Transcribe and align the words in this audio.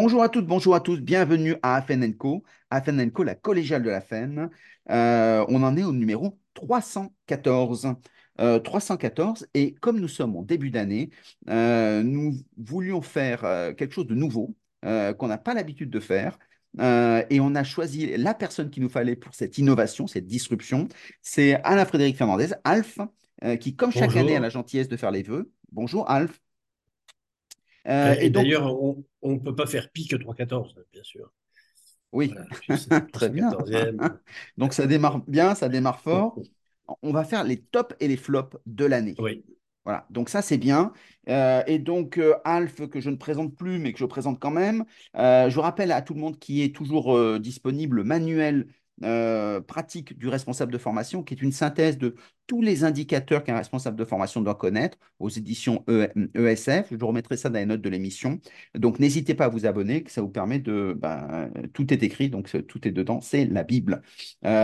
Bonjour 0.00 0.22
à 0.22 0.28
toutes, 0.28 0.46
bonjour 0.46 0.76
à 0.76 0.80
tous, 0.80 1.00
bienvenue 1.00 1.56
à 1.60 1.74
Afen 1.74 2.16
Co. 2.16 2.44
Afen 2.70 3.10
Co, 3.10 3.24
la 3.24 3.34
collégiale 3.34 3.82
de 3.82 3.90
la 3.90 4.00
FEN. 4.00 4.48
Euh, 4.90 5.44
on 5.48 5.64
en 5.64 5.76
est 5.76 5.82
au 5.82 5.92
numéro 5.92 6.38
314. 6.54 7.96
Euh, 8.40 8.60
314, 8.60 9.48
et 9.54 9.74
comme 9.74 9.98
nous 9.98 10.06
sommes 10.06 10.36
en 10.36 10.42
début 10.42 10.70
d'année, 10.70 11.10
euh, 11.48 12.04
nous 12.04 12.36
voulions 12.56 13.02
faire 13.02 13.44
euh, 13.44 13.72
quelque 13.72 13.92
chose 13.92 14.06
de 14.06 14.14
nouveau 14.14 14.54
euh, 14.84 15.14
qu'on 15.14 15.26
n'a 15.26 15.36
pas 15.36 15.52
l'habitude 15.52 15.90
de 15.90 15.98
faire. 15.98 16.38
Euh, 16.78 17.24
et 17.28 17.40
on 17.40 17.56
a 17.56 17.64
choisi 17.64 18.16
la 18.16 18.34
personne 18.34 18.70
qu'il 18.70 18.84
nous 18.84 18.88
fallait 18.88 19.16
pour 19.16 19.34
cette 19.34 19.58
innovation, 19.58 20.06
cette 20.06 20.26
disruption. 20.26 20.86
C'est 21.22 21.54
Alain-Frédéric 21.64 22.16
Fernandez, 22.16 22.50
Alf, 22.62 23.00
euh, 23.42 23.56
qui, 23.56 23.74
comme 23.74 23.90
chaque 23.90 24.14
année, 24.14 24.36
a 24.36 24.40
la 24.40 24.48
gentillesse 24.48 24.86
de 24.86 24.96
faire 24.96 25.10
les 25.10 25.24
vœux. 25.24 25.50
Bonjour, 25.72 26.08
Alf. 26.08 26.40
Euh, 27.86 28.14
Euh, 28.14 28.16
et 28.20 28.30
donc, 28.30 28.44
d'ailleurs, 28.44 28.80
on 28.80 29.04
ne 29.22 29.38
peut 29.38 29.54
pas 29.54 29.66
faire 29.66 29.90
pire 29.90 30.08
que 30.10 30.16
3-14, 30.16 30.74
bien 30.92 31.02
sûr. 31.02 31.30
oui, 32.12 32.34
Voilà, 32.34 32.46
très 33.12 33.28
bien. 33.28 33.50
314e. 33.50 34.18
Donc 34.56 34.72
ça 34.72 34.86
démarre 34.86 35.20
bien, 35.26 35.54
ça 35.54 35.68
démarre 35.68 36.00
fort. 36.00 36.36
On 37.02 37.12
va 37.12 37.24
faire 37.24 37.44
les 37.44 37.60
tops 37.60 37.94
et 38.00 38.08
les 38.08 38.16
flops 38.16 38.56
de 38.66 38.84
l'année. 38.86 39.14
Oui, 39.18 39.44
Voilà, 39.84 40.06
donc 40.10 40.28
ça 40.30 40.42
c'est 40.42 40.58
bien. 40.58 40.92
Euh, 41.28 41.62
et 41.66 41.78
donc 41.78 42.18
euh, 42.18 42.34
Alf, 42.44 42.88
que 42.88 43.00
je 43.00 43.10
ne 43.10 43.16
présente 43.16 43.54
plus, 43.56 43.78
mais 43.78 43.92
que 43.92 43.98
je 43.98 44.06
présente 44.06 44.40
quand 44.40 44.50
même, 44.50 44.84
euh, 45.16 45.50
je 45.50 45.58
rappelle 45.60 45.92
à 45.92 46.02
tout 46.02 46.14
le 46.14 46.20
monde 46.20 46.38
qui 46.38 46.62
est 46.62 46.74
toujours 46.74 47.38
disponible 47.38 47.96
le 47.98 48.04
manuel 48.04 48.68
euh, 49.04 49.60
pratique 49.60 50.18
du 50.18 50.28
responsable 50.28 50.72
de 50.72 50.78
formation, 50.78 51.22
qui 51.22 51.34
est 51.34 51.42
une 51.42 51.52
synthèse 51.52 51.98
de 51.98 52.14
tous 52.46 52.62
les 52.62 52.84
indicateurs 52.84 53.44
qu'un 53.44 53.56
responsable 53.56 53.96
de 53.96 54.04
formation 54.04 54.40
doit 54.40 54.54
connaître 54.54 54.98
aux 55.18 55.28
éditions 55.28 55.84
E- 55.88 56.08
ESF. 56.34 56.88
Je 56.90 56.96
vous 56.96 57.06
remettrai 57.06 57.36
ça 57.36 57.48
dans 57.50 57.58
les 57.58 57.66
notes 57.66 57.82
de 57.82 57.88
l'émission. 57.88 58.40
Donc 58.74 58.98
n'hésitez 58.98 59.34
pas 59.34 59.46
à 59.46 59.48
vous 59.48 59.66
abonner, 59.66 60.02
que 60.02 60.10
ça 60.10 60.22
vous 60.22 60.28
permet 60.30 60.58
de... 60.58 60.94
ben, 60.96 61.50
tout 61.74 61.92
est 61.92 62.02
écrit, 62.02 62.30
donc 62.30 62.50
tout 62.66 62.88
est 62.88 62.92
dedans, 62.92 63.20
c'est 63.20 63.44
la 63.46 63.64
Bible. 63.64 64.02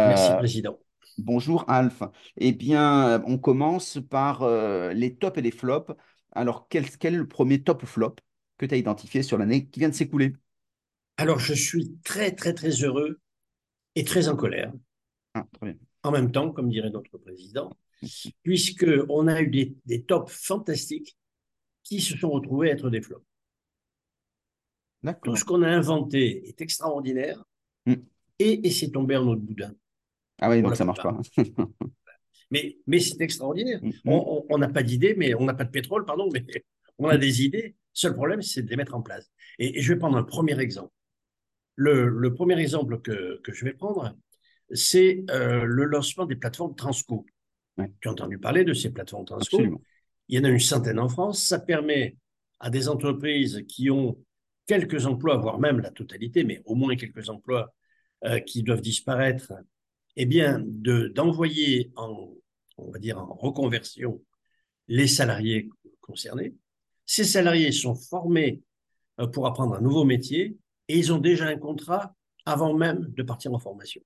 merci, 0.03 0.33
Euh, 0.33 0.35
Président. 0.35 0.79
Bonjour 1.19 1.65
Alf. 1.71 2.03
Eh 2.37 2.53
bien, 2.53 3.23
on 3.27 3.39
commence 3.39 3.99
par 4.11 4.43
euh, 4.43 4.93
les 4.93 5.15
tops 5.17 5.39
et 5.39 5.43
les 5.43 5.51
flops. 5.53 5.93
Alors, 6.33 6.67
quel, 6.69 6.89
quel 6.99 7.15
est 7.15 7.19
le 7.19 7.29
premier 7.29 7.63
top 7.63 7.83
ou 7.85 7.87
flop 7.87 8.17
que 8.59 8.67
tu 8.67 8.75
as 8.75 8.79
identifié 8.79 9.23
sur 9.23 9.39
l'année 9.39 9.67
qui 9.69 9.81
vient 9.81 9.89
de 9.89 9.95
s'écouler? 9.95 10.35
Alors, 11.17 11.41
je 11.41 11.55
suis 11.55 11.97
très, 12.05 12.31
très, 12.33 12.55
très 12.55 12.71
heureux 12.85 13.19
et 13.95 14.05
très 14.05 14.29
en 14.29 14.37
colère, 14.37 14.73
Ah, 15.35 15.47
très 15.53 15.67
bien. 15.73 15.79
en 16.03 16.11
même 16.11 16.33
temps, 16.33 16.51
comme 16.51 16.71
dirait 16.71 16.91
notre 16.91 17.17
Président, 17.19 17.77
puisqu'on 18.43 19.29
a 19.29 19.41
eu 19.41 19.49
des, 19.49 19.77
des 19.87 20.03
tops 20.05 20.33
fantastiques 20.33 21.17
qui 21.83 22.01
se 22.01 22.17
sont 22.17 22.31
retrouvés 22.31 22.69
être 22.71 22.91
des 22.91 23.01
flops. 23.03 23.25
Tout 25.23 25.37
ce 25.37 25.45
qu'on 25.45 25.63
a 25.63 25.69
inventé 25.69 26.49
est 26.49 26.61
extraordinaire 26.61 27.43
Hmm. 27.87 27.97
et, 28.39 28.67
et 28.67 28.71
c'est 28.71 28.91
tombé 28.91 29.15
en 29.15 29.27
autre 29.29 29.43
boudin 29.43 29.75
Ah 30.41 30.49
oui, 30.49 30.63
donc 30.63 30.75
ça 30.75 30.87
marche 30.87 31.03
pas. 31.03 31.19
Mais, 32.51 32.79
mais 32.87 33.01
c'est 33.01 33.21
extraordinaire. 33.21 33.81
Mm, 33.83 33.89
mm. 33.89 33.93
On 34.07 34.15
on- 34.39 34.47
on 34.49 34.59
n'a 34.59 34.69
pas 34.69 34.83
d'idées, 34.83 35.15
mais 35.17 35.35
on 35.35 35.45
n'a 35.45 35.55
pas 35.55 35.65
de 35.65 35.71
pétrole, 35.71 36.05
pardon, 36.05 36.29
mais 36.33 36.45
on 36.99 37.09
a 37.09 37.19
des 37.19 37.43
idées. 37.43 37.75
Seul 37.93 38.15
problème, 38.15 38.43
c'est 38.43 38.63
de 38.63 38.71
les 38.71 38.77
mettre 38.77 38.95
en 38.95 39.03
place. 39.03 39.31
Et, 39.59 39.79
et 39.79 39.83
je 39.83 39.93
vais 39.93 39.99
prendre 39.99 40.17
un 40.17 40.23
premier 40.25 40.59
exemple. 40.61 40.93
Le, 41.77 42.09
le 42.09 42.35
premier 42.35 42.59
exemple 42.61 43.01
que, 43.01 43.41
que 43.43 43.53
je 43.53 43.65
vais 43.65 43.73
prendre, 43.73 44.17
c'est 44.73 45.25
euh, 45.31 45.65
le 45.65 45.85
lancement 45.85 46.27
des 46.27 46.37
plateformes 46.37 46.75
Transco. 46.75 47.27
Ouais, 47.77 47.91
Tu 48.01 48.09
as 48.09 48.13
entendu 48.13 48.39
parler 48.39 48.65
de 48.65 48.73
ces 48.73 48.91
plateformes 48.91 49.25
Transco? 49.25 49.57
absolument. 49.57 49.83
Il 50.29 50.39
y 50.39 50.41
en 50.41 50.45
a 50.45 50.49
une 50.49 50.61
centaine 50.61 50.99
en 50.99 51.09
France. 51.09 51.43
Ça 51.43 51.59
permet 51.59 52.17
à 52.61 52.71
des 52.71 52.89
entreprises 52.89 53.65
qui 53.69 53.91
ont 53.91 54.19
quelques 54.67 55.07
emplois, 55.07 55.37
voire 55.37 55.59
même 55.59 55.81
la 55.81 55.91
totalité, 55.91 56.45
mais 56.45 56.63
au 56.65 56.75
moins 56.75 56.97
quelques 56.97 57.29
emplois 57.29 57.75
euh, 58.25 58.39
qui 58.41 58.63
doivent 58.63 58.81
disparaître, 58.81 59.53
eh 60.17 60.27
bien, 60.27 60.63
de, 60.65 61.09
d'envoyer 61.09 61.93
en, 61.97 62.33
on 62.79 62.91
va 62.91 62.99
dire, 62.99 63.19
en 63.19 63.35
reconversion 63.35 64.23
les 64.89 65.07
salariés 65.07 65.69
concernés. 66.01 66.55
Ces 67.07 67.25
salariés 67.25 67.73
sont 67.73 67.95
formés 67.95 68.63
euh, 69.21 69.27
pour 69.27 69.47
apprendre 69.47 69.75
un 69.75 69.81
nouveau 69.81 70.05
métier 70.05 70.57
et 70.89 70.99
ils 70.99 71.13
ont 71.13 71.19
déjà 71.19 71.47
un 71.47 71.57
contrat 71.57 72.15
avant 72.47 72.75
même 72.75 73.13
de 73.17 73.23
partir 73.23 73.53
en 73.53 73.59
formation. 73.59 74.03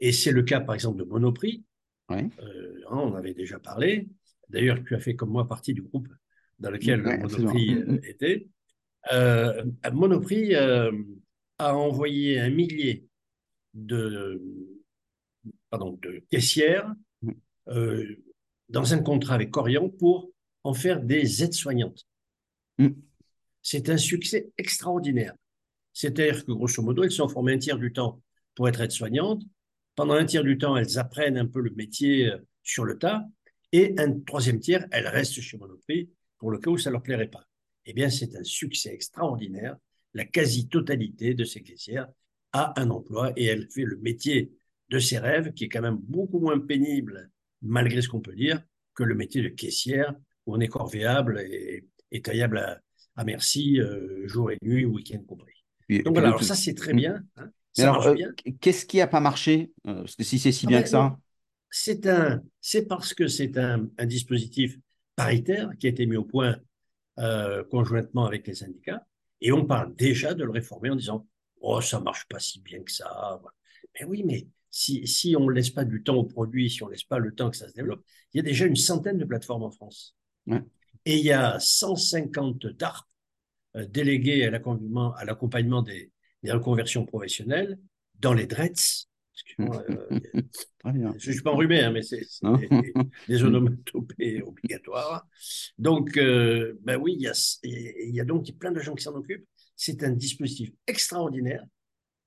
Et 0.00 0.12
c'est 0.12 0.32
le 0.32 0.42
cas, 0.42 0.60
par 0.60 0.74
exemple, 0.74 0.98
de 0.98 1.04
Monoprix. 1.04 1.64
Ouais, 2.10 2.28
Euh, 2.40 2.80
hein, 2.90 2.98
on 2.98 3.14
avait 3.14 3.32
déjà 3.32 3.58
parlé. 3.58 4.08
D'ailleurs, 4.50 4.78
tu 4.84 4.94
as 4.94 5.00
fait 5.00 5.16
comme 5.16 5.30
moi 5.30 5.46
partie 5.46 5.72
du 5.72 5.82
groupe 5.82 6.08
dans 6.58 6.70
lequel 6.70 7.02
ouais. 7.02 7.18
Monoprix 7.18 7.74
euh, 7.74 7.98
était. 8.04 8.48
Euh, 9.12 9.64
Monoprix 9.92 10.54
euh, 10.54 10.92
a 11.58 11.76
envoyé 11.76 12.40
un 12.40 12.50
millier 12.50 13.06
de, 13.72 14.40
pardon, 15.70 15.98
de 16.02 16.22
caissières 16.30 16.92
mm, 17.22 17.32
dans 18.68 18.94
un 18.94 18.98
contrat 18.98 19.34
avec 19.34 19.50
Corian 19.50 19.88
pour 19.88 20.30
en 20.62 20.74
faire 20.74 21.00
des 21.00 21.42
aides-soignantes. 21.42 22.06
mm. 22.78 22.88
C'est 23.64 23.88
un 23.88 23.96
succès 23.96 24.52
extraordinaire. 24.58 25.34
C'est-à-dire 25.94 26.44
que, 26.44 26.52
grosso 26.52 26.82
modo, 26.82 27.02
elles 27.02 27.10
sont 27.10 27.28
formées 27.28 27.54
un 27.54 27.58
tiers 27.58 27.78
du 27.78 27.92
temps 27.92 28.20
pour 28.54 28.68
être 28.68 28.82
aides-soignantes. 28.82 29.42
Pendant 29.94 30.12
un 30.14 30.26
tiers 30.26 30.44
du 30.44 30.58
temps, 30.58 30.76
elles 30.76 30.98
apprennent 30.98 31.38
un 31.38 31.46
peu 31.46 31.62
le 31.62 31.70
métier 31.70 32.30
euh, 32.30 32.36
sur 32.62 32.84
le 32.84 32.98
tas. 32.98 33.24
Et 33.72 33.94
un 33.98 34.20
troisième 34.20 34.60
tiers, 34.60 34.86
elles 34.90 35.08
restent 35.08 35.40
chez 35.40 35.56
Monoprix 35.56 36.10
pour 36.36 36.50
le 36.50 36.58
cas 36.58 36.70
où 36.70 36.76
ça 36.76 36.90
ne 36.90 36.92
leur 36.92 37.02
plairait 37.02 37.30
pas. 37.30 37.48
Eh 37.86 37.94
bien, 37.94 38.10
c'est 38.10 38.36
un 38.36 38.44
succès 38.44 38.92
extraordinaire. 38.92 39.78
La 40.12 40.26
quasi-totalité 40.26 41.32
de 41.32 41.44
ces 41.44 41.62
caissières 41.62 42.08
a 42.52 42.78
un 42.78 42.90
emploi 42.90 43.32
et 43.34 43.46
elle 43.46 43.70
fait 43.70 43.84
le 43.84 43.96
métier 43.96 44.52
de 44.90 44.98
ses 44.98 45.18
rêves, 45.18 45.54
qui 45.54 45.64
est 45.64 45.68
quand 45.70 45.80
même 45.80 45.98
beaucoup 45.98 46.38
moins 46.38 46.58
pénible, 46.58 47.30
malgré 47.62 48.02
ce 48.02 48.08
qu'on 48.10 48.20
peut 48.20 48.34
dire, 48.34 48.62
que 48.94 49.04
le 49.04 49.14
métier 49.14 49.42
de 49.42 49.48
caissière, 49.48 50.14
où 50.44 50.54
on 50.54 50.60
est 50.60 50.68
corvéable 50.68 51.40
et, 51.40 51.88
et 52.12 52.20
taillable 52.20 52.58
à, 52.58 52.83
à 53.16 53.24
merci, 53.24 53.80
euh, 53.80 54.26
jour 54.26 54.50
et 54.50 54.58
nuit, 54.62 54.84
week-end 54.84 55.22
compris. 55.26 55.64
Donc 56.04 56.14
voilà, 56.14 56.28
alors 56.28 56.40
tout- 56.40 56.44
ça 56.44 56.54
c'est 56.54 56.74
très 56.74 56.92
Mm. 56.92 56.96
bien, 56.96 57.22
hein, 57.36 57.50
ça 57.72 57.90
alors, 57.90 58.06
euh, 58.06 58.14
bien. 58.14 58.32
qu'est-ce 58.60 58.86
qui 58.86 58.98
n'a 58.98 59.06
pas 59.06 59.20
marché? 59.20 59.72
Euh, 59.86 59.96
Parce 60.02 60.16
que 60.16 60.24
si 60.24 60.38
c'est 60.38 60.52
si 60.52 60.66
Ah 60.66 60.70
bien 60.70 60.78
ben 60.78 60.84
que 60.84 60.88
ça, 60.88 61.18
c'est 61.70 62.06
un, 62.06 62.42
c'est 62.60 62.86
parce 62.86 63.14
que 63.14 63.26
c'est 63.28 63.58
un, 63.58 63.88
un 63.98 64.06
dispositif 64.06 64.76
paritaire 65.16 65.70
qui 65.78 65.86
a 65.86 65.90
été 65.90 66.06
mis 66.06 66.16
au 66.16 66.24
point 66.24 66.56
conjointement 67.70 68.26
avec 68.26 68.46
les 68.46 68.54
syndicats, 68.54 69.06
et 69.40 69.52
on 69.52 69.64
parle 69.66 69.94
déjà 69.96 70.34
de 70.34 70.44
le 70.44 70.50
réformer 70.50 70.90
en 70.90 70.96
disant 70.96 71.26
oh 71.60 71.80
ça 71.80 72.00
marche 72.00 72.26
pas 72.28 72.38
si 72.38 72.60
bien 72.60 72.82
que 72.82 72.90
ça. 72.90 73.38
Voilà. 73.40 73.54
Mais 74.00 74.06
oui, 74.06 74.22
mais 74.24 74.46
si 74.70 75.06
si 75.06 75.36
on 75.36 75.48
laisse 75.48 75.70
pas 75.70 75.84
du 75.84 76.02
temps 76.02 76.16
au 76.16 76.24
produit, 76.24 76.70
si 76.70 76.82
on 76.82 76.88
laisse 76.88 77.04
pas 77.04 77.18
le 77.18 77.34
temps 77.34 77.50
que 77.50 77.56
ça 77.56 77.68
se 77.68 77.74
développe, 77.74 78.04
il 78.32 78.38
y 78.38 78.40
a 78.40 78.42
déjà 78.42 78.66
une 78.66 78.76
centaine 78.76 79.18
de 79.18 79.24
plateformes 79.24 79.62
en 79.62 79.70
France, 79.70 80.16
ouais. 80.46 80.62
Et 81.06 81.18
il 81.18 81.24
y 81.24 81.32
a 81.32 81.58
150 81.60 82.66
DARP 82.66 83.06
euh, 83.76 83.86
délégués 83.86 84.44
à 84.44 84.50
l'accompagnement 84.50 85.82
des, 85.82 86.12
des 86.42 86.52
reconversions 86.52 87.06
professionnelles 87.06 87.78
dans 88.20 88.34
les 88.34 88.46
DRETS. 88.46 89.08
Euh, 89.58 90.08
je 91.18 91.28
ne 91.28 91.32
suis 91.34 91.42
pas 91.42 91.50
enrhumé, 91.52 91.80
hein, 91.80 91.90
mais 91.90 92.02
c'est 92.02 92.20
des, 92.60 92.68
des- 92.68 92.96
des 93.26 93.42
onomatopées 93.44 94.42
obligatoires. 94.42 95.26
Donc, 95.78 96.16
euh, 96.18 96.78
ben 96.82 96.96
oui, 96.98 97.14
il 97.16 97.22
y, 97.22 97.28
a, 97.28 97.32
il 97.64 98.14
y 98.14 98.20
a 98.20 98.24
donc 98.24 98.46
plein 98.58 98.70
de 98.70 98.80
gens 98.80 98.94
qui 98.94 99.02
s'en 99.02 99.14
occupent. 99.14 99.46
C'est 99.76 100.04
un 100.04 100.10
dispositif 100.10 100.70
extraordinaire 100.86 101.64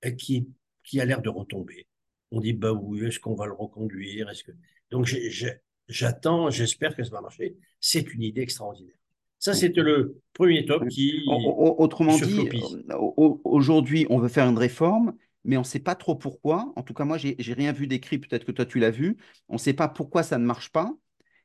euh, 0.05 0.11
qui, 0.11 0.47
qui 0.83 1.01
a 1.01 1.05
l'air 1.05 1.21
de 1.21 1.29
retomber. 1.29 1.87
On 2.31 2.39
dit, 2.41 2.53
bah 2.53 2.73
oui, 2.73 3.05
est-ce 3.05 3.19
qu'on 3.19 3.35
va 3.35 3.45
le 3.45 3.53
reconduire? 3.53 4.29
Est-ce 4.29 4.43
que... 4.43 4.51
Donc, 4.91 5.05
j'ai- 5.05 5.29
j'ai- 5.31 5.57
j'attends, 5.87 6.49
j'espère 6.49 6.95
que 6.95 7.03
ça 7.03 7.11
va 7.11 7.21
marcher. 7.21 7.55
C'est 7.79 8.13
une 8.13 8.23
idée 8.23 8.41
extraordinaire. 8.41 8.95
Ça, 9.39 9.53
c'était 9.53 9.81
le 9.81 10.19
premier 10.33 10.65
top 10.65 10.87
qui, 10.87 11.23
Au- 11.27 11.33
au- 11.33 11.75
qui 11.75 11.81
Autrement 11.83 12.17
dit, 12.17 12.49
euh, 12.49 12.95
au- 12.97 13.39
aujourd'hui, 13.43 14.07
on 14.09 14.17
veut 14.17 14.29
faire 14.29 14.47
une 14.49 14.57
réforme, 14.57 15.15
mais 15.43 15.57
on 15.57 15.61
ne 15.61 15.65
sait 15.65 15.79
pas 15.79 15.95
trop 15.95 16.15
pourquoi. 16.15 16.73
En 16.75 16.81
tout 16.83 16.93
cas, 16.93 17.05
moi, 17.05 17.17
j'ai 17.17 17.35
rien 17.53 17.71
vu 17.71 17.87
d'écrit, 17.87 18.17
peut-être 18.17 18.45
que 18.45 18.51
toi, 18.51 18.65
tu 18.65 18.79
l'as 18.79 18.91
vu. 18.91 19.17
On 19.47 19.53
ne 19.53 19.59
sait 19.59 19.73
pas 19.73 19.87
pourquoi 19.87 20.23
ça 20.23 20.37
ne 20.37 20.45
marche 20.45 20.71
pas. 20.71 20.91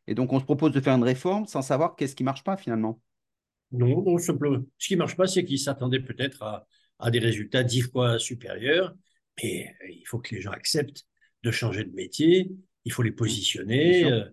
Et 0.07 0.15
donc, 0.15 0.33
on 0.33 0.41
se 0.41 0.45
propose 0.45 0.73
de 0.73 0.81
faire 0.81 0.95
une 0.95 1.05
réforme 1.05 1.47
sans 1.47 1.63
savoir 1.63 1.95
qu'est-ce 1.95 2.17
qui 2.17 2.23
ne 2.23 2.27
marche 2.27 2.43
pas 2.45 2.57
finalement. 2.57 3.01
Non, 3.73 4.03
non, 4.03 4.19
simplement. 4.19 4.63
Ce 4.79 4.89
qui 4.89 4.95
ne 4.95 4.99
marche 4.99 5.17
pas, 5.17 5.27
c'est 5.27 5.45
qu'ils 5.45 5.59
s'attendaient 5.59 6.01
peut-être 6.01 6.43
à, 6.43 6.67
à 6.99 7.11
des 7.11 7.19
résultats 7.19 7.63
dix 7.63 7.83
fois 7.83 8.19
supérieurs, 8.19 8.95
mais 9.43 9.75
euh, 9.83 9.91
il 9.91 10.05
faut 10.07 10.19
que 10.19 10.35
les 10.35 10.41
gens 10.41 10.51
acceptent 10.51 11.05
de 11.43 11.51
changer 11.51 11.85
de 11.85 11.93
métier, 11.93 12.51
il 12.85 12.93
faut 12.93 13.03
les 13.03 13.13
positionner, 13.13 14.05
euh, 14.05 14.25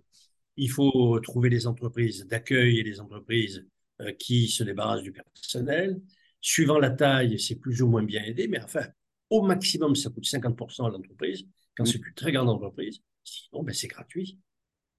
il 0.57 0.69
faut 0.69 1.19
trouver 1.19 1.50
les 1.50 1.68
entreprises 1.68 2.25
d'accueil 2.28 2.80
et 2.80 2.84
les 2.84 3.00
entreprises 3.00 3.66
euh, 4.01 4.12
qui 4.13 4.48
se 4.48 4.63
débarrassent 4.63 5.04
du 5.04 5.12
personnel. 5.12 6.01
Suivant 6.42 6.80
la 6.80 6.90
taille, 6.90 7.40
c'est 7.40 7.56
plus 7.56 7.81
ou 7.81 7.88
moins 7.88 8.04
bien 8.04 8.24
aidé, 8.24 8.48
mais 8.48 8.62
enfin, 8.62 8.86
au 9.30 9.42
maximum, 9.42 9.96
ça 9.96 10.10
coûte 10.10 10.25
50% 10.25 10.86
à 10.86 10.90
l'entreprise, 10.90 11.46
quand 11.75 11.84
Mm, 11.84 11.88
c'est 11.88 11.98
une 11.98 12.13
très 12.13 12.31
grande 12.31 12.50
entreprise. 12.50 13.01
Sinon, 13.24 13.63
ben, 13.63 13.74
c'est 13.74 13.88
gratuit 13.88 14.40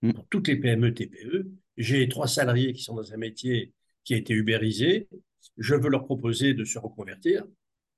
mm, 0.03 0.13
pour 0.13 0.27
toutes 0.29 0.49
les 0.49 0.57
PME, 0.57 0.95
TPE. 0.95 1.51
J'ai 1.77 2.09
trois 2.09 2.29
salariés 2.29 2.73
qui 2.73 2.83
sont 2.83 2.95
dans 2.95 3.13
un 3.13 3.17
métier 3.17 3.73
qui 4.05 4.15
a 4.15 4.17
été 4.17 4.35
ubérisé. 4.35 5.09
je 5.57 5.75
veux 5.75 5.89
leur 5.89 6.05
proposer 6.05 6.55
de 6.55 6.65
se 6.65 6.79
reconvertir, 6.79 7.45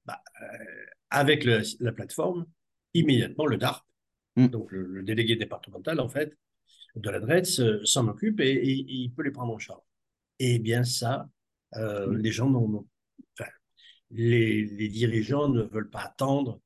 bah, 0.05 0.23
euh, 0.43 0.87
avec 1.11 1.45
le, 1.45 1.63
la 1.81 1.93
plateforme, 1.93 2.47
immédiatement 2.95 3.47
le 3.47 3.57
DARP, 3.57 3.85
Mm. 4.37 4.47
donc 4.49 4.73
le, 4.73 4.83
le 4.87 5.03
délégué 5.03 5.37
départemental 5.37 6.01
en 6.01 6.09
fait 6.09 6.37
de 6.97 7.11
l'adresse 7.11 7.61
euh, 7.61 7.81
s'en 7.85 8.09
occupe 8.09 8.41
et, 8.41 8.51
et- 8.51 8.81
et 8.81 8.85
il 9.05 9.13
peut 9.13 9.23
les 9.23 9.31
prendre 9.31 9.53
en 9.53 9.59
charge. 9.59 9.83
Et 10.39 10.59
bien 10.59 10.85
ça, 10.85 11.29
euh, 11.77 12.07
Mm. 12.09 12.17
les 12.19 12.33
gens 12.33 12.51
n'ont, 12.51 12.87
enfin, 13.39 13.51
les, 14.11 14.65
les 14.65 14.89
dirigeants 14.89 15.49
ne 15.49 15.63
veulent 15.63 15.91
pas 15.91 16.01
attendre, 16.01 16.61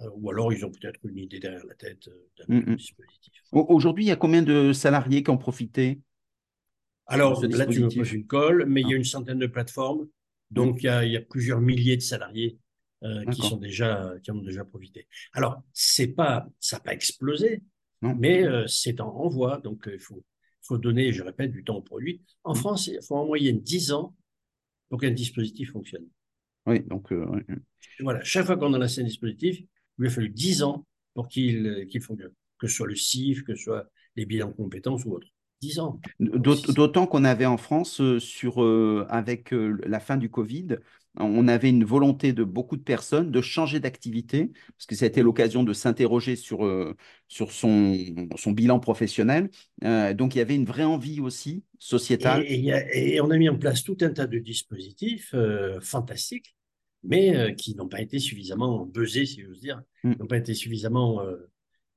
euh, 0.00 0.08
ou 0.14 0.30
alors 0.30 0.52
ils 0.52 0.64
ont 0.64 0.70
peut-être 0.70 1.00
une 1.04 1.18
idée 1.18 1.40
derrière 1.40 1.64
la 1.66 1.74
tête 1.74 2.08
euh, 2.08 2.28
d'un 2.48 2.54
Mm, 2.72 2.76
dispositif. 2.76 3.32
Au- 3.52 3.66
Aujourd'hui, 3.68 4.04
il 4.04 4.08
y 4.08 4.12
a 4.12 4.16
combien 4.16 4.42
de 4.42 4.72
salariés 4.72 5.22
qui 5.22 5.30
ont 5.30 5.38
profité 5.38 6.00
Alors 7.06 7.42
là, 7.46 7.66
tu 7.66 7.80
me 7.80 7.94
poses 7.94 8.12
une 8.12 8.26
colle, 8.26 8.64
mais 8.66 8.80
il 8.82 8.88
y 8.88 8.92
Ah. 8.92 8.94
a 8.94 8.98
une 8.98 9.04
centaine 9.04 9.38
de 9.38 9.46
plateformes, 9.46 10.08
donc 10.50 10.82
il 10.82 10.86
y 10.86 10.88
a, 10.88 11.04
il 11.04 11.12
y 11.12 11.16
a 11.16 11.20
plusieurs 11.20 11.60
milliers 11.60 11.96
de 11.96 12.02
salariés 12.02 12.58
qui 13.20 13.26
D'accord. 13.26 13.44
sont 13.50 13.56
déjà, 13.56 14.12
qui 14.22 14.30
en 14.30 14.38
ont 14.38 14.42
déjà 14.42 14.64
profité. 14.64 15.06
Alors 15.32 15.62
c'est 15.72 16.08
pas, 16.08 16.46
ça 16.60 16.76
n'a 16.76 16.80
pas 16.80 16.92
explosé, 16.92 17.62
Non. 18.02 18.14
mais 18.14 18.44
euh, 18.44 18.66
c'est 18.66 19.00
en, 19.00 19.08
en 19.08 19.28
voie, 19.28 19.58
donc 19.58 19.88
euh, 19.88 19.94
il 19.94 20.00
faut, 20.00 20.22
faut 20.62 20.78
donner, 20.78 21.12
je 21.12 21.22
répète, 21.22 21.52
du 21.52 21.64
temps 21.64 21.76
au 21.76 21.82
produit. 21.82 22.22
En. 22.44 22.54
France, 22.54 22.86
il 22.88 22.98
faut 23.06 23.16
en 23.16 23.26
moyenne 23.26 23.60
10 23.60 23.92
ans 23.92 24.14
pour 24.88 25.00
qu'un 25.00 25.10
dispositif 25.10 25.72
fonctionne. 25.72 26.06
Oui, 26.66 26.80
donc 26.80 27.12
euh. 27.12 27.26
Voilà, 28.00 28.22
chaque 28.24 28.46
fois 28.46 28.56
qu'on 28.56 28.72
a 28.74 28.78
lancé 28.78 29.00
un 29.00 29.04
dispositif, 29.04 29.58
il 29.60 29.66
lui 29.98 30.08
a 30.08 30.10
fallu 30.10 30.28
10 30.28 30.62
ans 30.62 30.86
pour 31.14 31.28
qu'il 31.28 31.66
euh, 31.66 31.84
qu'il 31.86 32.02
fonctionne, 32.02 32.32
que 32.58 32.66
ce 32.66 32.74
soit 32.76 32.86
le 32.86 32.96
CIF, 32.96 33.44
que 33.44 33.54
ce 33.54 33.62
soit 33.64 33.88
les 34.16 34.26
bilans 34.26 34.48
de 34.48 34.54
compétences 34.54 35.04
ou 35.04 35.12
autre. 35.12 35.28
10 35.60 35.78
ans. 35.78 36.00
D'autant 36.20 37.06
qu'on 37.06 37.24
avait 37.24 37.46
en 37.46 37.56
France, 37.56 38.00
euh, 38.00 38.18
sur, 38.18 38.62
euh, 38.62 39.06
avec 39.08 39.52
euh, 39.52 39.78
la 39.86 40.00
fin 40.00 40.16
du 40.16 40.28
Covid, 40.30 40.78
on 41.18 41.48
avait 41.48 41.70
une 41.70 41.84
volonté 41.84 42.32
de 42.32 42.44
beaucoup 42.44 42.76
de 42.76 42.82
personnes 42.82 43.30
de 43.30 43.40
changer 43.40 43.80
d'activité, 43.80 44.50
parce 44.76 44.86
que 44.86 44.94
ça 44.94 45.04
a 45.04 45.08
été 45.08 45.22
l'occasion 45.22 45.62
de 45.64 45.72
s'interroger 45.72 46.36
sur, 46.36 46.64
euh, 46.64 46.94
sur 47.28 47.52
son, 47.52 47.96
son 48.36 48.52
bilan 48.52 48.80
professionnel. 48.80 49.50
Euh, 49.84 50.14
donc 50.14 50.34
il 50.34 50.38
y 50.38 50.40
avait 50.40 50.54
une 50.54 50.64
vraie 50.64 50.84
envie 50.84 51.20
aussi 51.20 51.64
sociétale. 51.78 52.42
Et, 52.44 52.54
et 52.54 52.54
il 52.56 52.64
y 52.64 52.72
a- 52.72 52.94
et 52.96 53.20
on 53.20 53.30
a 53.30 53.36
mis 53.36 53.48
en 53.48 53.56
place 53.58 53.82
tout 53.82 53.96
un 54.00 54.10
tas 54.10 54.26
de 54.26 54.38
dispositifs 54.38 55.32
euh, 55.34 55.80
fantastiques, 55.80 56.54
mais 57.04 57.54
qui 57.56 57.74
n'ont 57.76 57.88
pas 57.88 58.00
été 58.00 58.18
suffisamment 58.18 58.84
buzzés, 58.84 59.26
si 59.26 59.42
j'ose 59.42 59.60
dire, 59.60 59.82
Mm. 60.04 60.12
n'ont 60.18 60.26
pas 60.26 60.38
été 60.38 60.54
suffisamment, 60.54 61.20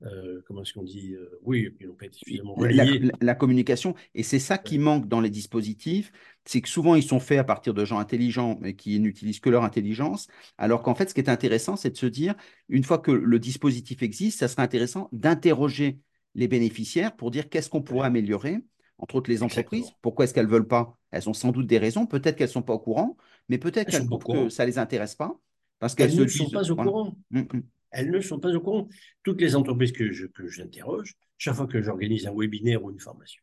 euh, 0.04 0.42
comment 0.46 0.62
est-ce 0.62 0.74
qu'on 0.74 0.84
dit, 0.84 1.14
euh, 1.14 1.40
oui, 1.44 1.76
ils 1.80 1.88
n'ont 1.88 1.94
pas 1.94 2.06
été 2.06 2.18
suffisamment 2.18 2.56
la, 2.58 2.86
relayés. 2.86 3.00
la- 3.00 3.12
la 3.22 3.36
communication. 3.36 3.96
Et 4.16 4.24
c'est 4.24 4.40
ça 4.40 4.58
qui 4.58 4.78
manque 4.80 5.08
dans 5.08 5.20
les 5.22 5.30
dispositifs, 5.30 6.12
c'est 6.46 6.62
que 6.62 6.70
souvent 6.70 6.96
ils 6.96 7.04
sont 7.04 7.20
faits 7.20 7.40
à 7.40 7.44
partir 7.44 7.74
de 7.74 7.84
gens 7.86 8.00
intelligents, 8.00 8.58
mais 8.62 8.76
qui 8.76 9.00
n'utilisent 9.00 9.40
que 9.40 9.50
leur 9.50 9.64
intelligence. 9.64 10.28
Alors 10.58 10.82
qu'en 10.84 10.96
fait, 10.96 11.10
ce 11.10 11.14
qui 11.14 11.20
est 11.22 11.30
intéressant, 11.30 11.76
c'est 11.76 11.92
de 11.92 11.98
se 11.98 12.06
dire, 12.06 12.36
une 12.70 12.84
fois 12.84 13.00
que 13.00 13.12
le 13.12 13.40
dispositif 13.40 14.02
existe, 14.02 14.40
ça 14.40 14.48
serait 14.48 14.64
intéressant 14.64 15.10
d'interroger 15.12 16.00
les 16.36 16.48
bénéficiaires 16.48 17.16
pour 17.16 17.32
dire 17.32 17.50
qu'est-ce 17.50 17.70
qu'on 17.70 17.82
pourrait 17.82 18.08
améliorer, 18.08 18.60
entre 19.00 19.16
autres 19.16 19.30
les 19.30 19.44
entreprises. 19.44 19.80
Exactement. 19.80 20.00
Pourquoi 20.02 20.26
est-ce 20.26 20.34
qu'elles 20.34 20.46
ne 20.46 20.52
veulent 20.52 20.68
pas? 20.68 20.98
Elles 21.12 21.28
ont 21.30 21.34
sans 21.34 21.52
doute 21.52 21.68
des 21.68 21.78
raisons, 21.78 22.06
peut-être 22.06 22.38
qu'elles 22.38 22.48
ne 22.48 22.54
sont 22.54 22.62
pas 22.62 22.74
au 22.74 22.80
courant, 22.80 23.18
mais 23.50 23.58
peut-être 23.58 23.90
qu'elles 23.90 24.06
trouvent 24.06 24.24
que 24.24 24.50
ça 24.50 24.64
ne 24.64 24.70
les 24.70 24.78
intéresse 24.78 25.16
pas, 25.16 25.40
parce 25.80 25.96
qu'elles 25.96 26.16
ne 26.16 26.28
sont 26.28 26.44
disent, 26.46 26.54
pas 26.54 26.70
au 26.72 26.76
voilà. 26.76 26.92
courant. 26.92 27.16
Mm, 27.32 27.40
mm. 27.40 27.64
Elles 27.92 28.12
ne 28.12 28.20
sont 28.22 28.40
pas 28.40 28.54
au 28.54 28.60
courant. 28.62 28.88
Toutes 29.24 29.42
les 29.42 29.56
entreprises 29.56 29.92
que 29.92 30.12
je, 30.12 30.26
que 30.28 30.48
j'interroge, 30.48 31.16
chaque 31.38 31.56
fois 31.56 31.68
que 31.68 31.82
j'organise 31.82 32.28
un 32.28 32.34
webinaire 32.36 32.84
ou 32.84 32.92
une 32.92 33.00
formation, 33.00 33.42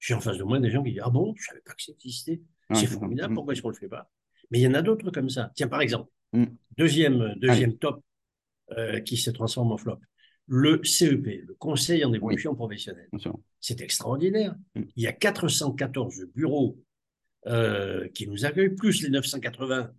j'ai 0.00 0.14
en 0.14 0.20
face 0.20 0.38
de 0.38 0.44
moi 0.44 0.58
des 0.60 0.70
gens 0.70 0.82
qui 0.82 0.92
disent 0.92 1.02
Ah 1.04 1.10
bon, 1.10 1.34
je 1.36 1.42
ne 1.42 1.46
savais 1.48 1.60
pas 1.62 1.72
que 1.74 1.82
ça 1.82 1.92
existait. 1.92 2.40
Ouais, 2.70 2.76
C'est 2.76 2.86
ça. 2.86 2.92
formidable, 2.98 3.32
Mm, 3.32 3.36
pourquoi 3.36 3.52
est-ce 3.52 3.62
qu'on 3.62 3.68
ne 3.68 3.74
le 3.74 3.78
fait 3.78 3.88
pas? 3.88 4.10
Mais 4.50 4.58
il 4.60 4.62
y 4.62 4.68
en 4.68 4.74
a 4.74 4.82
d'autres 4.82 5.10
comme 5.10 5.28
ça. 5.30 5.50
Tiens, 5.54 5.68
par 5.68 5.80
exemple, 5.80 6.10
Mm. 6.32 6.44
deuxième, 6.78 7.34
deuxième 7.36 7.76
top 7.78 8.02
euh, 8.76 9.00
qui 9.00 9.16
se 9.16 9.30
transforme 9.30 9.70
en 9.72 9.76
flop, 9.76 10.00
le 10.46 10.82
CEP, 10.84 11.26
le 11.46 11.54
Conseil 11.54 12.04
en 12.04 12.12
évolution 12.12 12.54
professionnelle. 12.54 13.08
C'est 13.60 13.80
extraordinaire. 13.82 14.54
Mm. 14.74 14.82
Il 14.96 15.02
y 15.02 15.06
a 15.06 15.12
414 15.12 16.24
bureaux 16.34 16.78
euh, 17.46 18.08
qui 18.08 18.26
nous 18.26 18.44
accueillent, 18.46 18.74
plus 18.74 19.02
les 19.02 19.10
980 19.10 19.90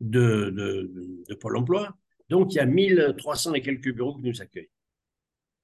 de, 0.00 0.50
de, 0.50 1.24
de 1.28 1.34
Pôle 1.34 1.56
emploi. 1.56 1.94
Donc, 2.28 2.52
il 2.52 2.56
y 2.56 2.60
a 2.60 2.66
1300 2.66 3.54
et 3.54 3.62
quelques 3.62 3.94
bureaux 3.94 4.16
qui 4.16 4.22
nous 4.22 4.42
accueillent. 4.42 4.70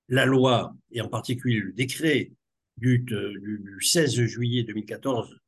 La 0.09 0.27
loi, 0.27 0.75
et 0.91 1.01
en 1.01 1.09
particulier 1.09 1.61
le 1.61 1.73
décret 1.73 2.33
du, 2.77 3.01
du, 3.01 3.61
du 3.61 3.81
16 3.81 4.27
juillet 4.27 4.63
2014, 4.65 5.39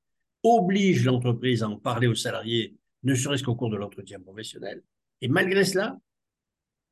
oblige 0.42 1.04
l'entreprise 1.04 1.62
à 1.62 1.68
en 1.68 1.78
parler 1.78 2.06
aux 2.06 2.14
salariés, 2.14 2.76
ne 3.02 3.14
serait-ce 3.14 3.42
qu'au 3.42 3.54
cours 3.54 3.70
de 3.70 3.76
l'entretien 3.76 4.20
professionnel. 4.20 4.82
Et 5.20 5.28
malgré 5.28 5.64
cela, 5.64 5.98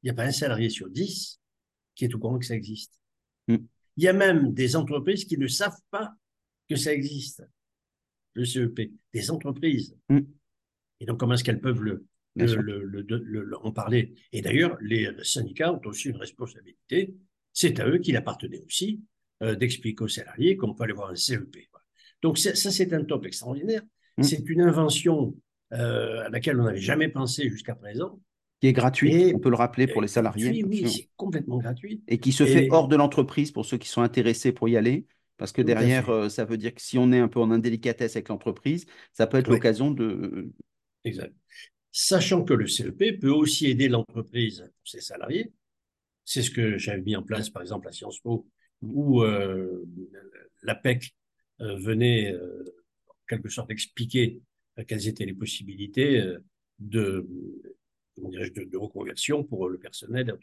il 0.03 0.07
n'y 0.07 0.11
a 0.11 0.15
pas 0.15 0.25
un 0.25 0.33
salarié 0.33 0.71
sur 0.71 0.89
10 0.89 1.41
qui 1.95 2.05
est 2.05 2.15
au 2.15 2.19
courant 2.19 2.39
que 2.39 2.47
ça 2.47 2.55
existe. 2.55 2.99
Mm. 3.49 3.57
Il 3.97 4.05
y 4.05 4.09
a 4.09 4.13
même 4.13 4.53
des 4.53 4.77
entreprises 4.77 5.25
qui 5.25 5.37
ne 5.39 5.47
savent 5.47 5.81
pas 5.91 6.15
que 6.69 6.77
ça 6.77 6.93
existe, 6.93 7.43
le 8.35 8.45
CEP, 8.45 8.91
des 9.13 9.31
entreprises. 9.31 9.97
Mm. 10.09 10.21
Et 11.01 11.07
donc, 11.07 11.21
comment 11.21 11.35
est-ce 11.35 11.45
qu'elles 11.45 11.61
peuvent 11.61 11.83
le, 11.83 12.07
le, 12.37 12.85
le- 12.85 13.59
en 13.63 13.73
parler 13.73 14.15
Et 14.33 14.41
d'ailleurs, 14.41 14.77
les 14.81 15.09
syndicats 15.23 15.73
ont 15.73 15.81
aussi 15.85 16.09
une 16.09 16.17
responsabilité. 16.17 17.15
C'est 17.53 17.79
à 17.81 17.87
eux 17.89 17.99
qu'il 17.99 18.17
appartenait 18.17 18.63
aussi 18.67 19.01
euh, 19.43 19.55
d'expliquer 19.55 20.05
aux 20.05 20.09
salariés 20.09 20.57
qu'on 20.57 20.75
peut 20.75 20.85
aller 20.85 20.93
voir 20.95 21.11
un 21.11 21.17
CEP. 21.17 21.57
Voilà. 21.71 21.85
Donc, 22.23 22.39
ça, 22.39 22.55
c'est 22.55 22.93
un 22.93 23.05
top 23.05 23.27
extraordinaire. 23.27 23.83
Mm. 24.17 24.23
C'est 24.23 24.49
une 24.49 24.61
invention 24.63 25.35
euh, 25.73 26.25
à 26.25 26.29
laquelle 26.29 26.61
on 26.61 26.65
n'avait 26.65 26.81
jamais 26.81 27.09
pensé 27.09 27.49
jusqu'à 27.51 27.75
présent. 27.75 28.21
Qui 28.61 28.69
est 28.69 28.73
gratuit, 28.73 29.13
Et- 29.13 29.35
on 29.35 29.41
peut 29.41 29.51
le 29.51 29.57
rappeler 29.57 29.87
pour 29.89 30.01
les 30.01 30.09
salariés. 30.09 30.51
Oui, 30.51 30.65
oui, 30.65 30.89
c'est 30.91 31.09
complètement 31.17 31.59
gratuit. 31.59 32.03
et 32.07 32.19
qui 32.19 32.31
se 32.33 32.45
Et- 32.45 32.47
fait 32.47 32.69
hors 32.71 32.89
de 32.89 32.97
l'entreprise 32.97 33.51
pour 33.51 33.67
ceux 33.67 33.77
qui 33.77 33.89
sont 33.89 34.03
intéressés 34.03 34.53
pour 34.53 34.69
y 34.69 34.77
aller. 34.77 35.07
Parce 35.39 35.51
que 35.51 35.63
derrière, 35.63 36.09
euh, 36.11 36.29
ça 36.29 36.45
veut 36.45 36.57
dire 36.57 36.73
que 36.73 36.81
si 36.81 36.99
on 36.99 37.11
est 37.11 37.19
un 37.19 37.27
peu 37.27 37.41
en 37.41 37.51
indélicatesse 37.51 38.15
avec 38.15 38.29
l'entreprise, 38.29 38.87
ça 39.13 39.27
peut 39.27 39.39
être 39.39 39.49
l'occasion 39.49 39.91
de. 39.91 40.53
Exact. 41.05 41.35
Sachant 41.93 42.43
que 42.43 42.55
le 42.55 42.67
CEP 42.67 43.21
peut 43.21 43.31
aussi 43.31 43.67
aider 43.67 43.89
l'entreprise 43.89 44.61
pour 44.61 44.89
ses 44.89 45.01
salariés. 45.01 45.53
C'est 46.25 46.43
ce 46.43 46.51
que 46.51 46.79
j'avais 46.79 47.03
mis 47.03 47.17
en 47.17 47.23
place, 47.23 47.51
par 47.51 47.63
exemple, 47.63 47.87
à 47.89 47.93
Sciences 47.93 48.19
Po, 48.21 48.47
où 48.81 49.23
euh, 49.23 49.85
l'APEC 50.63 51.15
euh, 51.61 51.77
venait, 51.77 52.33
euh, 52.33 52.65
en 53.09 53.15
quelque 53.29 53.49
sorte, 53.51 53.71
expliquer 53.71 54.41
euh, 54.79 54.85
quelles 54.87 55.07
étaient 55.07 55.27
les 55.27 55.35
possibilités 55.35 56.21
euh, 56.21 56.39
de, 56.79 57.29
de, 58.17 58.65
de 58.65 58.77
reconversion 58.79 59.45
pour 59.45 59.69
le 59.69 59.79
personnel. 59.79 60.35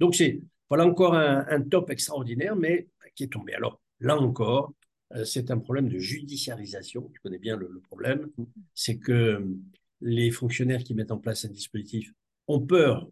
Donc, 0.00 0.14
c'est 0.14 0.40
voilà 0.68 0.86
encore 0.86 1.14
un, 1.14 1.46
un 1.48 1.60
top 1.62 1.90
extraordinaire, 1.90 2.56
mais 2.56 2.88
qui 3.14 3.24
est 3.24 3.32
tombé. 3.32 3.54
Alors, 3.54 3.80
là 4.00 4.16
encore, 4.16 4.72
euh, 5.14 5.24
c'est 5.24 5.50
un 5.50 5.58
problème 5.58 5.88
de 5.88 5.98
judiciarisation. 5.98 7.10
Tu 7.12 7.20
connais 7.20 7.38
bien 7.38 7.56
le, 7.56 7.68
le 7.70 7.80
problème. 7.80 8.30
C'est 8.74 8.98
que 8.98 9.46
les 10.00 10.30
fonctionnaires 10.30 10.82
qui 10.84 10.94
mettent 10.94 11.12
en 11.12 11.18
place 11.18 11.44
un 11.44 11.48
dispositif 11.48 12.12
ont 12.48 12.60
peur 12.60 13.08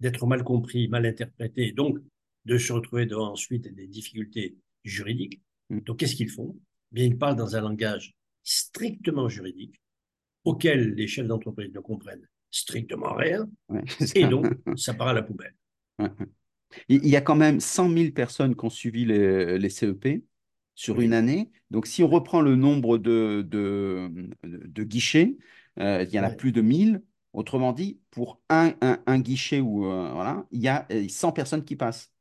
d'être 0.00 0.26
mal 0.26 0.44
compris, 0.44 0.88
mal 0.88 1.06
interprétés, 1.06 1.72
donc 1.72 1.98
de 2.44 2.58
se 2.58 2.72
retrouver 2.72 3.06
devant 3.06 3.32
ensuite 3.32 3.72
des 3.74 3.86
difficultés 3.86 4.56
juridiques. 4.84 5.42
Mm. 5.70 5.80
Donc, 5.80 5.98
qu'est-ce 5.98 6.16
qu'ils 6.16 6.30
font? 6.30 6.56
Bien, 6.92 7.04
ils 7.04 7.18
parlent 7.18 7.36
dans 7.36 7.56
un 7.56 7.60
langage 7.60 8.14
strictement 8.42 9.28
juridique 9.28 9.80
auquel 10.44 10.94
les 10.94 11.08
chefs 11.08 11.26
d'entreprise 11.26 11.72
ne 11.72 11.80
comprennent 11.80 12.26
strictement 12.50 13.14
rien, 13.14 13.48
Ouais, 13.68 13.82
et 14.14 14.26
donc 14.26 14.46
ça 14.76 14.94
part 14.94 15.08
à 15.08 15.12
la 15.12 15.22
poubelle. 15.22 15.54
Ouais. 15.98 16.08
Il 16.88 17.04
il 17.04 17.08
y 17.10 17.16
a 17.16 17.20
quand 17.20 17.36
même 17.36 17.60
100 17.60 17.88
000 17.90 18.12
personnes 18.12 18.54
qui 18.56 18.64
ont 18.64 18.70
suivi 18.70 19.04
les, 19.04 19.58
les 19.58 19.70
CEP 19.70 20.24
sur 20.74 20.98
Oui. 20.98 21.04
une 21.04 21.12
année. 21.14 21.50
Donc, 21.70 21.86
si 21.86 22.02
on 22.02 22.08
reprend 22.08 22.40
le 22.40 22.56
nombre 22.56 22.98
de, 22.98 23.42
de, 23.48 24.10
de 24.44 24.84
guichets, 24.84 25.36
euh, 25.78 26.04
il 26.08 26.14
y 26.14 26.20
en 26.20 26.24
a 26.24 26.30
Ouais. 26.30 26.36
plus 26.36 26.52
de 26.52 26.60
1000. 26.60 27.02
Autrement 27.32 27.72
dit, 27.72 28.00
pour 28.10 28.40
un, 28.48 28.72
un, 28.80 28.98
un 29.06 29.18
guichet, 29.18 29.60
ou, 29.60 29.84
euh, 29.84 30.10
voilà, 30.12 30.46
il 30.52 30.62
y 30.62 30.68
a 30.68 30.86
euh, 30.90 31.06
100 31.08 31.32
personnes 31.32 31.64
qui 31.64 31.76
passent. 31.76 32.12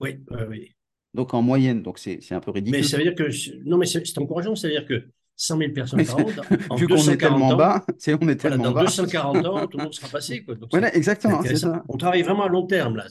Oui, 0.00 0.18
oui, 0.30 0.38
oui. 0.48 0.70
Donc, 1.12 1.34
en 1.34 1.42
moyenne, 1.42 1.82
donc 1.82 1.98
c'est 1.98 2.20
c'est 2.20 2.34
un 2.34 2.40
peu 2.40 2.50
ridicule. 2.50 2.80
Mais 2.80 2.86
ça 2.86 2.96
veut 2.96 3.04
dire 3.04 3.14
que 3.14 3.28
non, 3.68 3.78
mais 3.78 3.86
c'est 3.86 4.18
encourageant, 4.18 4.54
ça 4.56 4.68
veut 4.68 4.74
dire 4.74 4.86
que 4.86 5.08
100 5.36 5.58
000 5.58 5.72
personnes 5.72 5.98
Mais 5.98 6.04
par 6.04 6.18
an, 6.18 6.26
en 6.70 6.76
Vu 6.76 6.86
qu'on 6.86 6.94
est 6.94 7.16
240 7.16 7.18
tellement 7.18 7.50
ans, 7.50 7.56
bas, 7.56 7.84
c'est 7.98 8.14
on 8.14 8.18
est 8.28 8.40
voilà, 8.40 8.56
tellement 8.56 8.64
dans 8.64 8.72
bas. 8.72 8.82
240 8.82 9.46
ans, 9.46 9.66
tout 9.66 9.78
le 9.78 9.84
monde 9.84 9.94
sera 9.94 10.08
passé. 10.12 10.44
Quoi. 10.44 10.54
Donc, 10.54 10.70
Voilà, 10.70 10.94
exactement, 10.94 11.42
ça. 11.42 11.82
On 11.88 11.96
travaille 11.96 12.22
vraiment 12.22 12.44
à 12.44 12.48
long 12.48 12.66
terme 12.66 12.96
là. 12.96 13.06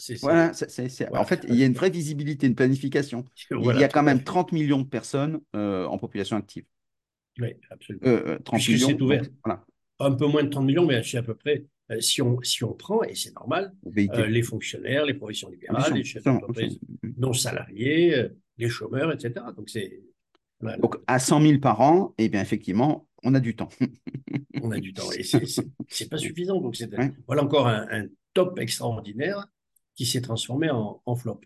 En 1.14 1.24
fait, 1.26 1.46
il 1.50 1.56
y 1.56 1.64
a 1.64 1.66
une 1.66 1.74
vraie 1.74 1.90
visibilité, 1.90 2.48
une 2.48 2.56
planification. 2.56 3.26
Voilà, 3.52 3.80
il 3.80 3.82
y 3.82 3.86
a 3.86 3.90
quand 3.90 4.04
même 4.04 4.20
fait. 4.20 4.24
30 4.26 4.52
millions 4.52 4.80
de 4.82 4.88
personnes 4.88 5.40
euh, 5.56 5.86
en 5.86 5.98
population 5.98 6.38
active. 6.38 6.66
Oui, 7.40 7.50
absolument. 7.70 8.06
Euh, 8.08 8.24
euh, 8.28 8.40
30 8.40 8.64
Puisque 8.64 8.70
millions. 8.70 9.06
ouvert. 9.06 9.22
donc, 9.22 9.32
voilà, 9.44 9.66
Un 10.06 10.12
peu 10.14 10.28
moins 10.28 10.44
de 10.44 10.50
30 10.50 10.66
millions, 10.66 10.86
mais 10.86 11.02
c'est 11.04 11.18
à 11.18 11.24
peu 11.24 11.36
près. 11.36 11.66
euh, 11.92 12.00
si, 12.00 12.22
on, 12.22 12.42
si 12.44 12.64
on 12.64 12.74
prend, 12.74 13.04
et 13.04 13.16
c'est 13.16 13.34
normal, 13.36 13.74
euh, 13.98 14.26
les 14.28 14.42
fonctionnaires, 14.42 15.06
les 15.06 15.14
professions 15.14 15.50
libérales, 15.50 15.94
les 15.94 16.04
chefs 16.04 16.24
d'entreprise 16.24 16.80
non 17.18 17.34
salariés, 17.34 18.16
euh, 18.16 18.30
les 18.58 18.70
chômeurs, 18.70 19.12
etc. 19.12 19.46
Donc 19.58 19.70
c'est 19.70 20.02
Voilà. 20.60 20.78
Donc, 20.78 20.96
à 21.08 21.20
100 21.20 21.42
000 21.42 21.60
par 21.60 21.82
an, 21.82 22.14
eh 22.18 22.30
bien, 22.30 22.42
effectivement, 22.42 23.08
on 23.24 23.34
a 23.36 23.40
du 23.40 23.56
temps. 23.56 23.70
On 24.62 24.72
a 24.72 24.80
du 24.80 24.94
temps. 24.94 25.12
Et 25.12 25.24
c'est- 25.24 26.10
pas 26.10 26.18
suffisant. 26.18 26.62
Donc, 26.62 26.76
c'est 26.78 26.94
Ouais. 26.98 27.12
voilà 27.28 27.44
encore 27.44 27.68
un, 27.68 27.86
un 27.92 28.08
top 28.34 28.60
extraordinaire 28.60 29.46
qui 29.96 30.06
s'est 30.06 30.22
transformé 30.22 30.70
en, 30.70 31.02
en 31.06 31.16
flop. 31.16 31.42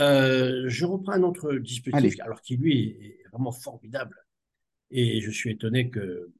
Euh, 0.00 0.64
je 0.68 0.84
reprends 0.84 1.12
un 1.12 1.22
autre 1.22 1.54
dispositif, 1.54 1.94
Allez. 1.96 2.20
alors 2.20 2.40
qui 2.40 2.56
lui 2.56 2.90
est 3.00 3.18
vraiment 3.32 3.52
formidable. 3.52 4.16
Et 4.90 5.20
je 5.20 5.30
suis 5.30 5.50
étonné 5.50 5.90
que 5.90 6.30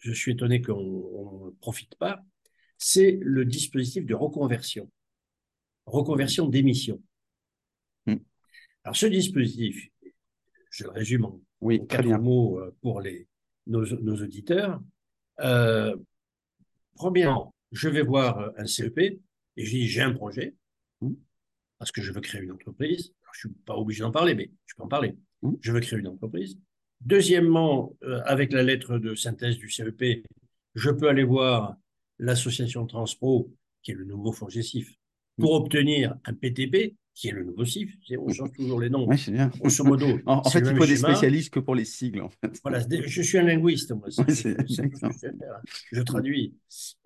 je 0.00 0.12
suis 0.12 0.32
étonné 0.32 0.60
qu'on 0.62 1.46
ne 1.46 1.50
profite 1.60 1.94
pas. 1.96 2.22
C'est 2.78 3.18
le 3.22 3.44
dispositif 3.44 4.06
de 4.06 4.14
reconversion, 4.14 4.90
reconversion 5.86 6.46
d'émission. 6.48 7.02
Mm. 8.06 8.16
Alors, 8.84 8.96
ce 8.96 9.06
dispositif, 9.06 9.88
je 10.70 10.84
le 10.84 10.90
résume 10.90 11.24
en 11.26 11.40
Oui, 11.60 11.80
en 11.82 11.86
quatre 11.86 12.04
bien. 12.04 12.18
mots 12.18 12.58
euh, 12.60 12.74
pour 12.80 13.00
les, 13.00 13.28
nos, 13.66 13.84
nos 14.00 14.16
auditeurs. 14.22 14.80
Euh, 15.40 15.96
premièrement, 16.94 17.54
je 17.72 17.88
vais 17.88 18.02
voir 18.02 18.38
euh, 18.38 18.50
un 18.56 18.66
CEP 18.66 18.98
et 18.98 19.20
je 19.56 19.70
dis 19.70 19.86
j'ai 19.88 20.02
un 20.02 20.12
projet 20.12 20.54
Mm. 21.02 21.14
parce 21.78 21.90
que 21.92 22.02
je 22.02 22.12
veux 22.12 22.20
créer 22.20 22.42
une 22.42 22.52
entreprise. 22.52 23.14
Alors, 23.22 23.34
je 23.34 23.48
ne 23.48 23.54
suis 23.54 23.62
pas 23.62 23.74
obligé 23.74 24.02
d'en 24.02 24.10
parler, 24.10 24.34
mais 24.34 24.50
je 24.66 24.74
peux 24.74 24.82
en 24.82 24.88
parler. 24.88 25.16
Mm. 25.42 25.52
Je 25.60 25.72
veux 25.72 25.80
créer 25.80 25.98
une 25.98 26.08
entreprise. 26.08 26.58
Deuxièmement, 27.04 27.96
euh, 28.04 28.20
avec 28.24 28.52
la 28.52 28.62
lettre 28.62 28.98
de 28.98 29.14
synthèse 29.14 29.56
du 29.56 29.70
CEP, 29.70 30.22
je 30.74 30.90
peux 30.90 31.08
aller 31.08 31.24
voir 31.24 31.76
l'association 32.18 32.86
Transpro, 32.86 33.50
qui 33.82 33.92
est 33.92 33.94
le 33.94 34.04
nouveau 34.04 34.32
fonds 34.32 34.48
GESIF, 34.48 34.92
pour 35.38 35.52
obtenir 35.52 36.14
un 36.26 36.34
PTP, 36.34 36.94
qui 37.14 37.28
est 37.28 37.32
le 37.32 37.44
nouveau 37.44 37.64
CIF. 37.64 37.90
On 38.18 38.28
change 38.32 38.52
toujours 38.52 38.80
les 38.80 38.88
noms. 38.90 39.06
Bien. 39.06 39.48
Grosso 39.58 39.82
modo, 39.84 40.06
En, 40.26 40.42
fait, 40.44 40.60
il 40.60 40.76
faut 40.76 40.86
des 40.86 40.96
schéma. 40.96 41.08
spécialistes 41.12 41.50
que 41.52 41.60
pour 41.60 41.74
les 41.74 41.84
sigles, 41.84 42.20
en 42.22 42.28
fait. 42.28 42.58
Voilà, 42.62 42.80
c'est- 42.82 43.02
je 43.06 43.22
suis 43.22 43.38
un 43.38 43.42
linguiste, 43.44 43.92
moi. 43.92 44.08
Ouais, 44.18 44.24
je 44.28 44.34
sais. 44.34 44.56
Je 45.92 46.02
traduis. 46.02 46.54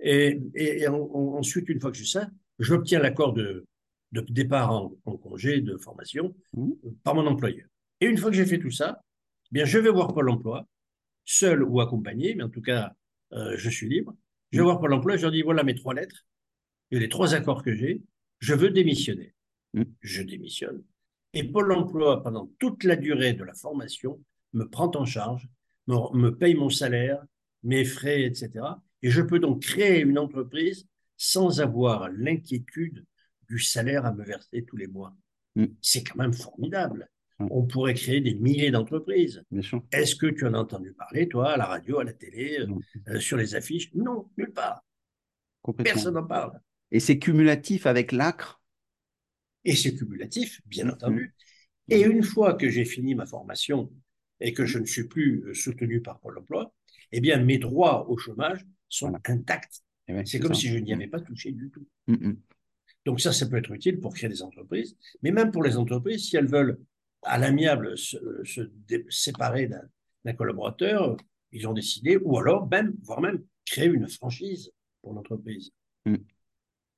Et, 0.00 0.40
et- 0.54 0.80
et 0.82 0.88
en- 0.88 0.96
en- 0.98 1.38
ensuite, 1.38 1.68
une 1.68 1.80
fois 1.80 1.90
que 1.90 1.96
j'ai 1.96 2.04
ça, 2.04 2.28
j'obtiens 2.58 2.98
l'accord 3.00 3.32
de, 3.32 3.64
de 4.12 4.20
départ 4.28 4.70
en, 4.72 4.92
en 5.04 5.16
congé 5.16 5.60
de 5.60 5.76
formation 5.76 6.34
Mhm. 6.56 6.74
par 7.02 7.14
mon 7.14 7.26
employeur. 7.26 7.66
Et 8.00 8.06
une 8.06 8.18
fois 8.18 8.30
que 8.30 8.36
j'ai 8.36 8.46
fait 8.46 8.58
tout 8.58 8.70
ça, 8.70 9.00
bien, 9.52 9.64
je 9.64 9.78
vais 9.78 9.90
voir 9.90 10.12
Pôle 10.14 10.30
emploi, 10.30 10.66
seul 11.24 11.62
ou 11.64 11.80
accompagné, 11.80 12.34
mais 12.34 12.42
en 12.44 12.48
tout 12.50 12.62
cas, 12.62 12.94
euh, 13.32 13.54
je 13.56 13.70
suis 13.70 13.88
libre. 13.88 14.14
Je 14.52 14.58
vais 14.58 14.62
Mhm. 14.62 14.70
voir 14.70 14.80
Pôle 14.80 14.92
emploi, 14.94 15.16
je 15.16 15.22
leur 15.22 15.32
dis 15.32 15.42
voilà 15.42 15.64
mes 15.64 15.74
trois 15.74 15.94
lettres 15.94 16.26
et 16.90 16.98
les 16.98 17.08
trois 17.08 17.34
accords 17.34 17.62
que 17.62 17.74
j'ai, 17.74 18.02
je 18.40 18.54
veux 18.54 18.70
démissionner. 18.70 19.34
Mhm. 19.74 19.86
Je 20.00 20.22
démissionne. 20.22 20.82
Et 21.32 21.44
Pôle 21.44 21.72
emploi, 21.72 22.22
pendant 22.22 22.50
toute 22.58 22.84
la 22.84 22.96
durée 22.96 23.32
de 23.34 23.44
la 23.44 23.54
formation, 23.54 24.20
me 24.52 24.64
prend 24.68 24.90
en 24.94 25.04
charge, 25.04 25.48
me, 25.88 25.96
me 26.16 26.30
paye 26.36 26.54
mon 26.54 26.70
salaire, 26.70 27.24
mes 27.62 27.84
frais, 27.84 28.22
etc. 28.24 28.82
Et 29.02 29.10
je 29.10 29.22
peux 29.22 29.38
donc 29.40 29.62
créer 29.62 30.00
une 30.00 30.18
entreprise 30.18 30.86
sans 31.16 31.60
avoir 31.60 32.08
l'inquiétude 32.10 33.04
du 33.48 33.58
salaire 33.58 34.06
à 34.06 34.12
me 34.12 34.24
verser 34.24 34.64
tous 34.64 34.76
les 34.76 34.86
mois. 34.86 35.14
Mm. 35.56 35.66
C'est 35.80 36.04
quand 36.04 36.16
même 36.16 36.32
formidable. 36.32 37.08
Mm. 37.40 37.46
On 37.50 37.66
pourrait 37.66 37.94
créer 37.94 38.20
des 38.20 38.34
milliers 38.34 38.70
d'entreprises. 38.70 39.42
Est-ce 39.92 40.14
que 40.16 40.26
tu 40.26 40.46
en 40.46 40.54
as 40.54 40.58
entendu 40.58 40.92
parler, 40.92 41.28
toi, 41.28 41.52
à 41.52 41.56
la 41.56 41.66
radio, 41.66 41.98
à 41.98 42.04
la 42.04 42.12
télé, 42.12 42.58
euh, 42.60 42.66
euh, 43.08 43.20
sur 43.20 43.36
les 43.36 43.54
affiches? 43.54 43.92
Non, 43.94 44.28
nulle 44.38 44.52
part. 44.52 44.84
Personne 45.82 46.14
n'en 46.14 46.24
parle. 46.26 46.60
Et 46.90 47.00
c'est 47.00 47.18
cumulatif 47.18 47.86
avec 47.86 48.12
l'ACRE. 48.12 48.60
Et 49.64 49.74
c'est 49.74 49.94
cumulatif, 49.94 50.60
bien 50.66 50.84
Mhm. 50.84 50.90
entendu. 50.92 51.34
Et 51.88 52.02
une 52.02 52.22
fois 52.22 52.54
que 52.54 52.68
j'ai 52.68 52.84
fini 52.84 53.14
ma 53.14 53.26
formation 53.26 53.90
et 54.40 54.52
que 54.52 54.64
je 54.66 54.78
ne 54.78 54.84
suis 54.86 55.04
plus 55.08 55.42
euh, 55.46 55.54
soutenu 55.54 56.00
par 56.02 56.20
Pôle 56.20 56.38
emploi, 56.38 56.72
eh 57.12 57.20
bien, 57.20 57.38
mes 57.42 57.58
droits 57.58 58.08
au 58.08 58.16
chômage 58.16 58.64
sont 58.88 59.08
Voilà. 59.08 59.22
intacts. 59.28 59.80
Eh 60.06 60.14
ouais, 60.14 60.22
C'est 60.26 60.38
comme 60.38 60.54
ça. 60.54 60.60
si 60.60 60.68
je 60.68 60.78
n'y 60.78 60.92
avais 60.92 61.06
pas 61.08 61.20
touché 61.20 61.50
du 61.50 61.70
tout. 61.70 61.86
Donc 63.06 63.20
ça, 63.20 63.32
ça 63.32 63.46
peut 63.46 63.56
être 63.56 63.72
utile 63.72 64.00
pour 64.00 64.14
créer 64.14 64.28
des 64.30 64.42
entreprises, 64.42 64.96
mais 65.22 65.30
même 65.30 65.50
pour 65.50 65.62
les 65.62 65.76
entreprises, 65.76 66.28
si 66.28 66.36
elles 66.36 66.46
veulent 66.46 66.78
à 67.24 67.38
l'amiable 67.38 67.96
se, 67.96 68.16
séparer 69.08 69.68
d'un 70.24 70.32
collaborateur, 70.34 71.16
ils 71.52 71.68
ont 71.68 71.72
décidé, 71.72 72.16
ou 72.16 72.38
alors 72.38 72.68
même, 72.68 72.94
voire 73.02 73.20
même, 73.20 73.42
créer 73.64 73.86
une 73.86 74.08
franchise 74.08 74.70
pour 75.02 75.14
l'entreprise. 75.14 75.70
Mm. 76.04 76.16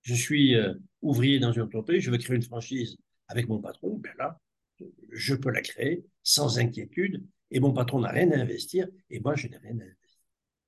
Je 0.03 0.15
suis 0.15 0.55
euh, 0.55 0.75
ouvrier 1.03 1.39
dans 1.39 1.53
une 1.53 1.63
entreprise, 1.63 2.03
je 2.03 2.11
veux 2.11 2.19
créer 2.19 2.37
une 2.37 2.43
franchise 2.43 2.97
avec 3.29 3.49
mon 3.49 3.61
patron, 3.61 3.99
ben 3.99 4.13
là, 4.19 4.39
je 5.11 5.35
peux 5.35 5.51
la 5.51 5.63
créer 5.63 6.05
sans 6.23 6.59
inquiétude, 6.59 7.25
et 7.51 7.61
mon 7.61 7.73
patron 7.73 8.01
n'a 8.01 8.11
rien 8.11 8.31
à 8.33 8.39
investir, 8.39 8.87
et 9.11 9.21
moi, 9.21 9.35
je 9.35 9.49
n'ai 9.49 9.57
rien 9.59 9.79
à 9.79 9.83
investir. 9.83 9.97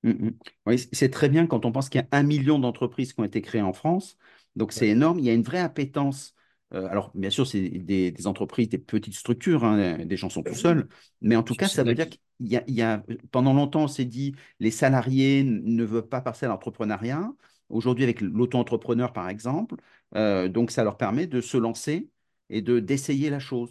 Mm, 0.02 0.10
mm. 0.10 0.38
Oui, 0.66 0.88
c'est 0.92 1.10
très 1.10 1.28
bien 1.28 1.46
quand 1.46 1.64
on 1.64 1.72
pense 1.72 1.88
qu'il 1.88 2.00
y 2.00 2.04
a 2.04 2.08
un 2.12 2.22
million 2.22 2.58
d'entreprises 2.58 3.12
qui 3.12 3.20
ont 3.20 3.24
été 3.24 3.42
créées 3.42 3.62
en 3.62 3.72
France. 3.72 4.16
Donc, 4.56 4.72
c'est 4.72 4.88
énorme. 4.88 5.18
Il 5.18 5.24
y 5.24 5.30
a 5.30 5.34
une 5.34 5.42
vraie 5.42 5.60
appétence. 5.60 6.34
Euh, 6.74 6.86
alors, 6.88 7.10
bien 7.14 7.30
sûr, 7.30 7.46
c'est 7.46 7.60
des, 7.70 8.10
des 8.10 8.26
entreprises, 8.26 8.68
des 8.68 8.78
petites 8.78 9.14
structures, 9.14 9.64
hein, 9.64 10.04
des 10.04 10.16
gens 10.16 10.28
sont 10.28 10.42
tout 10.42 10.52
Oui. 10.52 10.58
seuls. 10.60 10.88
Mais 11.22 11.34
en 11.36 11.42
tout 11.42 11.54
cas, 11.56 11.68
ça 11.68 11.82
veut 11.84 11.94
dire 11.94 12.08
qui- 12.08 12.20
qu'il 12.38 12.48
y 12.48 12.56
a, 12.56 12.64
il 12.68 12.74
y 12.74 12.82
a- 12.82 13.02
pendant 13.30 13.54
longtemps, 13.54 13.84
on 13.84 13.88
s'est 13.88 14.04
dit, 14.04 14.34
les 14.60 14.70
salariés 14.70 15.44
ne 15.44 15.84
veulent 15.84 16.08
pas 16.08 16.20
passer 16.20 16.46
à 16.46 16.48
l'entrepreneuriat. 16.50 17.32
Aujourd'hui, 17.70 18.04
avec 18.04 18.20
l'auto-entrepreneur, 18.20 19.12
par 19.12 19.28
exemple, 19.28 19.76
euh, 20.14 20.48
donc 20.48 20.70
ça 20.70 20.84
leur 20.84 20.96
permet 20.96 21.26
de 21.26 21.40
se 21.40 21.56
lancer 21.56 22.08
et 22.50 22.62
de 22.62 22.80
d'essayer 22.80 23.30
la 23.30 23.38
chose. 23.38 23.70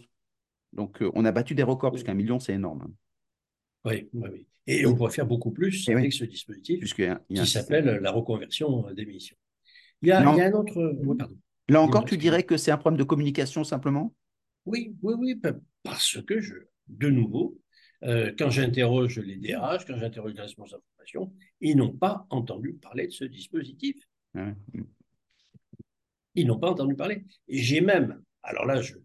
Donc, 0.74 1.01
euh, 1.01 1.12
on 1.16 1.25
a 1.25 1.32
battu 1.32 1.56
des 1.56 1.63
records, 1.63 1.92
parce 1.92 2.01
Oui. 2.01 2.08
qu'un 2.08 2.13
million, 2.16 2.39
c'est 2.39 2.54
énorme. 2.54 2.84
hein, 2.84 2.92
Oui, 3.86 4.10
oui, 4.13 4.30
oui. 4.32 4.46
Et 4.68 4.86
on 4.86 4.96
pourrait 4.96 5.12
faire 5.13 5.25
beaucoup 5.25 5.51
plus 5.51 5.88
Et 5.88 5.96
oui. 5.96 6.01
avec 6.01 6.13
ce 6.13 6.25
dispositif. 6.25 6.80
puisqu'il 6.80 7.06
y 7.06 7.08
a- 7.08 7.22
il 7.30 7.38
y 7.38 7.39
a 7.39 7.44
un 7.44 7.46
qui 7.46 7.51
s'appelle 7.51 7.86
la 7.86 8.12
reconversion 8.12 8.92
d'émissions. 8.94 9.38
Il 10.01 10.10
y 10.10 10.12
a, 10.12 10.22
il 10.30 10.38
y 10.38 10.42
a 10.42 10.46
un 10.48 10.54
autre. 10.54 10.96
oui, 11.04 11.18
pardon. 11.18 11.36
Là 11.69 11.81
encore, 11.81 12.05
tu 12.05 12.17
dirais 12.17 12.43
que 12.43 12.57
c'est 12.57 12.71
un 12.71 12.77
problème 12.77 12.97
de 12.97 13.03
communication 13.03 13.63
simplement? 13.63 14.13
Oui, 14.65 14.95
oui, 15.01 15.13
oui, 15.17 15.36
pa- 15.36 15.55
parce 15.83 16.21
que 16.21 16.39
je, 16.39 16.55
de 16.88 17.09
nouveau, 17.09 17.59
euh, 18.03 18.33
quand 18.38 18.50
j'interroge 18.50 19.19
les 19.19 19.38
DRH, 19.38 19.86
quand 19.86 19.97
j'interroge 19.97 20.33
les 20.33 20.41
responsables 20.41 20.81
de 20.81 20.88
formation, 20.95 21.33
ils 21.62 21.75
n'ont 21.75 21.93
pas 21.93 22.25
entendu 22.29 22.74
parler 22.74 23.07
de 23.07 23.12
ce 23.12 23.25
dispositif. 23.25 23.95
Ouais. 24.36 24.53
Ils 26.36 26.45
n'ont 26.47 26.59
pas 26.59 26.69
entendu 26.69 26.95
parler. 26.95 27.24
Et 27.47 27.57
j'ai 27.57 27.81
même, 27.81 28.21
alors 28.43 28.65
là, 28.65 28.81
je 28.81 28.95
ne 28.95 29.00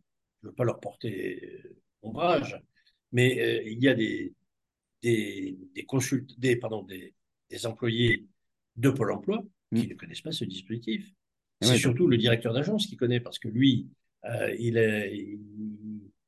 veux 0.48 0.52
pas 0.52 0.64
leur 0.64 0.80
porter 0.80 1.62
euh, 1.64 1.76
ombrage, 2.02 2.60
mais 3.12 3.40
euh, 3.40 3.62
il 3.64 3.82
y 3.82 3.88
a 3.88 3.94
des, 3.94 4.34
des, 5.02 5.56
des, 5.74 5.84
consult- 5.84 6.38
des, 6.38 6.56
pardon, 6.56 6.82
des, 6.82 7.14
des 7.50 7.66
employés 7.66 8.26
de 8.76 8.90
Pôle 8.90 9.12
emploi 9.12 9.42
qui 9.74 9.86
Mm. 9.86 9.90
ne 9.90 9.94
connaissent 9.94 10.20
pas 10.20 10.32
ce 10.32 10.44
dispositif. 10.44 11.10
C'est 11.62 11.78
surtout 11.78 12.06
le 12.06 12.16
directeur 12.16 12.52
d'agence 12.52 12.86
qui 12.86 12.96
connaît, 12.96 13.20
parce 13.20 13.38
que 13.38 13.48
lui, 13.48 13.88
euh, 14.24 14.54
il, 14.58 14.76
est- 14.76 15.16
il, 15.16 15.38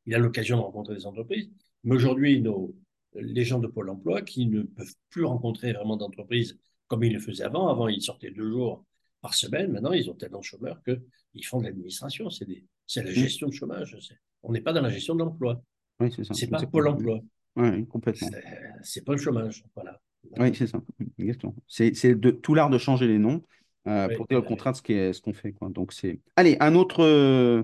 il 0.06 0.14
a 0.14 0.18
l'occasion 0.18 0.56
de 0.58 0.62
rencontrer 0.62 0.94
des 0.94 1.06
entreprises. 1.06 1.50
Mais 1.84 1.94
aujourd'hui, 1.94 2.40
nos, 2.40 2.74
les 3.14 3.44
gens 3.44 3.58
de 3.58 3.66
Pôle 3.66 3.90
emploi 3.90 4.22
qui 4.22 4.46
ne 4.46 4.62
peuvent 4.62 4.94
plus 5.10 5.24
rencontrer 5.24 5.72
vraiment 5.72 5.96
d'entreprises 5.96 6.58
comme 6.88 7.04
ils 7.04 7.12
le 7.12 7.20
faisaient 7.20 7.44
avant. 7.44 7.68
Avant, 7.68 7.88
ils 7.88 8.02
sortaient 8.02 8.30
deux 8.30 8.50
jours 8.50 8.84
par 9.20 9.34
semaine. 9.34 9.72
Maintenant, 9.72 9.92
ils 9.92 10.10
ont 10.10 10.14
tellement 10.14 10.40
de 10.40 10.44
chômeurs 10.44 10.82
qu'ils 10.84 11.44
font 11.44 11.58
de 11.60 11.64
l'administration. 11.64 12.28
C'est 12.30 12.44
des- 12.46 12.64
c'est 12.86 13.02
la 13.02 13.10
Mm. 13.10 13.14
gestion 13.14 13.46
de 13.48 13.52
chômage. 13.52 13.96
C'est- 14.00 14.18
On 14.42 14.52
n'est 14.52 14.60
pas 14.60 14.72
dans 14.74 14.82
la 14.82 14.90
gestion 14.90 15.14
de 15.14 15.20
l'emploi. 15.20 15.62
Oui, 16.00 16.12
c'est 16.14 16.24
ça. 16.24 16.34
C'est 16.34 16.48
pas. 16.48 16.64
Pôle 16.66 16.88
emploi. 16.88 17.20
Oui, 17.56 17.68
oui, 17.68 17.86
complètement. 17.86 18.28
C'est- 18.28 18.44
C'est 18.82 19.04
pas 19.04 19.12
le 19.12 19.18
chômage. 19.18 19.64
Voilà. 19.74 20.00
Oui, 20.38 20.54
c'est 20.54 20.66
ça. 20.66 20.82
Exactement. 21.18 21.54
C'est 21.68 22.14
de 22.14 22.30
tout 22.30 22.54
l'art 22.54 22.68
de 22.70 22.78
changer 22.78 23.06
les 23.06 23.18
noms 23.18 23.42
euh, 23.86 24.08
Oui, 24.08 24.16
pour 24.16 24.26
dire 24.26 24.38
le 24.38 24.44
contraire 24.46 24.72
de 24.72 24.76
ce 24.78 24.82
qu'est- 24.82 25.12
ce 25.12 25.20
qu'on 25.20 25.32
fait, 25.32 25.52
quoi. 25.52 25.68
Donc, 25.68 25.92
c'est... 25.92 26.20
Allez, 26.36 26.56
un 26.60 26.74
autre, 26.74 27.02
euh, 27.04 27.62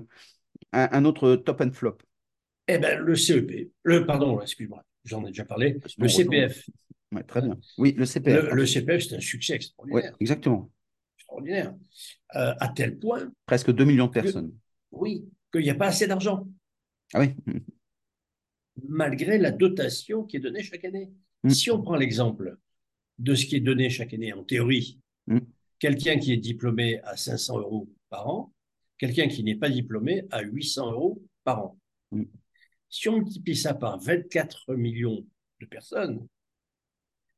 un, 0.73 0.89
un 0.91 1.05
autre 1.05 1.35
top 1.35 1.61
and 1.61 1.71
flop. 1.71 1.97
Eh 2.67 2.77
ben, 2.77 2.99
le 2.99 3.15
CEP, 3.15 3.71
le, 3.83 4.05
pardon, 4.05 4.39
excuse-moi, 4.41 4.83
j'en 5.03 5.23
ai 5.25 5.27
déjà 5.27 5.45
parlé, 5.45 5.77
Sinon, 5.87 6.05
le. 6.05 6.07
CPF. 6.09 6.69
Ouais, 7.11 7.23
très 7.23 7.41
bien. 7.41 7.59
Oui, 7.77 7.93
le 7.97 8.05
CPF. 8.05 8.45
Le, 8.49 8.55
le 8.55 8.65
CPF, 8.65 9.03
c'est 9.03 9.15
un 9.15 9.19
succès 9.19 9.53
Ouais, 9.53 9.57
extraordinaire. 9.57 10.15
exactement. 10.19 10.71
extraordinaire. 11.17 11.73
Euh, 12.35 12.53
à 12.59 12.69
tel 12.69 12.97
point, 12.99 13.31
Presque 13.45 13.71
2 13.71 13.83
millions 13.83 14.07
de 14.07 14.11
personnes. 14.11 14.51
oui, 14.91 15.25
qu'il 15.51 15.63
n'y 15.63 15.69
a 15.69 15.75
pas 15.75 15.87
assez 15.87 16.07
d'argent, 16.07 16.47
Ah 17.13 17.19
oui. 17.19 17.35
malgré 18.87 19.37
la 19.37 19.51
dotation 19.51 20.23
qui 20.23 20.37
est 20.37 20.39
donnée 20.39 20.63
chaque 20.63 20.85
année. 20.85 21.09
Mm. 21.43 21.49
Si 21.49 21.71
on 21.71 21.81
prend 21.81 21.95
l'exemple 21.95 22.57
de 23.19 23.35
ce 23.35 23.45
qui 23.45 23.55
est 23.57 23.59
donné 23.61 23.89
chaque 23.89 24.13
année 24.13 24.33
en 24.33 24.43
théorie, 24.43 24.99
Mm. 25.27 25.39
Quelqu'un 25.81 26.19
qui 26.19 26.31
est 26.31 26.37
diplômé 26.37 27.01
à 27.01 27.17
500 27.17 27.57
euros 27.57 27.89
par 28.09 28.29
an, 28.29 28.53
quelqu'un 28.99 29.27
qui 29.27 29.43
n'est 29.43 29.55
pas 29.55 29.69
diplômé 29.69 30.23
à 30.29 30.41
800 30.43 30.91
euros 30.91 31.21
par 31.43 31.65
an. 31.65 31.79
Mm. 32.11 32.23
Si 32.87 33.09
on 33.09 33.17
multiplie 33.17 33.55
ça 33.55 33.73
par 33.73 33.99
24 33.99 34.75
millions 34.75 35.25
de 35.59 35.65
personnes, 35.65 36.27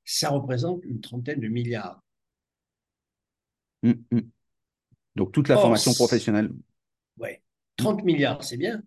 ça 0.03 0.29
représente 0.29 0.83
une 0.83 0.99
trentaine 0.99 1.39
de 1.39 1.47
milliards. 1.47 2.03
Mm, 3.81 3.93
mm. 4.11 4.21
Donc, 5.15 5.31
toute 5.31 5.47
la 5.47 5.55
Or, 5.55 5.61
formation 5.61 5.93
professionnelle. 5.93 6.51
Ouais. 7.17 7.41
30 7.77 8.03
milliards, 8.03 8.43
c'est 8.43 8.57
bien. 8.57 8.83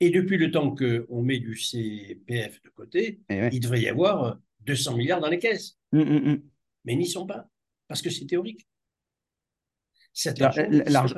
Et 0.00 0.10
depuis 0.10 0.38
le 0.38 0.50
temps 0.50 0.74
qu'on 0.74 1.22
met 1.22 1.38
du 1.38 1.56
CPF 1.56 2.60
de 2.62 2.70
côté, 2.70 3.20
Eh 3.28 3.34
ouais. 3.42 3.50
il 3.52 3.60
devrait 3.60 3.82
y 3.82 3.88
avoir 3.88 4.38
200 4.60 4.96
milliards 4.96 5.20
dans 5.20 5.28
les 5.28 5.38
caisses. 5.38 5.78
Mais 5.92 6.94
ils 6.94 6.98
n'y 6.98 7.06
sont 7.06 7.26
pas, 7.26 7.48
parce 7.86 8.02
que 8.02 8.10
c'est 8.10 8.26
théorique. 8.26 8.66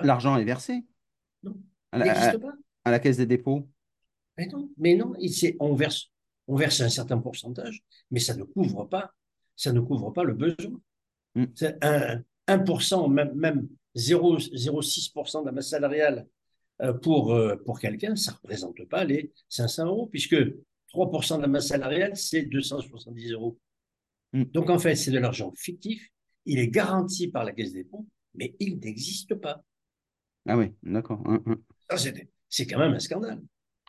L'argent 0.03 0.37
est 0.37 0.45
versé 0.45 0.85
Non, 1.43 1.57
à 1.93 1.99
il 1.99 2.05
la, 2.05 2.13
n'existe 2.13 2.39
pas. 2.39 2.55
à 2.85 2.91
la 2.91 2.99
caisse 2.99 3.17
des 3.17 3.27
dépôts. 3.27 3.69
Mais 4.37 4.47
non, 4.47 4.71
mais 4.77 4.97
non, 4.97 5.13
on 5.61 5.75
verse, 5.75 6.11
on 6.47 6.57
verse 6.57 6.81
un 6.81 6.89
certain 6.89 7.19
pourcentage, 7.19 7.83
mais 8.11 8.21
ça 8.21 8.35
ne 8.35 8.45
couvre 8.45 8.85
pas, 8.85 9.13
ça 9.57 9.73
ne 9.73 9.81
couvre 9.81 10.11
pas 10.11 10.25
le 10.25 10.35
besoin. 10.35 10.81
Mm. 11.35 11.45
Un, 11.83 12.23
1%, 12.49 13.13
même, 13.13 13.33
même 13.35 13.69
0 13.95 14.39
0,6% 14.39 15.43
de 15.43 15.47
la 15.47 15.53
masse 15.53 15.71
salariale 15.71 16.27
euh, 16.83 16.93
pour, 16.93 17.33
euh, 17.33 17.57
pour 17.65 17.79
quelqu'un, 17.79 18.17
ça 18.17 18.33
ne 18.33 18.37
représente 18.37 18.85
pas 18.89 19.05
les 19.05 19.33
500 19.49 19.87
euros, 19.87 20.07
puisque 20.07 20.37
3% 20.93 21.37
de 21.37 21.43
la 21.43 21.49
masse 21.49 21.69
salariale, 21.69 22.17
c'est 22.17 22.43
270 22.43 23.33
euros. 23.33 23.59
Mm. 24.33 24.45
Donc 24.45 24.71
en 24.71 24.79
fait, 24.79 24.97
c'est 24.97 25.11
de 25.11 25.19
l'argent 25.19 25.53
fictif, 25.57 26.09
il 26.47 26.59
est 26.59 26.69
garanti 26.69 27.29
par 27.29 27.45
la 27.45 27.53
caisse 27.53 27.73
des 27.73 27.85
dépôts, 27.85 28.07
mais 28.35 28.55
il 28.61 28.79
n'existe 28.79 29.35
pas. 29.35 29.65
Ah 30.47 30.57
oui, 30.57 30.73
d'accord. 30.83 31.23
Hum. 31.27 31.63
Ça, 31.91 31.97
c'est- 32.49 32.67
quand 32.67 32.79
même 32.79 32.95
un 32.95 32.99
scandale. 32.99 33.41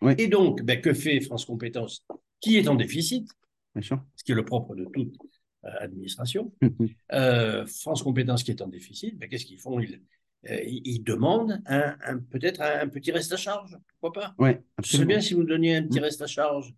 Oui. 0.02 0.14
Et 0.18 0.28
donc, 0.28 0.62
ben, 0.64 0.82
que 0.82 0.94
fait 0.94 1.20
France 1.22 1.46
Compétences, 1.46 2.06
qui 2.40 2.58
est 2.58 2.68
en 2.68 2.76
déficit, 2.76 3.30
Bien 3.76 3.82
sûr. 3.82 4.04
ce 4.16 4.24
qui 4.24 4.32
est 4.32 4.36
le 4.36 4.46
propre 4.46 4.76
de 4.76 4.86
toute 4.86 5.16
euh, 5.66 5.70
administration. 5.80 6.52
Hum, 6.62 6.76
hum. 6.80 6.90
Euh, 7.14 7.66
France 7.68 8.02
Compétences 8.04 8.44
qui 8.44 8.52
est 8.52 8.62
en 8.62 8.68
déficit, 8.68 9.18
ben, 9.18 9.30
qu'est-ce 9.30 9.46
qu'ils 9.46 9.60
font? 9.60 9.80
Ils, 9.80 10.02
euh, 10.50 10.60
ils, 10.66 11.04
demandent 11.04 11.62
un, 11.68 11.96
un- 12.04 12.18
peut-être 12.20 12.62
un, 12.62 12.82
un 12.82 12.88
petit 12.88 13.12
reste 13.12 13.32
à 13.34 13.38
charge, 13.38 13.78
pourquoi 14.00 14.22
pas? 14.22 14.36
Oui, 14.40 14.50
Ce 14.50 14.56
serait 14.56 14.64
absolument. 14.78 15.08
bien 15.08 15.22
si 15.22 15.34
vous 15.36 15.42
me 15.42 15.48
donniez 15.48 15.76
un 15.76 15.84
petit 15.84 16.00
Hum. 16.00 16.06
reste 16.06 16.22
à 16.22 16.28
charge. 16.28 16.74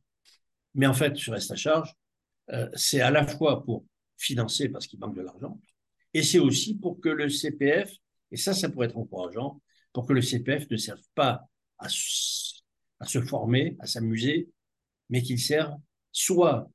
Mais 0.75 0.85
en 0.87 0.93
fait, 0.93 1.15
ce 1.15 1.31
reste 1.31 1.51
à 1.51 1.55
charge, 1.55 1.93
c'est 2.75 2.99
à 3.01 3.11
la 3.11 3.25
fois 3.25 3.63
pour 3.63 3.85
financer 4.17 4.69
parce 4.69 4.87
qu'il 4.87 4.99
manque 4.99 5.15
de 5.15 5.21
l'argent, 5.21 5.59
et 6.13 6.23
c'est 6.23 6.39
aussi 6.39 6.77
pour 6.77 6.99
que 6.99 7.09
le 7.09 7.29
CPF, 7.29 7.91
et 8.31 8.37
ça, 8.37 8.53
ça 8.53 8.69
pourrait 8.69 8.87
être 8.87 8.97
encourageant, 8.97 9.61
pour 9.91 10.05
que 10.05 10.13
le 10.13 10.21
CPF 10.21 10.69
ne 10.69 10.77
serve 10.77 11.01
pas 11.15 11.43
à, 11.77 11.87
se 11.89 13.21
former, 13.21 13.75
à 13.79 13.85
s'amuser, 13.85 14.49
mais 15.09 15.21
qu'il 15.21 15.39
serve 15.39 15.75
soit 16.11 16.69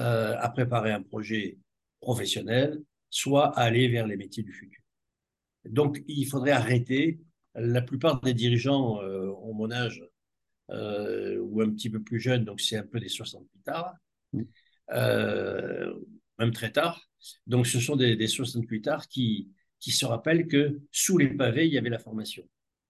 euh, 0.00 0.36
à 0.38 0.48
préparer 0.50 0.92
un 0.92 1.02
projet 1.02 1.58
professionnel, 2.00 2.82
soit 3.10 3.56
à 3.58 3.62
aller 3.62 3.88
vers 3.88 4.06
les 4.06 4.16
métiers 4.16 4.42
du 4.42 4.52
futur. 4.52 4.82
Donc, 5.64 6.02
il 6.06 6.26
faudrait 6.26 6.52
arrêter. 6.52 7.20
La 7.54 7.82
plupart 7.82 8.20
des 8.20 8.34
dirigeants 8.34 9.02
euh, 9.02 9.30
ont 9.42 9.54
mon 9.54 9.70
âge 9.70 10.04
euh, 10.70 11.38
ou 11.40 11.60
un 11.62 11.70
petit 11.70 11.90
peu 11.90 12.02
plus 12.02 12.20
jeunes, 12.20 12.44
donc 12.44 12.60
c'est 12.60 12.76
un 12.76 12.86
peu 12.86 13.00
des 13.00 13.08
68 13.08 13.62
tard, 13.64 13.94
Mm. 14.32 14.42
euh, 14.92 15.94
même 16.38 16.50
très 16.52 16.70
tard. 16.72 17.08
Donc, 17.46 17.66
ce 17.66 17.80
sont 17.80 17.96
des, 17.96 18.16
des 18.16 18.26
68 18.28 18.82
tard 18.82 19.08
qui, 19.08 19.50
qui 19.80 19.90
se 19.92 20.04
rappellent 20.06 20.46
que 20.46 20.80
sous 20.92 21.18
les 21.18 21.28
pavés, 21.28 21.66
il 21.66 21.72
y 21.72 21.78
avait 21.78 21.90
la 21.90 21.98
formation. 21.98 22.44